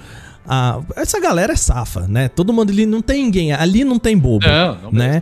[0.48, 0.82] a...
[0.96, 2.28] essa galera é safa, né?
[2.30, 5.22] Todo mundo ali não tem ninguém, ali não tem bobo Não, não né?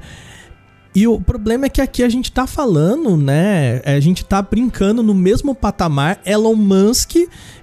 [0.94, 3.82] E o problema é que aqui a gente tá falando, né?
[3.86, 7.16] A gente tá brincando no mesmo patamar Elon Musk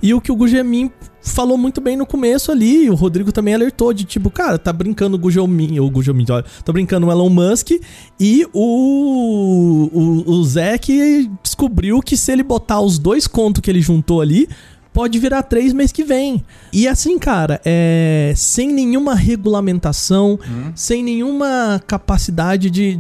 [0.02, 0.90] e o que o Gugemin
[1.22, 2.88] falou muito bem no começo ali.
[2.90, 6.72] O Rodrigo também alertou de tipo, cara, tá brincando o Gugelmin, o Gugelmin, olha, tá
[6.72, 7.70] brincando o Elon Musk
[8.18, 13.80] e o, o, o que descobriu que se ele botar os dois contos que ele
[13.80, 14.48] juntou ali,
[14.92, 16.44] pode virar 3 mês que vem.
[16.72, 20.72] E assim, cara, é, sem nenhuma regulamentação, Hum.
[20.74, 22.98] sem nenhuma capacidade de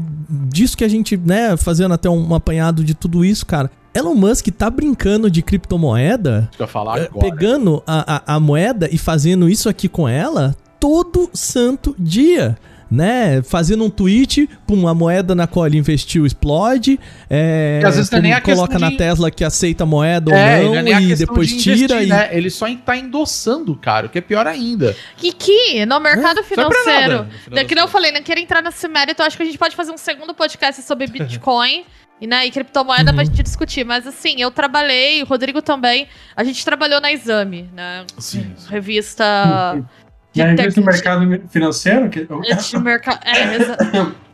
[0.48, 3.70] disso que a gente, né, fazendo até um apanhado de tudo isso, cara.
[3.94, 7.30] Elon Musk tá brincando de criptomoeda, Acho que eu ia falar é, agora.
[7.30, 12.56] pegando a, a, a moeda e fazendo isso aqui com ela todo santo dia.
[12.90, 13.42] Né?
[13.42, 16.98] Fazendo um tweet, pum, a moeda na qual ele investiu explode.
[17.28, 19.86] É, E às vezes não é nem a coloca na de- Tesla que aceita a
[19.86, 22.06] moeda É, ou não é não, e depois de tira investir, e.
[22.06, 22.30] né?
[22.32, 24.96] Ele só tá endossando, cara, o que é pior ainda.
[25.22, 28.22] E que no mercado É, financeiro, nada, no final das daqui não eu falei, não
[28.22, 31.84] quero entrar nesse mérito, acho que a gente pode fazer um segundo podcast sobre Bitcoin.
[32.20, 33.28] E, né, e criptomoeda pra Uhum.
[33.28, 33.84] gente discutir.
[33.84, 36.08] Mas assim, eu trabalhei, o Rodrigo também.
[36.36, 38.04] A gente trabalhou na Exame, né?
[38.18, 38.54] Sim.
[38.68, 39.24] Revista.
[40.32, 43.20] de Na revista do mercado financeiro, que, de mercado.
[43.24, 43.76] É, exa-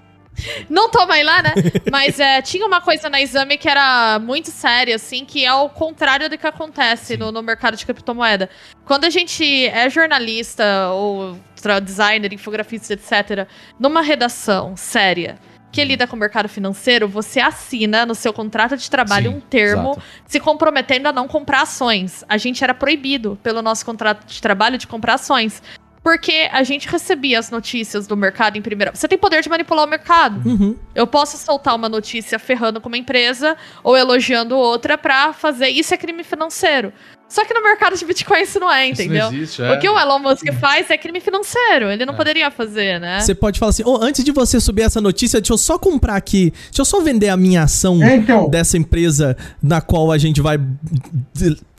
[0.69, 1.53] Não toma aí lá, né?
[1.93, 5.69] Mas é, tinha uma coisa na exame que era muito séria, assim, que é o
[5.69, 8.51] contrário do que acontece no, no mercado de criptomoeda.
[8.85, 11.39] Quando a gente é jornalista ou
[11.85, 13.47] designer, infografista, etc.,
[13.79, 15.39] numa redação séria
[15.75, 19.41] que lida com o mercado financeiro, você assina no seu contrato de trabalho Sim, um
[19.41, 20.03] termo exato.
[20.25, 22.25] se comprometendo a não comprar ações.
[22.29, 25.61] A gente era proibido pelo nosso contrato de trabalho de comprar ações.
[26.01, 28.95] Porque a gente recebia as notícias do mercado em primeira.
[28.95, 30.47] Você tem poder de manipular o mercado.
[30.47, 30.77] Uhum.
[30.95, 35.69] Eu posso soltar uma notícia ferrando com uma empresa ou elogiando outra pra fazer.
[35.69, 36.93] Isso é crime financeiro.
[37.29, 39.27] Só que no mercado de Bitcoin isso não é, Isso não entendeu?
[39.33, 39.73] existe, é.
[39.73, 41.91] O que o Elon Musk faz é crime financeiro.
[41.91, 42.17] Ele não É.
[42.17, 43.19] poderia fazer, né?
[43.21, 46.15] Você pode falar assim: "Ô, antes de você subir essa notícia, deixa eu só comprar
[46.17, 48.49] aqui, deixa eu só vender a minha ação É, então.
[48.49, 50.59] dessa empresa na qual a gente vai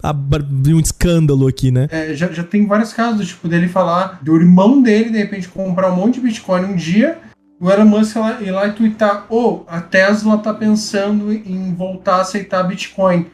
[0.04, 1.88] abrir um escândalo aqui, né?
[1.92, 5.92] É, já, já tem vários casos, tipo, dele falar do irmão dele, de repente, comprar
[5.92, 7.18] um monte de Bitcoin um dia,
[7.60, 12.22] o Elon Musk ir lá, e twittar, ô, a Tesla tá pensando em voltar a
[12.22, 13.26] aceitar Bitcoin.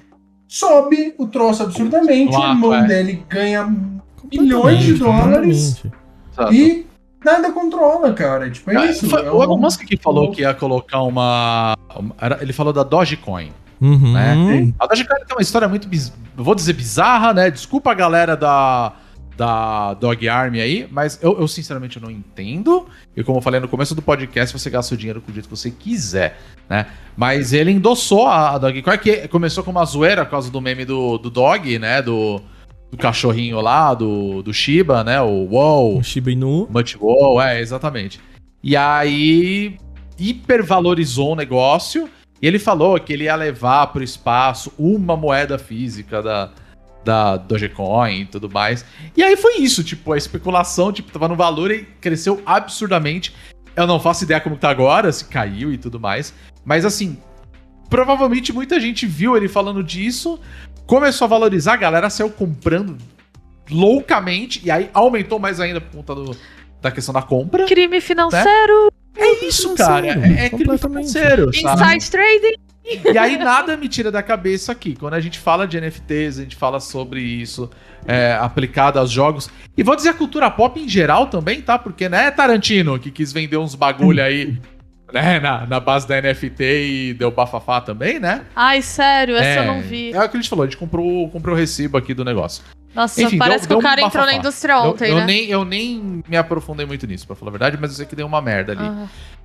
[0.51, 2.85] Sobe o troço absurdamente, o irmão é.
[2.85, 3.73] dele ganha
[4.29, 5.81] milhões de dólares
[6.51, 6.85] e
[7.23, 8.51] nada controla, cara.
[8.51, 9.09] Tipo, é Ah, isso.
[9.09, 11.73] foi é o Elon Musk que falou que ia colocar uma.
[12.41, 13.49] ele falou da Dogecoin.
[13.79, 14.11] Uhum.
[14.11, 14.73] Né?
[14.77, 16.11] A Dogecoin tem uma história muito, biz...
[16.35, 17.49] vou dizer bizarra, né?
[17.49, 18.91] Desculpa a galera da,
[19.37, 22.87] da Dog Army aí, mas eu, eu, sinceramente eu não entendo.
[23.15, 25.49] E como eu falei no começo do podcast, você gasta o dinheiro com o jeito
[25.49, 26.37] que você quiser,
[26.69, 26.87] né?
[27.15, 30.85] Mas ele endossou a, a Dogecoin, que começou com uma zoeira por causa do meme
[30.85, 32.01] do, do Dog, né?
[32.01, 32.41] Do,
[32.91, 35.21] do cachorrinho lá, do, do Shiba, né?
[35.21, 35.97] O Wow.
[35.99, 36.67] O Shiba Inu.
[36.69, 38.19] Much Wow, é, exatamente.
[38.63, 39.77] E aí
[40.19, 42.07] hipervalorizou o negócio
[42.41, 46.51] e ele falou que ele ia levar para o espaço uma moeda física da,
[47.03, 48.85] da Dogecoin e tudo mais.
[49.15, 53.33] E aí foi isso, tipo, a especulação, tipo, tava no valor e cresceu absurdamente.
[53.75, 56.33] Eu não faço ideia como tá agora, se caiu e tudo mais.
[56.63, 57.17] Mas assim,
[57.89, 60.39] provavelmente muita gente viu ele falando disso,
[60.85, 62.97] começou a valorizar, a galera saiu comprando
[63.69, 66.37] loucamente, e aí aumentou mais ainda por conta do,
[66.81, 67.65] da questão da compra.
[67.65, 70.07] Crime financeiro, É isso, cara.
[70.07, 70.11] É,
[70.45, 71.11] é crime Completamente.
[71.11, 71.95] financeiro, sabe?
[71.95, 72.70] inside trading.
[72.83, 74.95] E aí nada me tira da cabeça aqui.
[74.95, 77.69] Quando a gente fala de NFTs, a gente fala sobre isso
[78.05, 79.49] é, aplicado aos jogos.
[79.77, 81.77] E vou dizer a cultura pop em geral também, tá?
[81.77, 84.59] Porque, né, Tarantino, que quis vender uns bagulho aí,
[85.13, 88.45] né, na, na base da NFT e deu bafafá também, né?
[88.55, 90.11] Ai, sério, essa é, eu não vi.
[90.11, 92.63] É o que a gente falou, a gente comprou, comprou o recibo aqui do negócio.
[92.93, 95.15] Nossa, Enfim, parece deu- que o deu um cara entrou na indústria Eu, ontem, eu
[95.17, 95.25] né?
[95.25, 98.15] nem, eu nem me aprofundei muito nisso, pra falar a verdade, mas eu sei que
[98.17, 98.83] deu uma merda ali.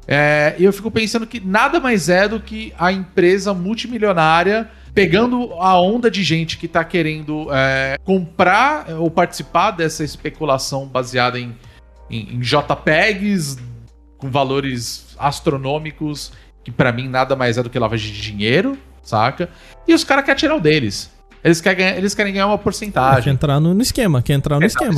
[0.08, 5.78] É, eu fico pensando que nada mais é do que a empresa multimilionária pegando a
[5.78, 11.54] onda de gente que tá querendo é, comprar ou participar dessa especulação baseada em,
[12.08, 13.58] em, em JPEGs
[14.16, 16.32] com valores astronômicos,
[16.64, 19.50] que pra mim nada mais é do que lavagem de dinheiro, saca?
[19.86, 21.10] E os caras querem tirar o deles.
[21.44, 23.32] Eles querem, ganhar, eles querem ganhar uma Quer porcentagem.
[23.32, 24.94] entrar no, no esquema, quer entrar no é o esquema.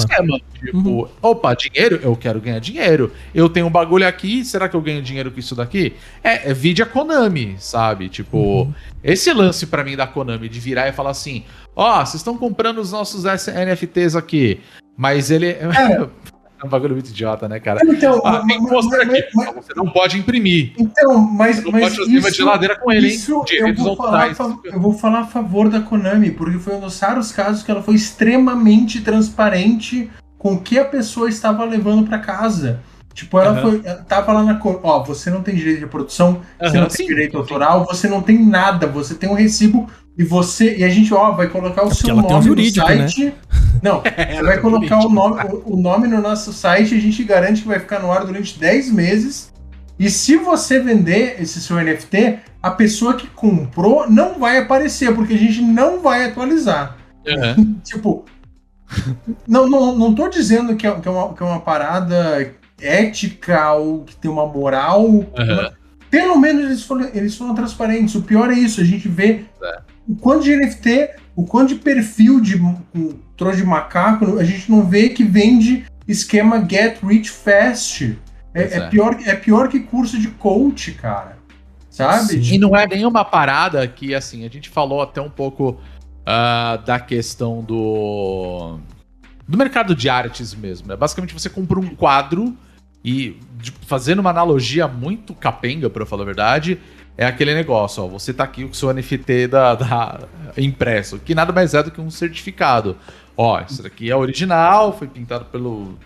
[0.58, 1.08] Tipo, Uhum.
[1.20, 2.00] opa, dinheiro?
[2.02, 3.12] Eu quero ganhar dinheiro.
[3.34, 5.94] Eu tenho um bagulho aqui, será que eu ganho dinheiro com isso daqui?
[6.24, 8.08] É, é vídeo a Konami, sabe?
[8.08, 8.74] Tipo, Uhum.
[9.04, 11.44] esse lance pra mim da Konami de virar e falar assim:
[11.76, 14.60] ó, vocês estão comprando os nossos NFTs aqui,
[14.96, 15.48] mas ele.
[15.48, 15.58] É
[16.66, 17.80] um bagulho muito idiota, né, cara?
[17.84, 19.24] Então, Ah, mas- mostrar aqui.
[19.34, 20.72] mas- Você não pode imprimir.
[20.78, 23.14] Então, mas, Você não mas pode fazer uma geladeira com ele, hein?
[23.14, 24.28] isso eu Direitos vou, falar,
[24.64, 27.82] eu vou falar a favor da Konami, porque foi um dos raros casos que ela
[27.82, 32.80] foi extremamente transparente com o que a pessoa estava levando para casa.
[33.14, 33.60] Tipo, ela Aham.
[33.60, 33.82] foi.
[33.84, 34.80] ela Tava lá na cor.
[34.82, 37.38] Ó, você não tem direito de produção, você Aham, não tem sim, direito sim.
[37.38, 40.76] autoral, você não tem nada, você tem um recibo e você.
[40.76, 42.94] E a gente, ó, vai colocar o É seu ela tem um nome jurídico, no
[42.94, 43.08] né?
[43.08, 43.34] site.
[43.82, 47.22] Não, você vai colocar o nome, o, o nome no nosso site e a gente
[47.24, 49.52] garante que vai ficar no ar durante 10 meses.
[49.98, 55.34] E se você vender esse seu NFT, a pessoa que comprou não vai aparecer, porque
[55.34, 56.96] a gente não vai atualizar.
[57.84, 58.24] tipo,
[59.46, 63.72] não, não, não tô dizendo que é, que é, uma, que é uma parada ética
[63.74, 65.06] ou que tem uma moral.
[66.10, 68.14] Pelo menos eles foram, eles foram transparentes.
[68.14, 69.80] O pior é isso, a gente vê É.
[70.08, 72.76] o quanto de NFT, o quanto de perfil de um,
[73.36, 78.18] trouxa de macaco, a gente não vê que vende esquema Get Rich Fast.
[78.54, 78.88] É, é é.
[78.88, 81.36] pior, é pior que curso de coach, cara.
[81.90, 82.42] Sabe?
[82.42, 82.54] Sim.
[82.54, 85.78] E não é nenhuma parada que, assim, a gente falou até um pouco
[86.24, 88.78] ah, da questão do.
[89.46, 90.92] do mercado de artes mesmo.
[90.92, 92.56] É basicamente você compra um quadro
[93.08, 93.36] e,
[93.86, 96.78] fazendo uma analogia muito capenga, eu falar a verdade,
[97.16, 98.06] é aquele negócio, ó.
[98.08, 100.20] Você tá aqui com o seu NFT da, da-
[100.56, 102.96] impresso, que nada mais é do que um certificado.
[103.36, 105.96] Ó, isso daqui é original, foi pintado pelo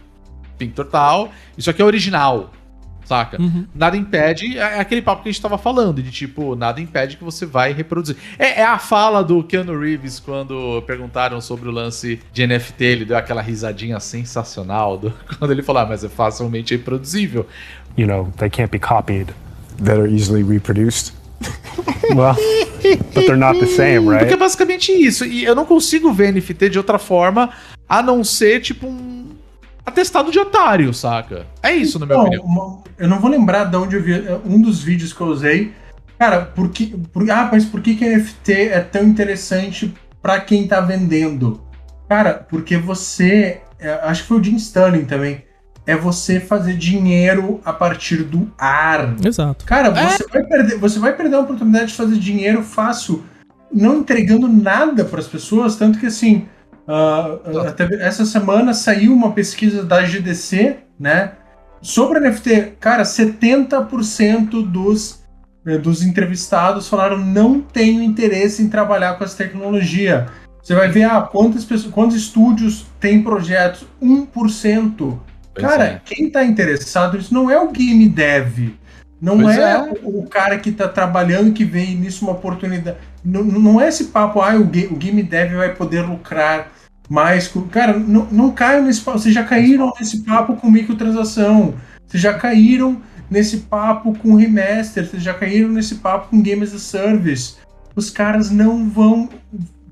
[0.58, 2.52] pintor tal, isso aqui é original.
[3.04, 3.40] Saca?
[3.40, 3.66] Uhum.
[3.74, 7.24] Nada impede, é aquele papo que a gente tava falando, de tipo, nada impede que
[7.24, 8.16] você vai reproduzir.
[8.38, 13.04] É, é a fala do Keanu Reeves quando perguntaram sobre o lance de NFT, ele
[13.04, 17.46] deu aquela risadinha sensacional do- quando ele falou, ah, mas é facilmente reproduzível.
[17.96, 19.34] you know, they can't be copied
[19.84, 21.12] that are easily reproduced.
[22.14, 22.36] well,
[23.14, 24.36] but they're not the same, Porque é right?
[24.38, 25.24] basicamente isso.
[25.24, 27.50] E eu não consigo ver NFT de outra forma
[27.88, 29.21] a não ser, tipo, um
[29.84, 31.46] atestado de otário, saca?
[31.62, 32.44] É isso, na minha Não, opinião.
[32.44, 35.26] uma- eu não vou lembrar de onde eu vi é, um dos vídeos que eu
[35.28, 35.72] usei.
[36.18, 39.92] Cara, por que, por- ah, mas por que, que NFT é tão interessante
[40.22, 41.60] pra quem tá vendendo?
[42.08, 43.60] Cara, porque você.
[43.80, 45.42] é, acho que foi o Jim Sterling também.
[45.84, 49.16] É você fazer dinheiro a partir do ar.
[49.24, 49.64] Exato.
[49.64, 53.24] Cara, você, vai perder, você vai perder a oportunidade de fazer dinheiro fácil,
[53.72, 56.46] não entregando nada para as pessoas, tanto que assim,
[57.66, 61.32] até essa semana saiu uma pesquisa da GDC, né,
[61.80, 62.74] sobre NFT.
[62.80, 65.22] Cara, 70% dos
[65.64, 70.26] eh, dos entrevistados falaram não tenho interesse em trabalhar com essa tecnologia.
[70.62, 73.86] Você vai ver, ah, quantas pessoas, quantos estúdios têm projetos?
[74.00, 75.18] 1%.
[75.54, 76.00] Pois Cara, é.
[76.04, 78.70] quem tá interessado nisso não é o game dev.
[79.20, 79.92] Não é, é.
[80.02, 82.96] O, cara que tá trabalhando que vê nisso uma oportunidade.
[83.24, 86.72] Não, é esse papo, ah, o, ga- o game dev vai poder lucrar
[87.08, 87.46] mais.
[87.48, 89.18] com- Cara, não, não caiam nesse papo.
[89.18, 91.74] Vocês já caíram nesse papo com microtransação.
[92.06, 93.00] Vocês já caíram
[93.30, 95.06] nesse papo com remaster.
[95.08, 97.54] Vocês já caíram nesse papo com game as service.
[97.94, 99.28] Os caras não vão.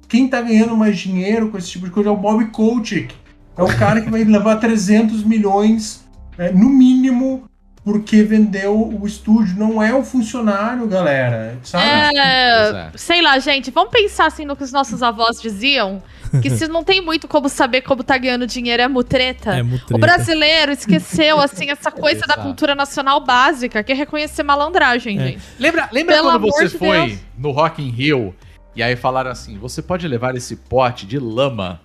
[0.08, 3.14] Quem tá ganhando mais dinheiro com esse tipo de coisa é o Bob Kotick.
[3.56, 6.04] É o cara que vai levar 300 milhões,
[6.38, 7.44] é, no mínimo,
[7.90, 9.56] porque vendeu o estúdio.
[9.56, 11.58] Não é o funcionário, galera.
[11.62, 11.84] Sabe?
[11.84, 12.90] É, é.
[12.94, 16.02] sei lá, gente, vamos pensar assim no que os nossos avós diziam.
[16.40, 19.56] Que se não tem muito como saber como tá ganhando dinheiro, é mutreta.
[19.56, 19.96] É mutreta.
[19.96, 22.42] O brasileiro esqueceu, assim, essa coisa da Exato.
[22.42, 25.26] cultura nacional básica, que é reconhecer malandragem, É.
[25.26, 25.42] gente.
[25.58, 27.18] Lembra, lembra Pelo quando você de foi Deus.
[27.36, 28.32] no Rock in Rio
[28.76, 31.80] e aí falaram assim, você pode levar esse pote de lama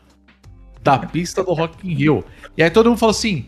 [0.84, 2.23] da pista do Rock in Rio.
[2.56, 3.48] E aí todo mundo falou assim,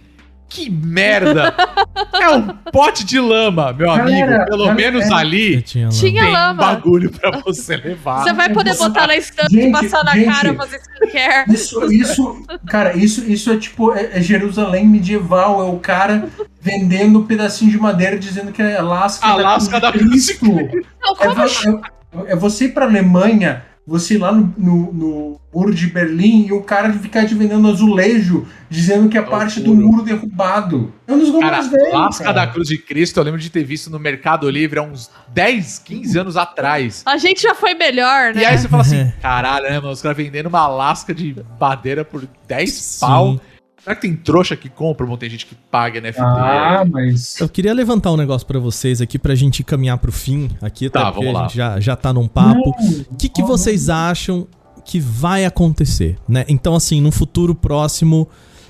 [0.50, 1.54] que merda!
[2.20, 4.28] é um pote de lama, meu amigo.
[4.46, 5.90] Pelo galera, menos Eu ali tinha.
[5.90, 6.54] Tinha tem um lama.
[6.64, 8.24] bagulho pra você levar.
[8.24, 10.26] Você vai poder botar na estante, Gente, passar na gente.
[10.32, 11.54] cara, fazer skincare.
[11.54, 16.28] Isso, isso, cara, isso, isso é tipo é, é Jerusalém medieval, é o cara
[16.62, 20.46] vendendo um pedacinho de madeira dizendo que é Alasca, Alasca da de Cristo.
[20.46, 21.82] Não, É, como vo-
[22.28, 26.46] é- é você ir pra Alemanha, você ir lá no, no, no muro de Berlim
[26.46, 30.04] e o cara ficar te vendendo azulejo, dizendo que é parte do muro.
[30.04, 30.94] derrubado.
[31.08, 31.94] É um dos Cara, números velhos.
[31.94, 32.46] Lasca cara.
[32.46, 35.80] da Cruz de Cristo, eu lembro de ter visto no Mercado Livre há uns 10,
[35.80, 37.02] 15 anos atrás.
[37.06, 38.42] A gente já foi melhor, né?
[38.42, 39.94] E aí você fala assim, caralho, né, mano?
[39.94, 43.40] Os caras vendendo uma lasca de madeira por 10 pau.
[43.84, 46.22] Será que tem trouxa que compra ou tem gente que paga NFT?
[46.22, 47.40] Ah, mas.
[47.40, 51.02] Eu queria levantar um negócio pra vocês aqui pra gente caminhar pro fim aqui, Tá,
[51.02, 51.46] até porque vamos lá.
[51.46, 52.76] a gente já, já tá num papo.
[53.12, 54.48] O que, que vocês acham
[54.84, 56.46] que vai acontecer, né?
[56.48, 58.28] Então, assim, no futuro próximo,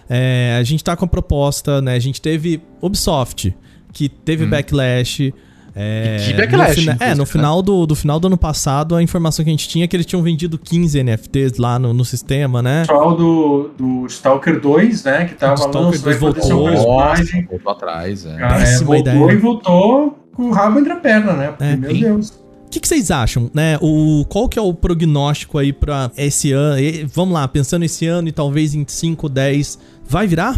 [0.09, 1.93] é, a gente tá com a proposta, né?
[1.93, 3.55] A gente teve Ubisoft,
[3.93, 5.34] que teve backlash.
[5.80, 7.26] É, E que backlash, no fina- É, no né?
[7.26, 9.95] final do, do final do ano passado, a informação que a gente tinha é que
[9.95, 12.80] eles tinham vendido 15 NFTs lá no, no sistema, né?
[12.84, 15.26] O pessoal do, do Stalker 2, né?
[15.26, 16.72] Que tava Stalker lançando, vai 2 poder ser um voltou.
[16.74, 17.45] personagem.
[17.49, 18.36] voltou atrás, é.
[18.38, 19.32] Cara, é, voltou ideia.
[19.32, 21.48] e voltou com o rabo entre a perna, né?
[21.49, 21.76] Porque, É.
[21.76, 21.94] meu.
[21.94, 22.47] Deus.
[22.78, 23.76] O que, que vocês acham, né?
[23.82, 26.80] O, qual que é o prognóstico aí pra esse ano?
[26.80, 30.56] E- Vamos lá, pensando esse ano e talvez em 5, 10, vai virar?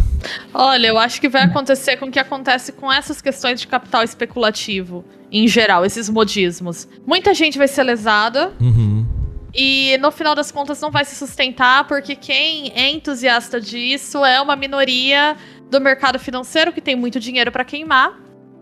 [0.52, 4.02] Olha, eu acho que vai acontecer com o que acontece com essas questões de capital
[4.02, 5.02] especulativo,
[5.32, 6.86] em geral, esses modismos.
[7.06, 9.06] Muita gente vai ser lesada Uhum.
[9.54, 14.38] e no final das contas não vai se sustentar, porque quem é entusiasta disso é
[14.42, 15.38] uma minoria
[15.70, 18.12] do mercado financeiro que tem muito dinheiro pra queimar.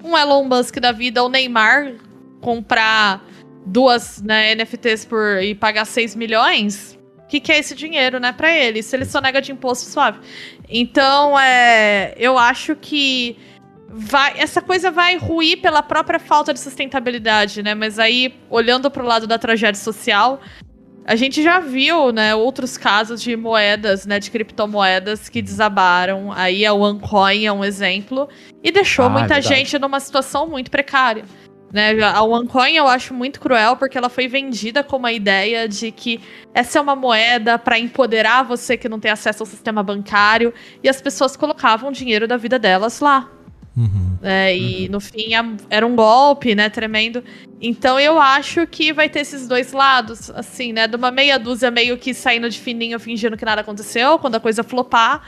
[0.05, 1.95] Um Elon Musk da vida, o Neymar,
[2.41, 3.27] comprar
[3.69, 6.99] duas né, NFTs por e pagar 6 milhões.
[7.28, 8.82] que, que é esse dinheiro, né, para ele.
[8.82, 10.19] Se ele sonega de imposto, suave.
[10.69, 13.36] Então, é, eu acho que
[13.89, 17.74] vai, essa coisa vai ruir pela própria falta de sustentabilidade, né?
[17.74, 20.40] Mas aí, olhando para o lado da tragédia social,
[21.05, 26.31] a gente já viu, né, outros casos de moedas, né, de criptomoedas que desabaram.
[26.32, 28.28] Aí a OneCoin é um exemplo
[28.62, 31.24] e deixou Ah, é muita gente numa situação muito precária.
[31.70, 35.93] Né, a OneCoin eu acho muito cruel porque ela foi vendida com uma ideia de
[35.93, 36.19] que
[36.55, 40.53] essa é uma moeda para empoderar você que não tem acesso ao sistema bancário.
[40.82, 43.31] E as pessoas colocavam o dinheiro da vida delas lá.
[44.23, 45.28] É, e no fim
[45.70, 47.23] era um golpe, né, tremendo.
[47.61, 51.70] Então eu acho que vai ter esses dois lados, assim, né, de uma meia dúzia
[51.70, 55.23] meio que saindo de fininho, fingindo que nada aconteceu, quando a coisa flopar,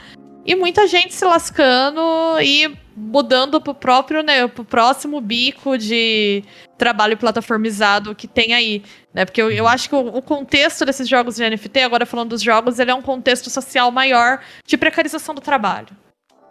[0.45, 2.01] e muita gente se lascando
[2.41, 6.43] e mudando pro próprio, né, pro próximo bico de
[6.77, 11.07] trabalho plataformizado que tem aí, né, porque eu, eu acho que o, o contexto desses
[11.07, 15.33] jogos de NFT, agora falando dos jogos, ele é um contexto social maior de precarização
[15.33, 15.95] do trabalho.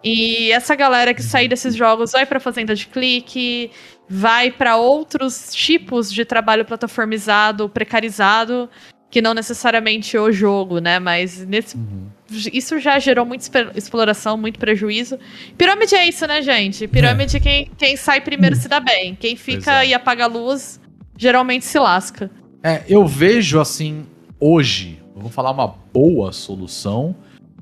[0.02, 3.70] E essa galera que sair desses jogos vai pra fazenda de clique,
[4.08, 8.68] vai pra outros tipos de trabalho plataformizado, precarizado,
[9.10, 10.98] que não necessariamente o jogo, né?
[10.98, 11.76] Mas nesse,
[12.52, 15.18] isso já gerou muita exploração, muito prejuízo.
[15.58, 16.86] Pirâmide é isso, né, gente?
[16.86, 19.16] Pirâmide, quem, quem sai primeiro se dá bem.
[19.18, 19.88] Quem fica é.
[19.88, 20.80] e apaga a luz,
[21.16, 22.30] geralmente se lasca.
[22.62, 24.06] É, eu vejo assim,
[24.38, 27.16] hoje, eu vou falar uma boa solução,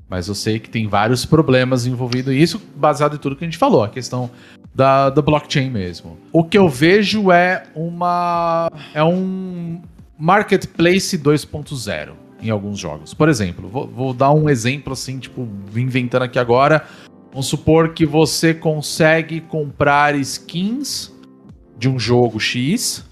[0.07, 3.47] mas eu sei que tem vários problemas envolvidos, e isso baseado em tudo que a
[3.47, 4.29] gente falou, a questão
[4.73, 6.17] da, da blockchain mesmo.
[6.31, 8.71] O que eu vejo é uma.
[8.93, 9.81] é um
[10.19, 13.13] marketplace 2.0 em alguns jogos.
[13.13, 16.85] Por exemplo, vou, vou dar um exemplo assim, tipo, inventando aqui agora.
[17.31, 21.13] Vamos supor que você consegue comprar skins
[21.77, 23.05] de um jogo X.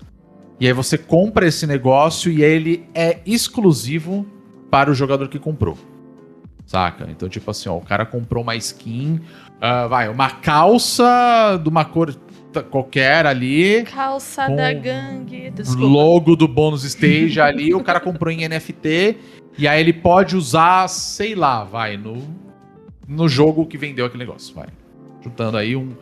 [0.60, 4.26] E aí você compra esse negócio e ele é exclusivo
[4.70, 5.78] para o jogador que comprou.
[6.66, 7.08] Saca?
[7.10, 9.22] Então, tipo assim, ó, o cara comprou uma skin,
[9.62, 12.14] ah, vai, uma calça de uma cor
[12.64, 15.52] qualquer ali, Calça Com da gangue.
[15.52, 15.86] Desculpa.
[15.86, 19.18] logo do bônus stage ali, o cara comprou em NFT
[19.58, 22.24] e aí ele pode usar, sei lá, vai, no,
[23.08, 24.68] no jogo que vendeu aquele negócio, vai.
[25.24, 25.96] Juntando aí um,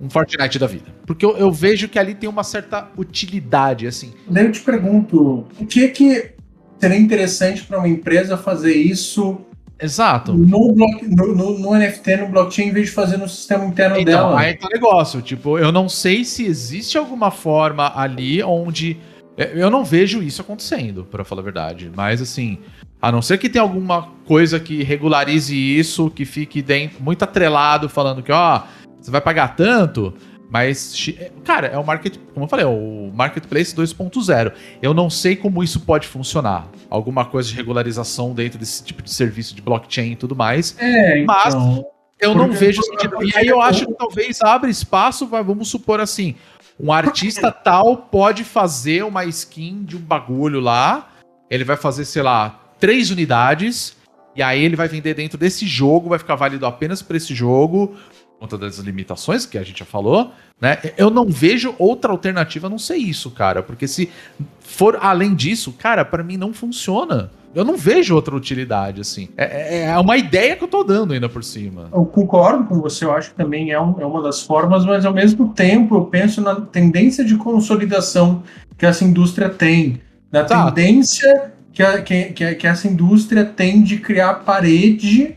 [0.00, 0.86] um Fortnite da vida.
[1.06, 4.12] Porque eu, eu vejo que ali tem uma certa utilidade, assim.
[4.28, 6.32] Daí eu te pergunto, o que que
[6.78, 9.38] seria interessante para uma empresa fazer isso
[9.80, 10.32] Exato.
[10.32, 13.96] no, block- no- no- no NFT, no blockchain, em vez de fazer no sistema interno
[13.98, 14.40] Então, dela?
[14.40, 15.20] aí tá o negócio.
[15.20, 18.96] Tipo, eu não sei se existe alguma forma ali onde.
[19.36, 21.90] é, Eu não vejo isso acontecendo, pra falar a verdade.
[21.94, 22.58] Mas assim,
[23.02, 27.86] a não ser que tenha alguma coisa que regularize isso, que fique dentro, muito atrelado,
[27.88, 28.62] falando que, ó,
[28.98, 30.14] você vai pagar tanto.
[30.48, 34.52] Mas, é, cara, é o market, como eu falei, é o marketplace 2.0.
[34.80, 36.68] Eu não sei como isso pode funcionar.
[36.88, 40.76] Alguma coisa de regularização dentro desse tipo de serviço de blockchain e tudo mais.
[40.78, 41.84] É, Mas então.
[42.20, 43.22] eu não vejo sentido.
[43.24, 46.36] E aí eu acho que talvez abra espaço, vamos supor assim,
[46.78, 51.10] um artista tal pode fazer uma skin de um bagulho lá,
[51.50, 53.96] ele vai fazer, sei lá, três unidades,
[54.34, 57.96] e aí ele vai vender dentro desse jogo, vai ficar válido apenas para esse jogo,
[58.38, 60.30] conta das limitações que a gente já falou,
[60.60, 60.78] né?
[60.96, 64.10] Eu não vejo outra alternativa a não ser isso, cara, porque se
[64.60, 67.30] for além disso, cara, para mim não funciona.
[67.54, 69.30] Eu não vejo outra utilidade, assim.
[69.36, 71.88] É, é- é uma ideia que eu tô dando ainda por cima.
[71.90, 75.06] Eu concordo com você, eu acho que também é, um- é uma das formas, mas
[75.06, 78.42] ao mesmo tempo eu penso na tendência de consolidação
[78.76, 80.70] que essa indústria tem, na Tá.
[80.70, 85.36] tendência que, a- que, que, que essa indústria tem de criar parede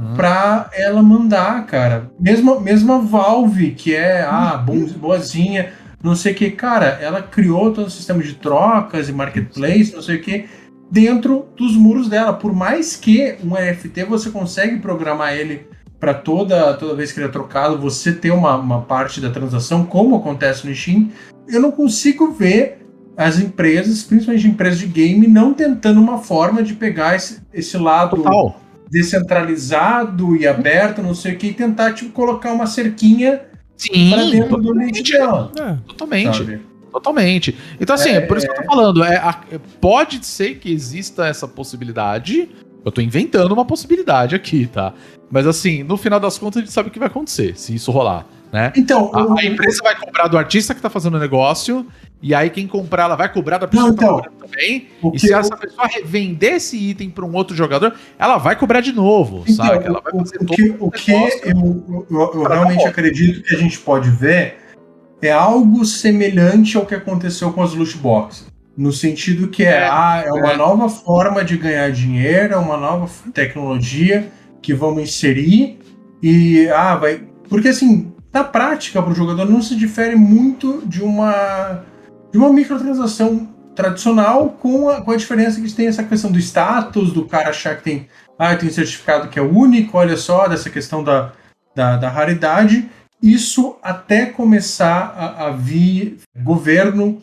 [0.00, 0.14] Hum.
[0.16, 2.10] pra ela mandar, cara.
[2.18, 4.86] Mesmo, mesmo a Valve, que é ah, Uhum.
[4.86, 5.72] bom- boazinha,
[6.02, 10.00] não sei o que, cara, ela criou todo o sistema de trocas e marketplace, não
[10.02, 10.46] sei o que,
[10.90, 12.32] dentro dos muros dela.
[12.32, 15.68] Por mais que um NFT você consegue programar ele
[15.98, 19.84] para toda, toda vez que ele é trocado, você ter uma, uma parte da transação,
[19.84, 21.10] como acontece no Steam,
[21.46, 22.78] eu não consigo ver
[23.16, 28.16] as empresas, principalmente empresas de game, não tentando uma forma de pegar esse, esse lado
[28.16, 28.58] Total.
[28.90, 34.30] Descentralizado e aberto, não sei o que, e tentar tipo, colocar uma cerquinha para Sim,
[34.30, 35.52] dentro do dela.
[35.58, 36.36] É, totalmente.
[36.38, 36.60] sabe?
[36.92, 37.56] Totalmente.
[37.80, 39.04] Então, assim, é, É, por isso que eu tô falando.
[39.04, 42.50] É, a- é, pode ser que exista essa possibilidade.
[42.84, 44.92] Eu tô inventando uma possibilidade aqui, tá?
[45.30, 47.92] Mas assim, no final das contas, a gente sabe o que vai acontecer, se isso
[47.92, 48.72] rolar, né?
[48.76, 51.86] Então, o- A, a empresa vai cobrar do artista que tá fazendo o negócio,
[52.22, 54.88] e aí quem comprar, ela vai cobrar da pessoa Não, que tá então, cobrando também.
[55.14, 58.80] E se eu- essa pessoa revender esse item pra um outro jogador, ela vai cobrar
[58.80, 59.84] de novo, Então, sabe?
[59.86, 63.58] Ela vai o, fazer o que, o que eu, eu- eu realmente acredito que a
[63.58, 64.56] gente pode ver
[65.22, 68.46] é algo semelhante ao que aconteceu com as loot boxes.
[68.76, 70.56] No sentido que é, É, ah, é uma é.
[70.56, 74.28] nova forma de ganhar dinheiro, é uma nova tecnologia
[74.62, 75.78] que vamos inserir
[76.22, 77.22] e ah, vai.
[77.48, 81.82] Porque assim, na prática, para o jogador não se difere muito de uma
[82.32, 87.12] de uma microtransação tradicional com a, com a diferença que tem essa questão do status,
[87.12, 88.08] do cara achar que tem,
[88.38, 91.32] ah, tem certificado que é único, olha só, dessa questão da,
[91.74, 92.88] da, da raridade.
[93.22, 97.20] Isso até começar a, a vir governo,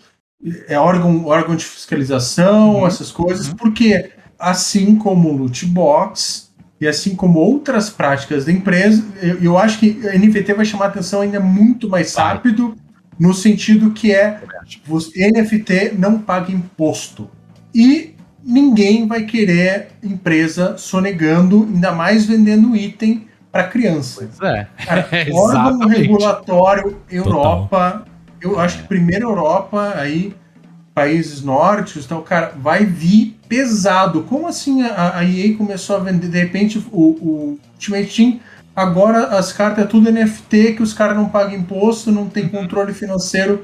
[0.68, 6.47] é órgão, órgão de fiscalização, essas coisas, porque assim como o loot box
[6.80, 10.88] e assim como outras práticas da empresa, eu, eu acho que a NFT vai chamar
[10.88, 12.76] atenção ainda muito mais rápido,
[13.20, 14.42] no sentido que é
[14.86, 17.30] você- NFT não paga imposto.
[17.74, 18.14] E
[18.44, 24.28] ninguém vai querer empresa sonegando, ainda mais vendendo item para criança.
[24.38, 24.68] Pois é.
[24.86, 28.06] Cara, órgão regulatório Europa,
[28.40, 30.36] eu acho que primeiro Europa, aí
[30.98, 34.24] países nórdicos, então, cara, vai vir pesado.
[34.24, 38.40] Como assim a, a EA começou a vender, de repente, o, o Ultimate Team,
[38.76, 42.30] agora as cartas é tudo NFT, que os caras não pagam imposto, não Uhum.
[42.30, 43.64] tem controle financeiro.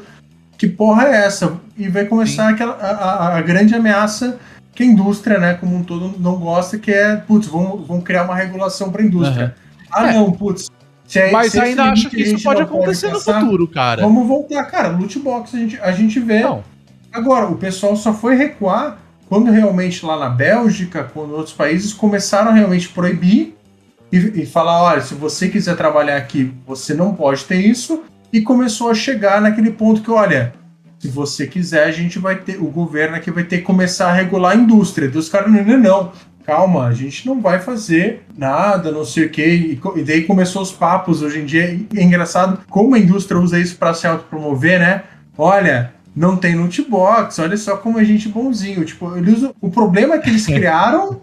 [0.60, 1.54] Que porra é essa?
[1.76, 4.38] E vai começar aquela, a, a- grande ameaça
[4.76, 8.26] que a indústria, né, como um todo, não gosta, que é, putz, vamos, vamos criar
[8.26, 9.56] uma regulação para a indústria.
[9.92, 10.14] Ah, É.
[10.14, 10.70] não, putz.
[11.08, 14.04] se é- Mas ainda acho que isso pode acontecer no passar, futuro, cara.
[14.04, 14.90] Vamos voltar, cara.
[14.90, 16.42] Loot box a gente, a gente vê.
[16.42, 16.64] Não.
[17.14, 18.98] Agora, o pessoal só foi recuar
[19.30, 23.56] quando realmente lá na Bélgica, quando outros países começaram a realmente proibir
[24.12, 28.04] e, e falar: olha, se você quiser trabalhar aqui, você não pode ter isso.
[28.32, 30.56] E começou a chegar naquele ponto que, olha,
[30.98, 34.14] se você quiser, a gente vai ter, o governo aqui vai ter que começar a
[34.14, 35.06] regular a indústria.
[35.06, 36.12] E os caras, não, não, não.
[36.44, 39.46] Calma, a gente não vai fazer nada, não sei o quê.
[39.46, 41.80] E, e daí começou os papos hoje em dia.
[41.96, 45.04] É engraçado como a indústria usa isso para se autopromover, né?
[45.38, 48.86] Olha, não tem loot box, olha só como a gente é bonzinho.
[48.86, 51.22] Tipo, eles usam- o problema é que eles criaram.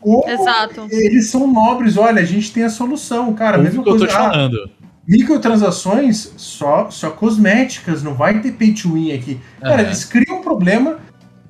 [0.00, 0.86] como Exato.
[0.90, 3.56] Eles são nobres, olha, a gente tem a solução, cara.
[3.58, 4.12] Ouve mesma o que eu tô coisa.
[4.14, 4.70] te ah, falando.
[5.06, 9.40] microtransações só, só cosméticas, não vai ter pay to win aqui.
[9.60, 9.82] Cara, Aham.
[9.84, 10.98] eles criam um problema,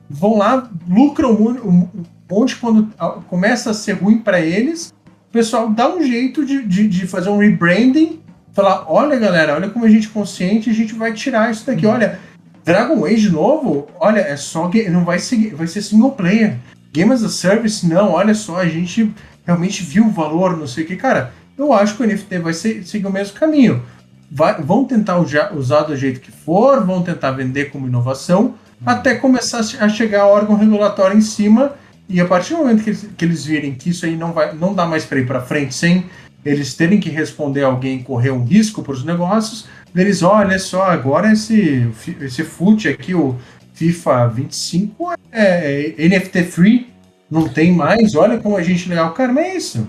[0.08, 1.88] vão lá, lucram um, um
[2.30, 4.92] monte quando ah, começa a ser ruim para eles.
[5.28, 8.20] O pessoal dá um jeito de, de, de fazer um rebranding,
[8.52, 11.86] falar: olha, galera, olha como a gente é consciente, a gente vai tirar isso daqui.
[11.86, 12.20] Olha,
[12.64, 16.56] Dragon Age novo, olha, é só não vai ser, vai ser single player.
[16.92, 19.12] Game as a Service, não, olha só, a gente
[19.44, 20.96] realmente viu o valor, não sei o que.
[20.96, 23.82] Cara, eu acho que o NFT vai ser, seguir o mesmo caminho.
[24.30, 28.54] Vai- vão tentar usar do jeito que for, vão tentar vender como inovação,
[28.84, 31.72] até começar a chegar órgão regulatório em cima.
[32.08, 34.54] E a partir do momento que eles, que eles virem que isso aí não, vai,
[34.54, 36.04] não dá mais para ir para frente sem
[36.44, 40.84] eles terem que responder a alguém correr um risco para os negócios, eles, olha só,
[40.84, 41.88] agora esse,
[42.20, 43.36] esse FUT aqui, o
[43.74, 46.92] FIFA 25, é, é NFT free,
[47.30, 49.12] não tem mais, olha como a gente legal.
[49.12, 49.88] Cara, mas é isso.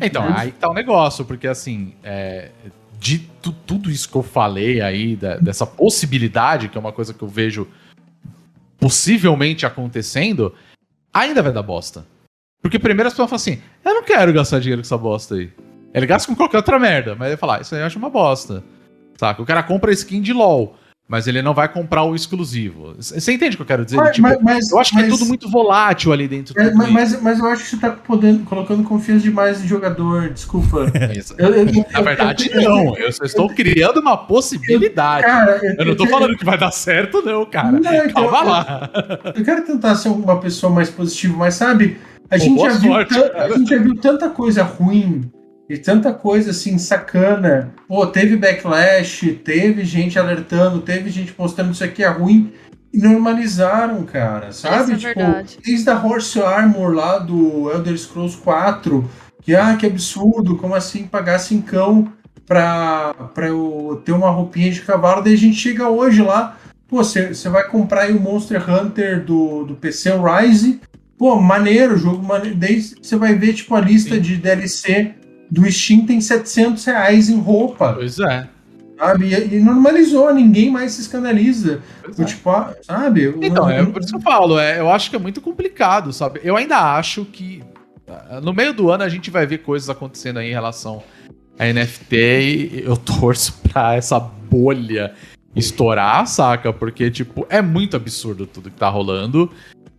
[0.00, 2.50] Então, aí tá o negócio, porque assim, é,
[2.98, 7.14] de tu- tudo isso que eu falei aí, da- dessa possibilidade, que é uma coisa
[7.14, 7.68] que eu vejo
[8.78, 10.54] possivelmente acontecendo,
[11.12, 12.04] ainda vai dar bosta.
[12.60, 15.50] Porque primeiro as pessoas falam assim, eu não quero gastar dinheiro com essa bosta aí.
[15.92, 18.10] Ele gasta com qualquer outra merda, mas ele fala, ah, isso aí eu acho uma
[18.10, 18.64] bosta.
[19.16, 19.42] Saca?
[19.42, 20.76] O cara compra skin de LOL,
[21.06, 22.94] mas ele não vai comprar o exclusivo.
[22.98, 23.96] Você entende o que eu quero dizer?
[23.98, 27.20] Mas- Tipo, mas- eu acho que é mas- tudo muito volátil ali dentro É, mas,
[27.20, 30.78] mas, eu acho que você tá podendo, colocando confiança demais em jogador, desculpa.
[31.38, 32.96] Eu- eu- Na verdade, não.
[32.96, 35.26] Eu só estou criando uma possibilidade.
[35.26, 37.72] Cara, Eu não tô falando que vai dar certo, não, cara.
[37.72, 38.90] Não, Calma eu- lá.
[39.34, 41.98] Eu quero tentar ser uma pessoa mais positiva, mas sabe,
[42.30, 45.30] a, gente já, viu sorte, a gente já viu tanta coisa ruim
[45.68, 47.72] e tanta coisa assim sacana.
[47.88, 52.52] Pô, teve backlash, teve gente alertando, teve gente postando isso aqui é ruim.
[52.92, 54.92] E normalizaram, cara, sabe?
[54.92, 55.58] É tipo, verdade.
[55.64, 59.10] desde a Horse Armor lá do Elder Scrolls 4,
[59.42, 62.12] que ah, que absurdo, como assim pagar cincão
[62.46, 67.02] pra, pra eu ter uma roupinha de cavalo, daí a gente chega hoje lá, pô,
[67.02, 70.80] você vai comprar aí o Monster Hunter do, do PC, Rise,
[71.18, 74.20] pô, maneiro, jogo maneiro, daí você vai ver, tipo, a lista Sim.
[74.20, 75.14] de DLC
[75.50, 78.48] do Steam tem 700 reais em roupa, Pois é.
[78.98, 79.28] sabe?
[79.28, 81.82] E, e normalizou, ninguém mais se escandaliza.
[82.02, 82.24] Pois é.
[82.24, 83.34] tipo, ah, sabe?
[83.40, 86.40] Então, é por isso que eu falo, é, eu acho que é muito complicado, sabe?
[86.42, 87.62] Eu ainda acho que
[88.08, 91.02] ah, no meio do ano a gente vai ver coisas acontecendo aí em relação
[91.58, 95.14] a NFT e eu torço pra essa bolha
[95.54, 96.72] estourar, saca?
[96.72, 99.50] Porque, tipo, é muito absurdo tudo que tá rolando.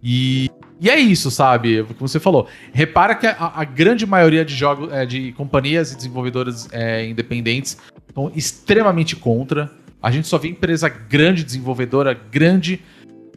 [0.03, 0.49] E,
[0.79, 1.83] e é isso, sabe?
[1.97, 2.47] Como você falou.
[2.73, 7.77] Repara que a, a grande maioria de jogos, é, de companhias e desenvolvedoras é, independentes
[8.07, 9.71] estão extremamente contra.
[10.01, 12.81] A gente só vê empresa grande, desenvolvedora grande,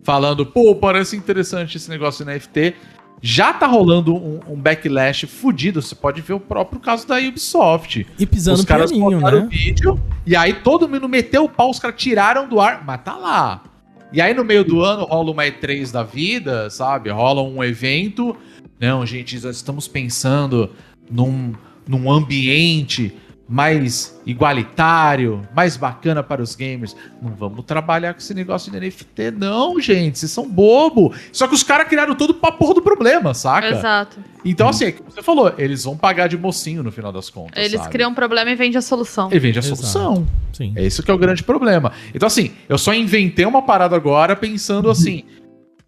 [0.03, 2.75] falando, pô, parece interessante esse negócio de NFT.
[3.21, 5.83] Já tá rolando um, um backlash fudido.
[5.83, 8.07] Você pode ver o próprio caso da Ubisoft.
[8.19, 9.47] E pisando os caras pianinho, botaram né?
[9.47, 13.03] o vídeo e aí todo mundo meteu o pau, os caras tiraram do ar, mas
[13.03, 13.63] tá lá.
[14.11, 17.11] E aí no meio do ano rola uma E3 da vida, sabe?
[17.11, 18.35] Rola um evento.
[18.81, 20.71] Não, gente, nós estamos pensando
[21.11, 21.53] num,
[21.87, 23.15] num ambiente
[23.49, 26.95] mais igualitário, mais bacana para os gamers.
[27.23, 30.19] Não vamos trabalhar com esse negócio de NFT, não, gente.
[30.19, 31.15] Vocês são bobo.
[31.33, 33.69] Só que os caras criaram todo pra porra do problema, saca?
[33.69, 34.19] Exato.
[34.45, 37.65] Então, assim, é como você falou, eles vão pagar de mocinho no final das contas.
[37.65, 37.91] Eles sabe?
[37.91, 39.31] criam um problema e vendem a solução.
[39.31, 39.77] Ele vende a Exato.
[39.77, 40.27] solução.
[40.53, 40.75] Sim.
[40.77, 41.93] É isso que é o grande problema.
[42.15, 45.25] Então, assim, eu só inventei uma parada agora pensando assim: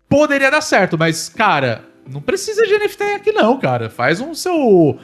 [0.08, 3.90] poderia dar certo, mas, cara, não precisa de NFT aqui, não, cara.
[3.90, 4.98] Faz um seu.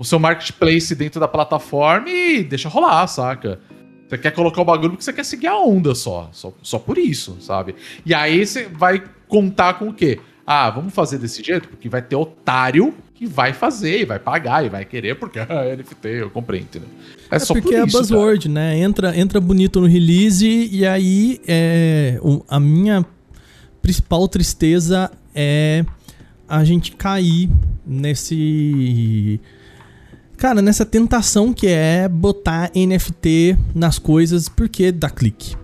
[0.00, 3.60] O seu marketplace dentro da plataforma e deixa rolar, saca?
[4.08, 6.30] Você quer colocar o bagulho porque você quer seguir a onda só.
[6.32, 7.74] Só, só por isso, sabe?
[8.04, 10.18] E aí você vai contar com o quê?
[10.46, 11.68] Ah, vamos fazer desse jeito?
[11.68, 15.76] Porque vai ter otário que vai fazer e vai pagar e vai querer, porque é
[15.76, 16.88] NFT, eu comprei, entendeu?
[17.30, 17.92] É, É só porque por é isso.
[17.92, 18.02] cara.
[18.02, 18.78] buzzword, né?
[18.78, 23.04] Entra, entra bonito no release e aí é, o- a minha
[23.82, 25.84] principal tristeza é
[26.48, 27.48] a gente cair
[27.86, 29.38] nesse.
[30.40, 35.54] Cara, nessa tentação que é botar NFT nas coisas porque dá clique,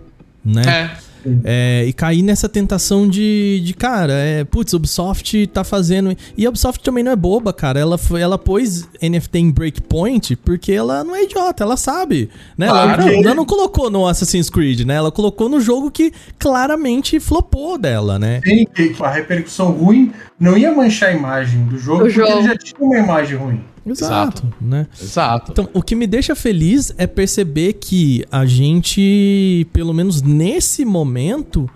[0.44, 0.62] né?
[1.03, 1.07] É.
[1.43, 6.16] É, e cair nessa tentação de, de cara, é, putz, a Ubisoft tá fazendo.
[6.36, 7.81] E a Ubisoft também não é boba, cara.
[7.81, 12.31] Ela, foi- ela pôs NFT em Breakpoint porque ela não é idiota, ela sabe.
[12.57, 12.69] Né?
[12.69, 13.07] Ela, Claro.
[13.07, 14.94] não, ela não colocou no Assassin's Creed, né?
[14.94, 18.40] Ela colocou no jogo que claramente flopou dela, né?
[18.44, 22.31] Tem que a repercussão ruim não ia manchar a imagem do jogo, O porque jogo.
[22.39, 23.61] ele já tinha uma imagem ruim.
[23.87, 24.87] Exato, né?
[25.01, 25.53] Exato.
[25.53, 31.71] Então, o que me deixa feliz é perceber que a gente, pelo menos nesse momento,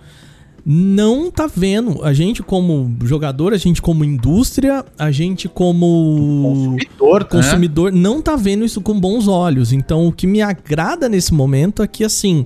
[0.66, 2.04] não tá vendo.
[2.04, 7.26] A gente, como jogador, a gente, como indústria, a gente, como consumidor, né?
[7.30, 9.72] consumidor, não tá vendo isso com bons olhos.
[9.72, 12.44] Então, o que me agrada nesse momento é que, assim.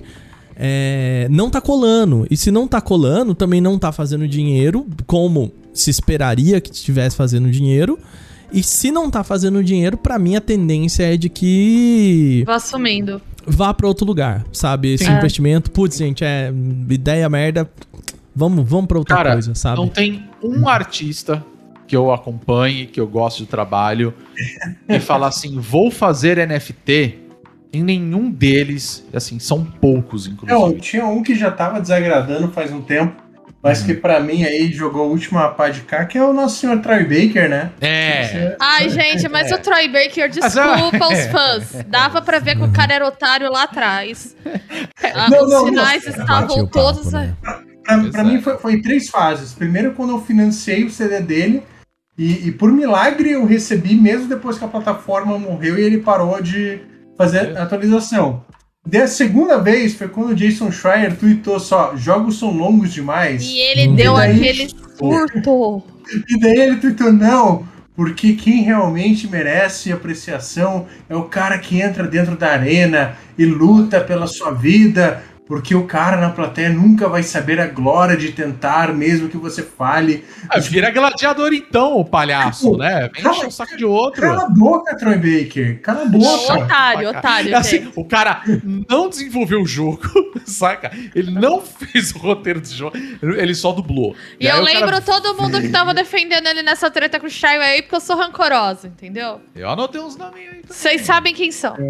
[0.55, 2.25] é, não tá colando.
[2.29, 7.15] E se não tá colando, também não tá fazendo dinheiro, como se esperaria que estivesse
[7.15, 7.99] fazendo dinheiro.
[8.55, 13.21] E se não tá fazendo dinheiro, pra mim a tendência é de que Vá sumindo.
[13.45, 14.93] vá pra outro lugar, sabe?
[14.93, 15.11] Esse Sim.
[15.11, 16.51] investimento, putz, gente, é
[16.89, 17.69] ideia merda.
[18.33, 19.77] Vamos, vamos pra outra Cara, coisa, sabe?
[19.77, 21.43] não tem um artista
[21.87, 24.13] que eu acompanhe, que eu gosto do trabalho,
[24.89, 27.19] e falar assim, vou fazer NFT,
[27.71, 30.81] em nenhum deles, assim, são poucos, Não, inclusive.
[30.81, 33.21] tinha um que já tava desagradando faz um tempo,
[33.65, 33.85] mas Uhum.
[33.87, 36.79] que pra mim aí jogou a última pá de cá, que é o nosso senhor
[36.81, 37.71] Troy Baker, né?
[37.81, 38.55] É.
[38.59, 41.29] Ai, gente, mas o Troy Baker, Mas, ah, desculpa os é.
[41.29, 41.71] fãs.
[41.87, 44.35] Dava pra ver que o cara era otário lá atrás.
[45.17, 46.11] Ah, Não, os não, sinais não.
[46.11, 47.11] Estavam papo, todos.
[47.13, 47.33] né?
[47.83, 49.53] Pra, pra mim foi, foi em três fases.
[49.53, 51.63] Primeiro, quando eu financei o CD dele,
[52.17, 56.41] e, e por milagre eu recebi mesmo depois que a plataforma morreu e ele parou
[56.41, 56.79] de
[57.17, 58.43] fazer atualização.
[58.85, 63.41] Daí a segunda vez foi quando o Jason Schreier tweetou só: jogos são longos demais.
[63.43, 63.95] E ele Hum.
[63.95, 65.83] deu E daí- aquele surto.
[66.29, 72.03] E daí ele tweetou, não, porque quem realmente merece apreciação é o cara que entra
[72.07, 77.21] dentro da arena e luta pela sua vida, porque o cara na plateia nunca vai
[77.21, 80.25] saber a glória de tentar, mesmo que você fale.
[80.49, 83.09] Ah, vira gladiador então, o palhaço, né?
[83.13, 84.21] Vem Cala- encher o saco de outro.
[84.21, 86.53] Cala a boca, Troy Baker, cala a boca.
[86.53, 87.91] Otário, otário, Assim, gente.
[87.95, 88.41] o cara
[88.89, 90.01] não desenvolveu o jogo,
[90.45, 90.91] saca?
[91.13, 94.15] Ele não fez o roteiro do jogo, ele só dublou.
[94.39, 97.27] E aí eu o cara- lembro todo mundo que tava defendendo ele nessa treta com
[97.27, 99.39] o Shai aí, porque eu sou rancorosa, entendeu?
[99.55, 100.61] Eu anotei uns nominhos aí.
[100.67, 101.75] Vocês sabem quem são.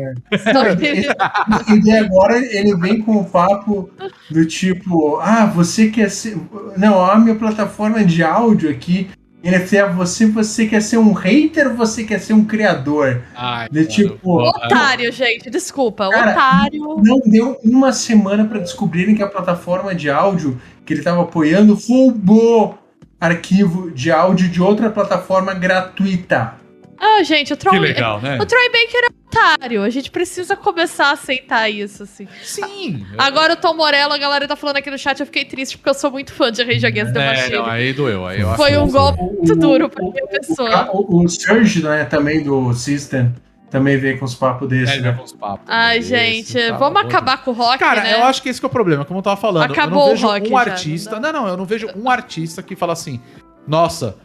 [1.69, 3.89] E daí agora ele vem com o papo
[4.29, 6.37] do tipo, ah, você quer ser.
[6.77, 9.09] Não, a minha plataforma de áudio aqui.
[9.43, 13.21] NFT é você, você quer ser um hater ou você quer ser um criador?
[13.35, 16.09] Ai, De tipo, Otário, gente, desculpa.
[16.09, 16.81] Cara, otário.
[17.03, 21.75] Não deu uma semana pra descobrirem que a plataforma de áudio que ele tava apoiando
[21.75, 22.75] roubou
[23.19, 26.55] arquivo de áudio de outra plataforma gratuita.
[26.99, 28.37] Ah, gente, o Que Troy, legal, né?
[28.41, 29.83] o Troy Baker é otário.
[29.83, 32.27] A gente precisa começar a aceitar isso, assim.
[32.41, 33.05] Sim.
[33.17, 35.89] Agora o Tom Morello, a galera tá falando aqui no chat, eu fiquei triste porque
[35.89, 37.55] eu sou muito fã de Rage Against the É, Machine.
[37.57, 38.25] não, aí doeu.
[38.25, 40.89] Aí eu Foi um golpe muito O- duro pra o- minha pessoa.
[40.93, 43.33] o, o Surge, né, também do System,
[43.69, 45.13] também veio com os papos É, desses, ele né?
[45.13, 45.65] com os papos.
[45.67, 48.13] Ai, Esse, gente, tá, vamos acabar com o rock, Cara, né?
[48.13, 49.69] eu acho que esse que é o problema, como eu tava falando.
[49.69, 51.19] Acabou eu o não vejo rock um já, artista.
[51.19, 53.19] não Não, não, eu não vejo um artista que fala assim,
[53.67, 54.15] nossa,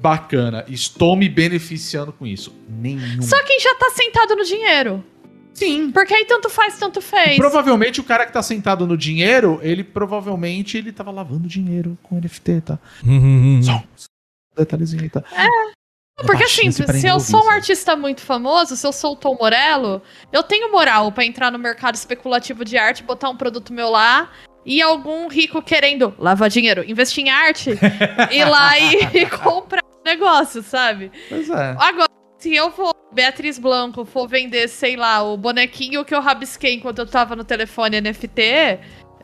[0.00, 2.54] bacana, estou me beneficiando com isso.
[2.68, 3.20] Nenhum.
[3.22, 5.04] Só quem já tá sentado no dinheiro.
[5.52, 5.90] Sim.
[5.90, 7.36] Porque aí tanto faz, tanto fez.
[7.36, 12.16] Provavelmente o cara que tá sentado no dinheiro, ele provavelmente ele tava lavando dinheiro com
[12.16, 12.78] NFT, tá?
[13.04, 13.60] Uhum.
[13.62, 15.24] Só um detalhezinho aí, tá?
[16.24, 20.02] Porque assim, se eu sou um artista muito famoso, se eu sou o Tom Morello,
[20.32, 24.30] eu tenho moral pra entrar no mercado especulativo de arte, botar um produto meu lá
[24.66, 27.70] e algum rico querendo lavar dinheiro, investir em arte,
[28.30, 31.10] ir lá e comprar negócio, sabe?
[31.28, 31.76] Pois é.
[31.78, 32.08] Agora,
[32.38, 36.98] se eu for, Beatriz Blanco, for vender, sei lá, o bonequinho que eu rabisquei enquanto
[37.00, 38.78] eu tava no telefone NFT,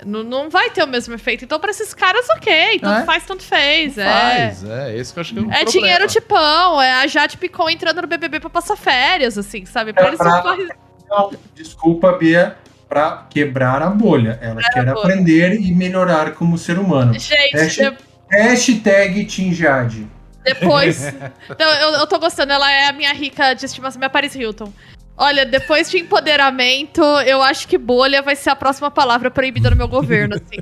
[0.05, 1.45] não, não vai ter o mesmo efeito.
[1.45, 3.05] Então, pra esses caras, ok, tanto É.
[3.05, 3.97] faz, tanto fez.
[3.97, 4.05] é.
[4.11, 5.71] Faz, é, esse que eu acho que é um É problema.
[5.71, 9.93] dinheiro de pão, é a Jade Picon entrando no BBB pra passar férias, assim, sabe?
[9.93, 10.69] Pra É eles pra- não faz...
[11.09, 12.57] Não, desculpa, Bia,
[12.89, 14.39] pra quebrar a bolha.
[14.43, 14.93] Ela quer bolha.
[14.99, 17.13] aprender e melhorar como ser humano.
[17.15, 18.05] Gente, Hashtag- de-
[18.37, 20.09] Hashtag Tinjade.
[20.45, 21.07] Depois...
[21.51, 24.73] então, eu, eu tô gostando, ela é a minha rica de estimação, minha Paris Hilton.
[25.17, 29.77] Olha, depois de empoderamento, eu acho que bolha vai ser a próxima palavra proibida no
[29.77, 30.59] meu governo, assim.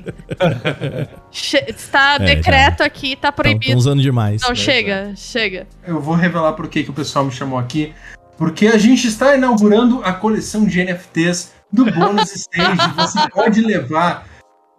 [1.33, 3.79] Che- está É, decreto aqui, tá Estão proibido.
[3.79, 4.43] usando demais.
[4.43, 5.67] Não, chega, chega.
[5.87, 7.95] Eu vou revelar por que, que o pessoal me chamou aqui.
[8.37, 12.93] Porque a gente está inaugurando a coleção de NFTs do Bonus Stage.
[12.97, 14.27] Você pode levar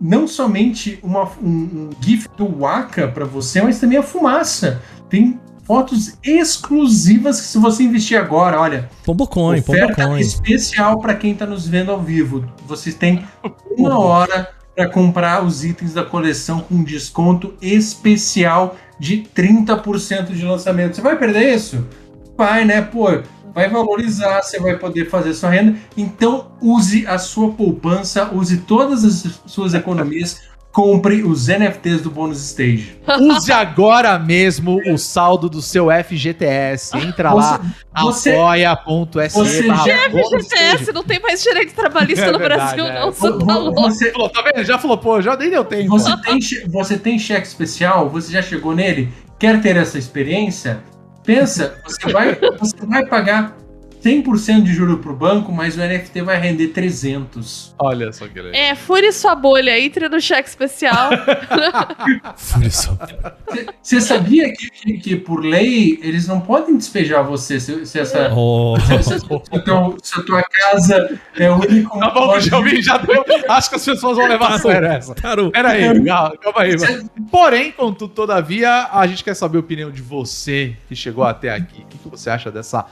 [0.03, 4.81] não somente uma- um, um GIF do Waka para você, mas também a fumaça.
[5.09, 10.19] Tem fotos exclusivas que se você investir agora, olha, Pombocoin, oferta Pombocoin.
[10.19, 12.43] especial para quem está nos vendo ao vivo.
[12.67, 13.23] Vocês têm
[13.77, 20.95] uma hora para comprar os itens da coleção com desconto especial de 30% de lançamento.
[20.95, 21.85] Você vai perder isso?
[22.37, 22.81] Vai, né?
[22.81, 23.07] Pô,
[23.53, 25.77] vai valorizar, você vai poder fazer sua renda.
[25.95, 30.41] Então, use a sua poupança, use todas as suas economias,
[30.73, 32.97] compre os NFTs do Bônus Stage.
[33.21, 36.97] Use agora mesmo o saldo do seu FGTS.
[36.97, 37.61] Entra lá,
[37.93, 39.29] apoia.se.
[39.29, 42.99] FGTS não tem mais direito trabalhista É no verdade, Brasil, é.
[42.99, 43.11] não.
[43.11, 43.81] Você tá louco.
[43.83, 44.63] Você, Falou, tá vendo?
[44.65, 45.89] Já falou, pô, já nem deu tempo.
[45.89, 48.09] Você tem, você tem cheque especial?
[48.09, 49.13] Você já chegou nele?
[49.37, 50.81] Quer ter essa experiência?
[51.23, 53.55] Pensa, você vai, você vai pagar
[54.03, 57.73] 100% de juro pro banco, mas o NFT vai render 300.
[57.79, 58.53] Olha só que legal.
[58.53, 61.11] É, fure sua bolha, entre no cheque especial.
[62.35, 62.97] Fure só.
[63.81, 68.33] Você sabia que, que, que, por lei, eles não podem despejar você se, se essa...
[68.33, 68.75] Oh.
[68.79, 71.97] Se, se, teu- se a tua casa é o único...
[71.99, 73.23] Tá bom, pode- Michel já deu.
[73.47, 75.15] Acho que as pessoas vão levar a sério essa.
[75.15, 75.51] Parou.
[75.51, 76.77] Pera aí, calma, calma aí.
[76.77, 77.09] mano.
[77.31, 81.81] Porém, contudo, todavia, a gente quer saber a opinião de você que chegou até aqui.
[81.83, 82.85] O que, que você acha dessa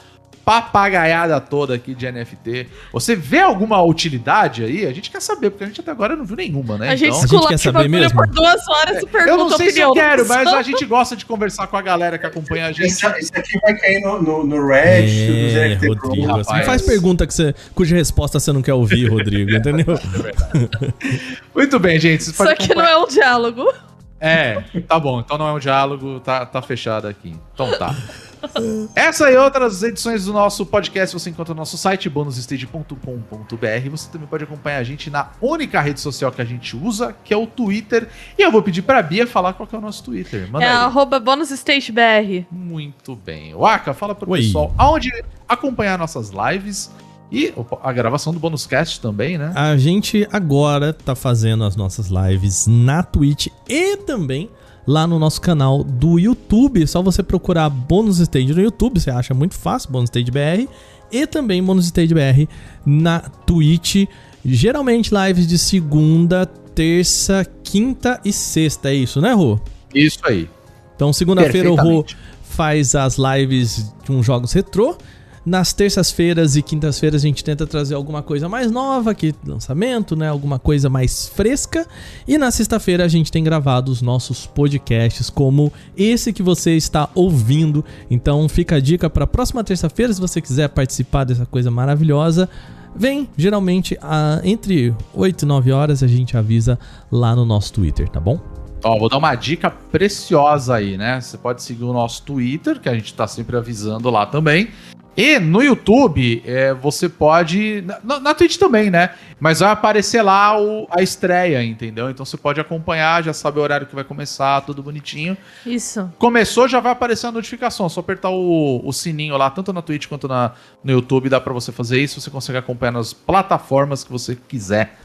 [0.44, 2.68] papagaiada toda aqui de NFT?
[2.94, 4.86] Você vê alguma utilidade aí?
[4.86, 6.90] A gente quer saber, porque a gente até agora não viu nenhuma, né?
[6.90, 8.18] A gente gente esculacha quer o saber mesmo?
[8.18, 10.86] por duas horas e pergunta eu não sei a se eu quero, mas a gente
[10.86, 12.88] gosta de conversar com a galera que acompanha a gente.
[12.92, 16.10] Isso, isso aqui vai cair no, no, no Reddit É, Rodrigo, Pro.
[16.10, 16.66] você não rapaz.
[16.66, 19.86] faz pergunta que você, cuja resposta você não quer ouvir, Rodrigo, entendeu?
[21.56, 22.22] Muito bem, gente.
[22.22, 23.74] Isso aqui não acompanhar- é um diálogo.
[24.20, 25.20] É, tá bom.
[25.20, 27.36] Então não é um diálogo, tá, tá fechado aqui.
[27.54, 27.96] Então tá.
[28.96, 33.90] Essa e outras edições do nosso podcast você encontra no nosso site bonusstage.com.br.
[33.92, 37.34] Você também pode acompanhar a gente na única rede social que a gente usa, que
[37.34, 38.08] é o Twitter.
[38.38, 40.50] E eu vou pedir pra Bia falar qual que é o nosso Twitter.
[40.52, 40.76] Manda É aí.
[40.76, 42.46] arroba bonusstagebr.
[42.52, 43.54] Muito bem.
[43.54, 44.42] Waka, fala pro Oi.
[44.42, 45.10] pessoal aonde
[45.48, 46.92] acompanhar nossas lives
[47.32, 49.54] e a gravação do Bonus Cast também, né?
[49.56, 54.50] A gente agora tá fazendo as nossas lives na Twitch e também
[54.86, 56.84] lá no nosso canal do YouTube.
[56.84, 60.70] É só você procurar Bônus Stage no YouTube, você acha muito fácil, Bônus Stage BR.
[61.12, 62.48] E também Bônus Stage BR
[62.86, 64.08] na Twitch.
[64.44, 69.60] Geralmente lives de segunda, terça, quinta e sexta, é isso, né, Rô?
[69.94, 70.50] Isso aí.
[70.96, 72.06] Então, segunda-feira o Rô
[72.44, 74.98] faz as lives de uns jogos retrô.
[75.44, 80.30] Nas terças-feiras e quintas-feiras a gente tenta trazer alguma coisa mais nova, que lançamento, né?
[80.30, 81.88] Alguma coisa mais fresca.
[82.28, 87.10] E na sexta-feira a gente tem gravado os nossos podcasts, como esse que você está
[87.16, 87.84] ouvindo.
[88.10, 92.48] Então fica a dica para a próxima terça-feira, se você quiser participar dessa coisa maravilhosa.
[92.96, 96.78] Vem, geralmente, a- entre 8 e 9 horas a gente avisa
[97.12, 98.40] lá no nosso Twitter, tá bom?
[98.84, 101.20] Ó, vou dar uma dica preciosa aí, né?
[101.20, 104.70] Você pode seguir o nosso Twitter, que a gente tá sempre avisando lá também.
[105.16, 107.84] E no YouTube, é, você pode.
[108.04, 109.10] Na, na Twitch também, né?
[109.40, 112.10] Mas vai aparecer lá o- a estreia, entendeu?
[112.10, 115.36] Então você pode acompanhar, já sabe o horário que vai começar, tudo bonitinho.
[115.66, 116.10] Isso.
[116.18, 117.88] Começou, já vai aparecer a notificação.
[117.88, 121.42] É só apertar o, o sininho lá, tanto na Twitch quanto na, no YouTube, dá
[121.42, 122.22] pra você fazer isso.
[122.22, 124.98] Você consegue acompanhar nas plataformas que você quiser.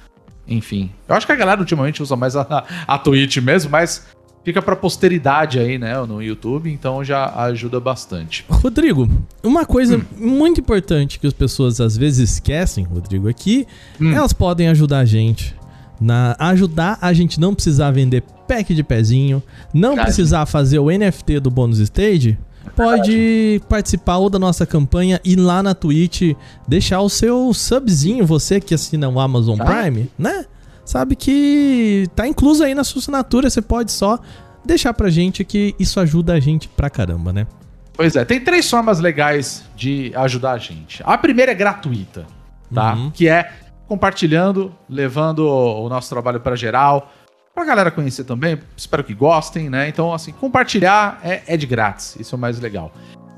[0.48, 0.92] Enfim.
[1.08, 4.06] Eu acho que a galera ultimamente usa mais a, a Twitch mesmo, mas
[4.46, 8.44] fica pra posteridade aí, né, no YouTube, então já ajuda bastante.
[8.48, 9.08] Rodrigo,
[9.42, 13.66] uma coisa muito importante que as pessoas às vezes esquecem, Rodrigo, é que
[14.00, 15.52] elas podem ajudar a gente.
[16.00, 19.42] Na, ajudar a gente não precisar vender pack de pezinho,
[19.74, 20.06] não Verdade.
[20.14, 22.38] precisar fazer o NFT do bônus stage.
[22.76, 26.36] Pode participar ou da nossa campanha e lá na Twitch
[26.68, 29.64] deixar o seu subzinho, você que assina o Amazon Tá.
[29.64, 30.44] Prime, né?
[30.86, 34.20] Sabe que tá incluso aí na sua assinatura, você pode só
[34.64, 37.46] deixar pra gente que isso ajuda a gente pra caramba, né?
[37.92, 41.02] Pois é, tem três formas legais de ajudar a gente.
[41.04, 42.24] A primeira é gratuita,
[42.72, 42.94] tá?
[42.94, 43.10] Uhum.
[43.10, 43.52] Que é
[43.88, 47.10] compartilhando, levando o nosso trabalho pra geral,
[47.52, 48.58] pra galera conhecer também.
[48.76, 49.88] Espero que gostem, né?
[49.88, 52.14] Então, assim, compartilhar é, é de grátis.
[52.20, 52.92] Isso é o mais legal.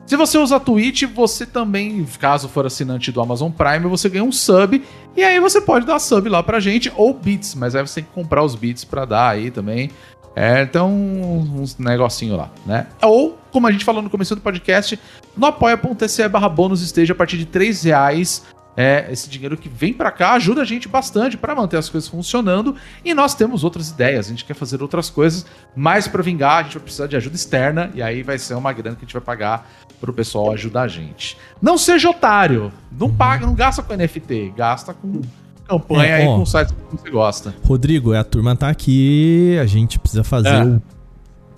[0.09, 4.25] Se você usa a Twitch, você também, caso for assinante do Amazon Prime, você ganha
[4.25, 4.83] um sub.
[5.15, 8.05] E aí você pode dar sub lá pra gente, ou bits, mas aí você tem
[8.05, 9.91] que comprar os bits pra dar aí também.
[10.35, 12.87] É, então, uns negocinho lá, né?
[13.03, 14.99] Ou, como a gente falou no começo do podcast,
[15.37, 18.47] no apoia.se barra bônus esteja a partir de 3 reais.
[18.81, 22.09] É, esse dinheiro que vem pra cá ajuda a gente bastante pra manter as coisas
[22.09, 22.77] funcionando.
[23.05, 25.45] E nós temos outras ideias, a gente quer fazer outras coisas,
[25.75, 27.91] mas pra vingar a gente vai precisar de ajuda externa.
[27.93, 29.69] E aí vai ser uma grana que a gente vai pagar
[30.01, 31.37] pro pessoal ajudar a gente.
[31.61, 35.23] Não seja otário, não paga, não gasta com NFT, gasta com
[35.67, 36.39] campanha É, aí ó.
[36.39, 37.55] com sites que você gosta.
[37.65, 40.63] Rodrigo, a turma tá aqui, a gente precisa fazer É.
[40.65, 40.81] o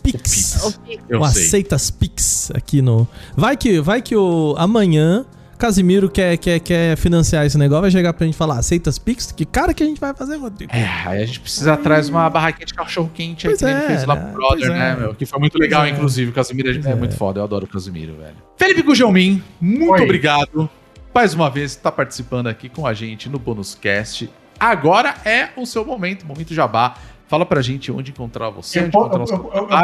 [0.02, 0.78] Pix.
[1.06, 1.44] Eu o sei.
[1.44, 3.06] Aceitas Pix aqui no.
[3.36, 5.26] Vai que, vai que o amanhã
[5.60, 9.30] Casimiro quer, quer, quer financiar esse negócio, vai chegar pra gente falar, aceitas Pix?
[9.30, 10.74] Que cara que a gente vai fazer, Rodrigo?
[10.74, 13.66] É, aí a gente precisa atrás de uma barraquinha de cachorro quente aí Pois que
[13.66, 14.22] ele é, fez lá né?
[14.22, 14.96] pro Brother, Pois né, é.
[14.96, 15.14] meu?
[15.14, 15.90] Que foi muito legal, é.
[15.90, 16.30] inclusive.
[16.30, 16.94] O Casimiro é, é é.
[16.94, 18.36] muito foda, eu adoro o Casimiro, velho.
[18.56, 20.02] Felipe Gugelmin, muito Oi.
[20.02, 20.70] obrigado.
[21.14, 24.30] Mais uma vez, tá participando aqui com a gente no Bonus Cast.
[24.58, 26.96] Agora é o seu momento, momento jabá.
[27.30, 29.24] Fala pra gente onde encontrar você, Eu, onde po- encontrar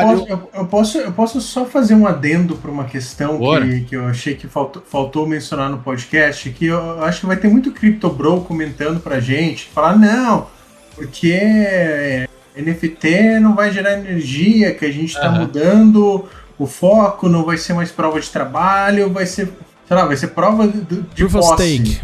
[0.02, 4.04] posso, eu- posso, eu posso só fazer um adendo para uma questão que, que eu
[4.08, 8.10] achei que faltou, faltou mencionar no podcast, que eu, acho que vai ter muito Crypto
[8.10, 10.48] Bro comentando pra gente, falar, não,
[10.96, 15.40] porque NFT não vai gerar energia, que a gente está Aham.
[15.42, 16.24] mudando
[16.58, 19.52] o foco, não vai ser mais prova de trabalho, vai ser,
[19.86, 21.76] sei lá, vai ser prova de, de Proof of posse.
[21.78, 22.00] stake.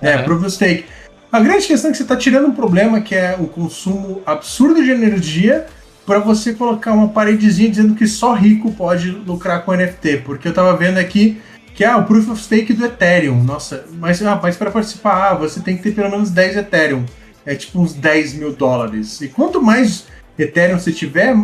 [0.00, 0.24] É, Aham.
[0.24, 0.84] proof of stake.
[1.32, 4.84] A grande questão é que você está tirando um problema que é o consumo absurdo
[4.84, 5.66] de energia
[6.04, 10.18] para você colocar uma paredezinha dizendo que só rico pode lucrar com NFT.
[10.26, 11.40] Porque eu tava vendo aqui
[11.74, 13.42] que é o Proof of Stake do Ethereum.
[13.42, 17.06] Nossa, mas, ah, mas para participar, ah, você tem que ter pelo menos 10 Ethereum.
[17.46, 19.22] É tipo uns 10 mil dólares.
[19.22, 20.04] E quanto mais
[20.38, 21.34] Ethereum você tiver,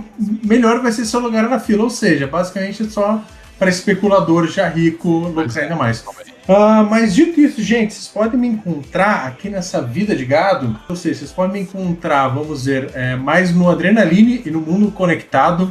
[0.44, 1.84] melhor vai ser seu lugar na fila.
[1.84, 3.24] Ou seja, basicamente é só
[3.58, 6.04] para especulador já rico lucrar ainda mais.
[6.48, 10.78] Ah, mas dito isso, gente, vocês podem me encontrar aqui nessa vida de gado.
[10.88, 14.90] Ou seja, vocês podem me encontrar, vamos ver, é, mais no Adrenaline e no Mundo
[14.90, 15.70] Conectado.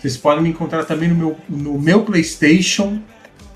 [0.00, 2.98] Vocês podem me encontrar também no meu, no meu PlayStation.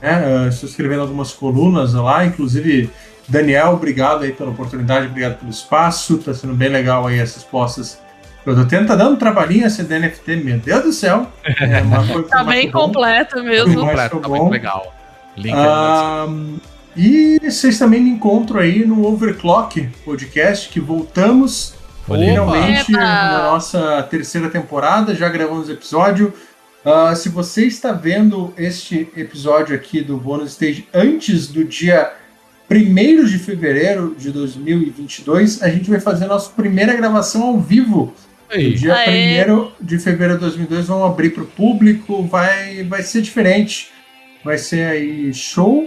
[0.02, 0.10] Né?
[0.44, 2.90] Ah, estou escrevendo algumas colunas lá, inclusive.
[3.26, 6.18] Daniel, obrigado aí pela oportunidade, obrigado pelo espaço.
[6.18, 7.98] Tá sendo bem legal aí essas postas.
[8.46, 11.30] Eu tô tendo, tá dando um trabalhinho esse NFT, meu Deus do céu.
[11.44, 11.82] É,
[12.28, 12.80] Tá bem bom.
[12.86, 13.74] completo Foi mesmo.
[13.74, 13.86] bom.
[13.86, 14.48] Mas tá foi muito bom.
[14.50, 14.97] legal.
[15.38, 16.26] Link Ah,
[16.96, 21.74] e vocês também me encontram aí no Overclock Podcast, que voltamos
[22.10, 22.26] aí.
[22.26, 23.00] finalmente Eba!
[23.00, 26.32] na nossa terceira temporada, já gravamos episódio.
[26.84, 32.12] Ah, se você está vendo este episódio aqui do Bonus Stage antes do dia
[32.70, 38.12] 1 de fevereiro de 2022, a gente vai fazer a nossa primeira gravação ao vivo
[38.50, 38.74] no Aí.
[38.74, 39.50] dia Aê.
[39.50, 43.90] 1 de fevereiro de 2002 vão abrir para o público, vai, vai ser diferente.
[44.48, 45.86] Vai ser aí show.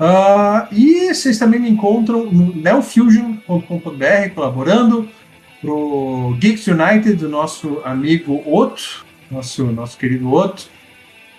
[0.00, 5.06] Ah, e vocês também me encontram no neofusion.com.br colaborando
[5.60, 10.64] pro Geeks United do nosso amigo Otto, nosso, nosso querido Otto.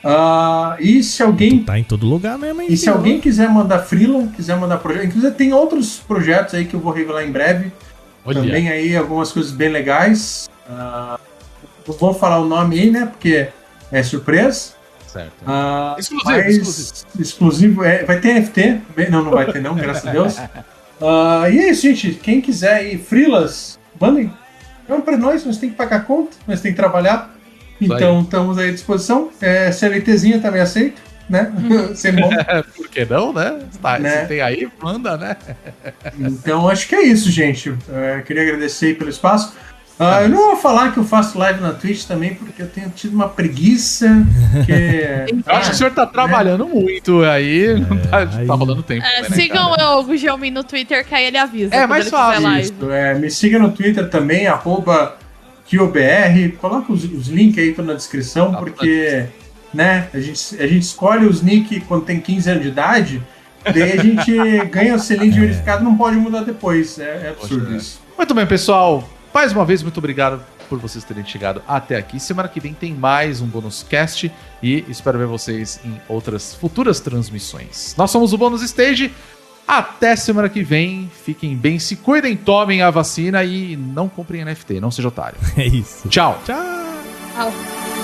[0.04, 2.68] Ah, e se alguém Tá em todo lugar mesmo, hein?
[2.70, 6.76] e se alguém quiser mandar freela, quiser mandar projeto, inclusive tem outros projetos aí que
[6.76, 7.72] eu vou revelar em breve.
[8.24, 8.40] Olha.
[8.40, 10.48] Também aí algumas coisas bem legais.
[10.70, 11.18] Não
[11.98, 13.08] vou falar o nome aí, né?
[13.08, 13.48] Porque
[13.92, 14.75] é surpresa.
[15.16, 15.34] Certo.
[15.48, 17.22] Ah, Exclusivo, mas exclusivo.
[17.22, 18.82] exclusivo, é, vai ter NFT.
[19.10, 20.38] Não, não vai ter não, graças a Deus.
[21.02, 22.16] Ah, e é isso, gente.
[22.16, 24.30] Quem quiser aí, freelas, mandem.
[24.90, 27.34] Não pra nós, nós tem que pagar conta, nós tem que trabalhar.
[27.80, 29.30] Então estamos aí à disposição.
[29.42, 31.52] É, CLTzinha também aceito, né?
[31.96, 32.30] Sem bom.
[32.76, 33.60] Por que não, né?
[33.82, 34.22] Tá, Né?
[34.22, 35.38] Se tem aí, manda, né?
[36.20, 37.74] Então acho que é isso, gente.
[37.90, 39.54] É, queria agradecer aí pelo espaço.
[39.98, 42.90] Ah, eu não vou falar que eu faço live na Twitch também, porque eu tenho
[42.90, 44.08] tido uma preguiça.
[44.66, 45.34] Que...
[45.48, 49.06] Eu acho que o senhor tá trabalhando muito aí, não tá, aí- tá rolando tempo.
[49.06, 49.98] É, né, sigam cara?
[49.98, 51.74] o Gugelmin no Twitter, que aí ele avisa.
[51.74, 52.60] É, mais fácil.
[52.60, 55.16] Isso, é, me siga no Twitter também, arroba
[55.66, 56.58] KioBR.
[56.60, 59.26] Coloca os, os links aí na descrição, Tá, porque
[59.74, 63.24] né, a, gente, a gente escolhe os nick quando tem 15 anos de idade,
[63.64, 64.36] daí a gente
[64.72, 67.00] ganha o selinho de verificado não pode mudar depois.
[67.00, 67.78] É, é absurdo Poxa, é.
[67.78, 68.02] isso.
[68.18, 69.08] Muito bem, pessoal.
[69.36, 72.22] Mais uma vez, muito obrigado por vocês terem chegado até aqui.
[72.22, 74.32] Semana que vem tem mais um bônus cast
[74.64, 77.94] e espero ver vocês em outras futuras transmissões.
[77.98, 79.14] Nós somos o Bônus Stage.
[79.68, 81.12] Até semana que vem.
[81.26, 85.38] Fiquem bem, se cuidem, tomem a vacina e não comprem NFT, não seja otário.
[85.58, 86.08] É isso.
[86.08, 86.40] Tchau.
[86.46, 86.56] Tchau.
[87.36, 87.95] Tchau.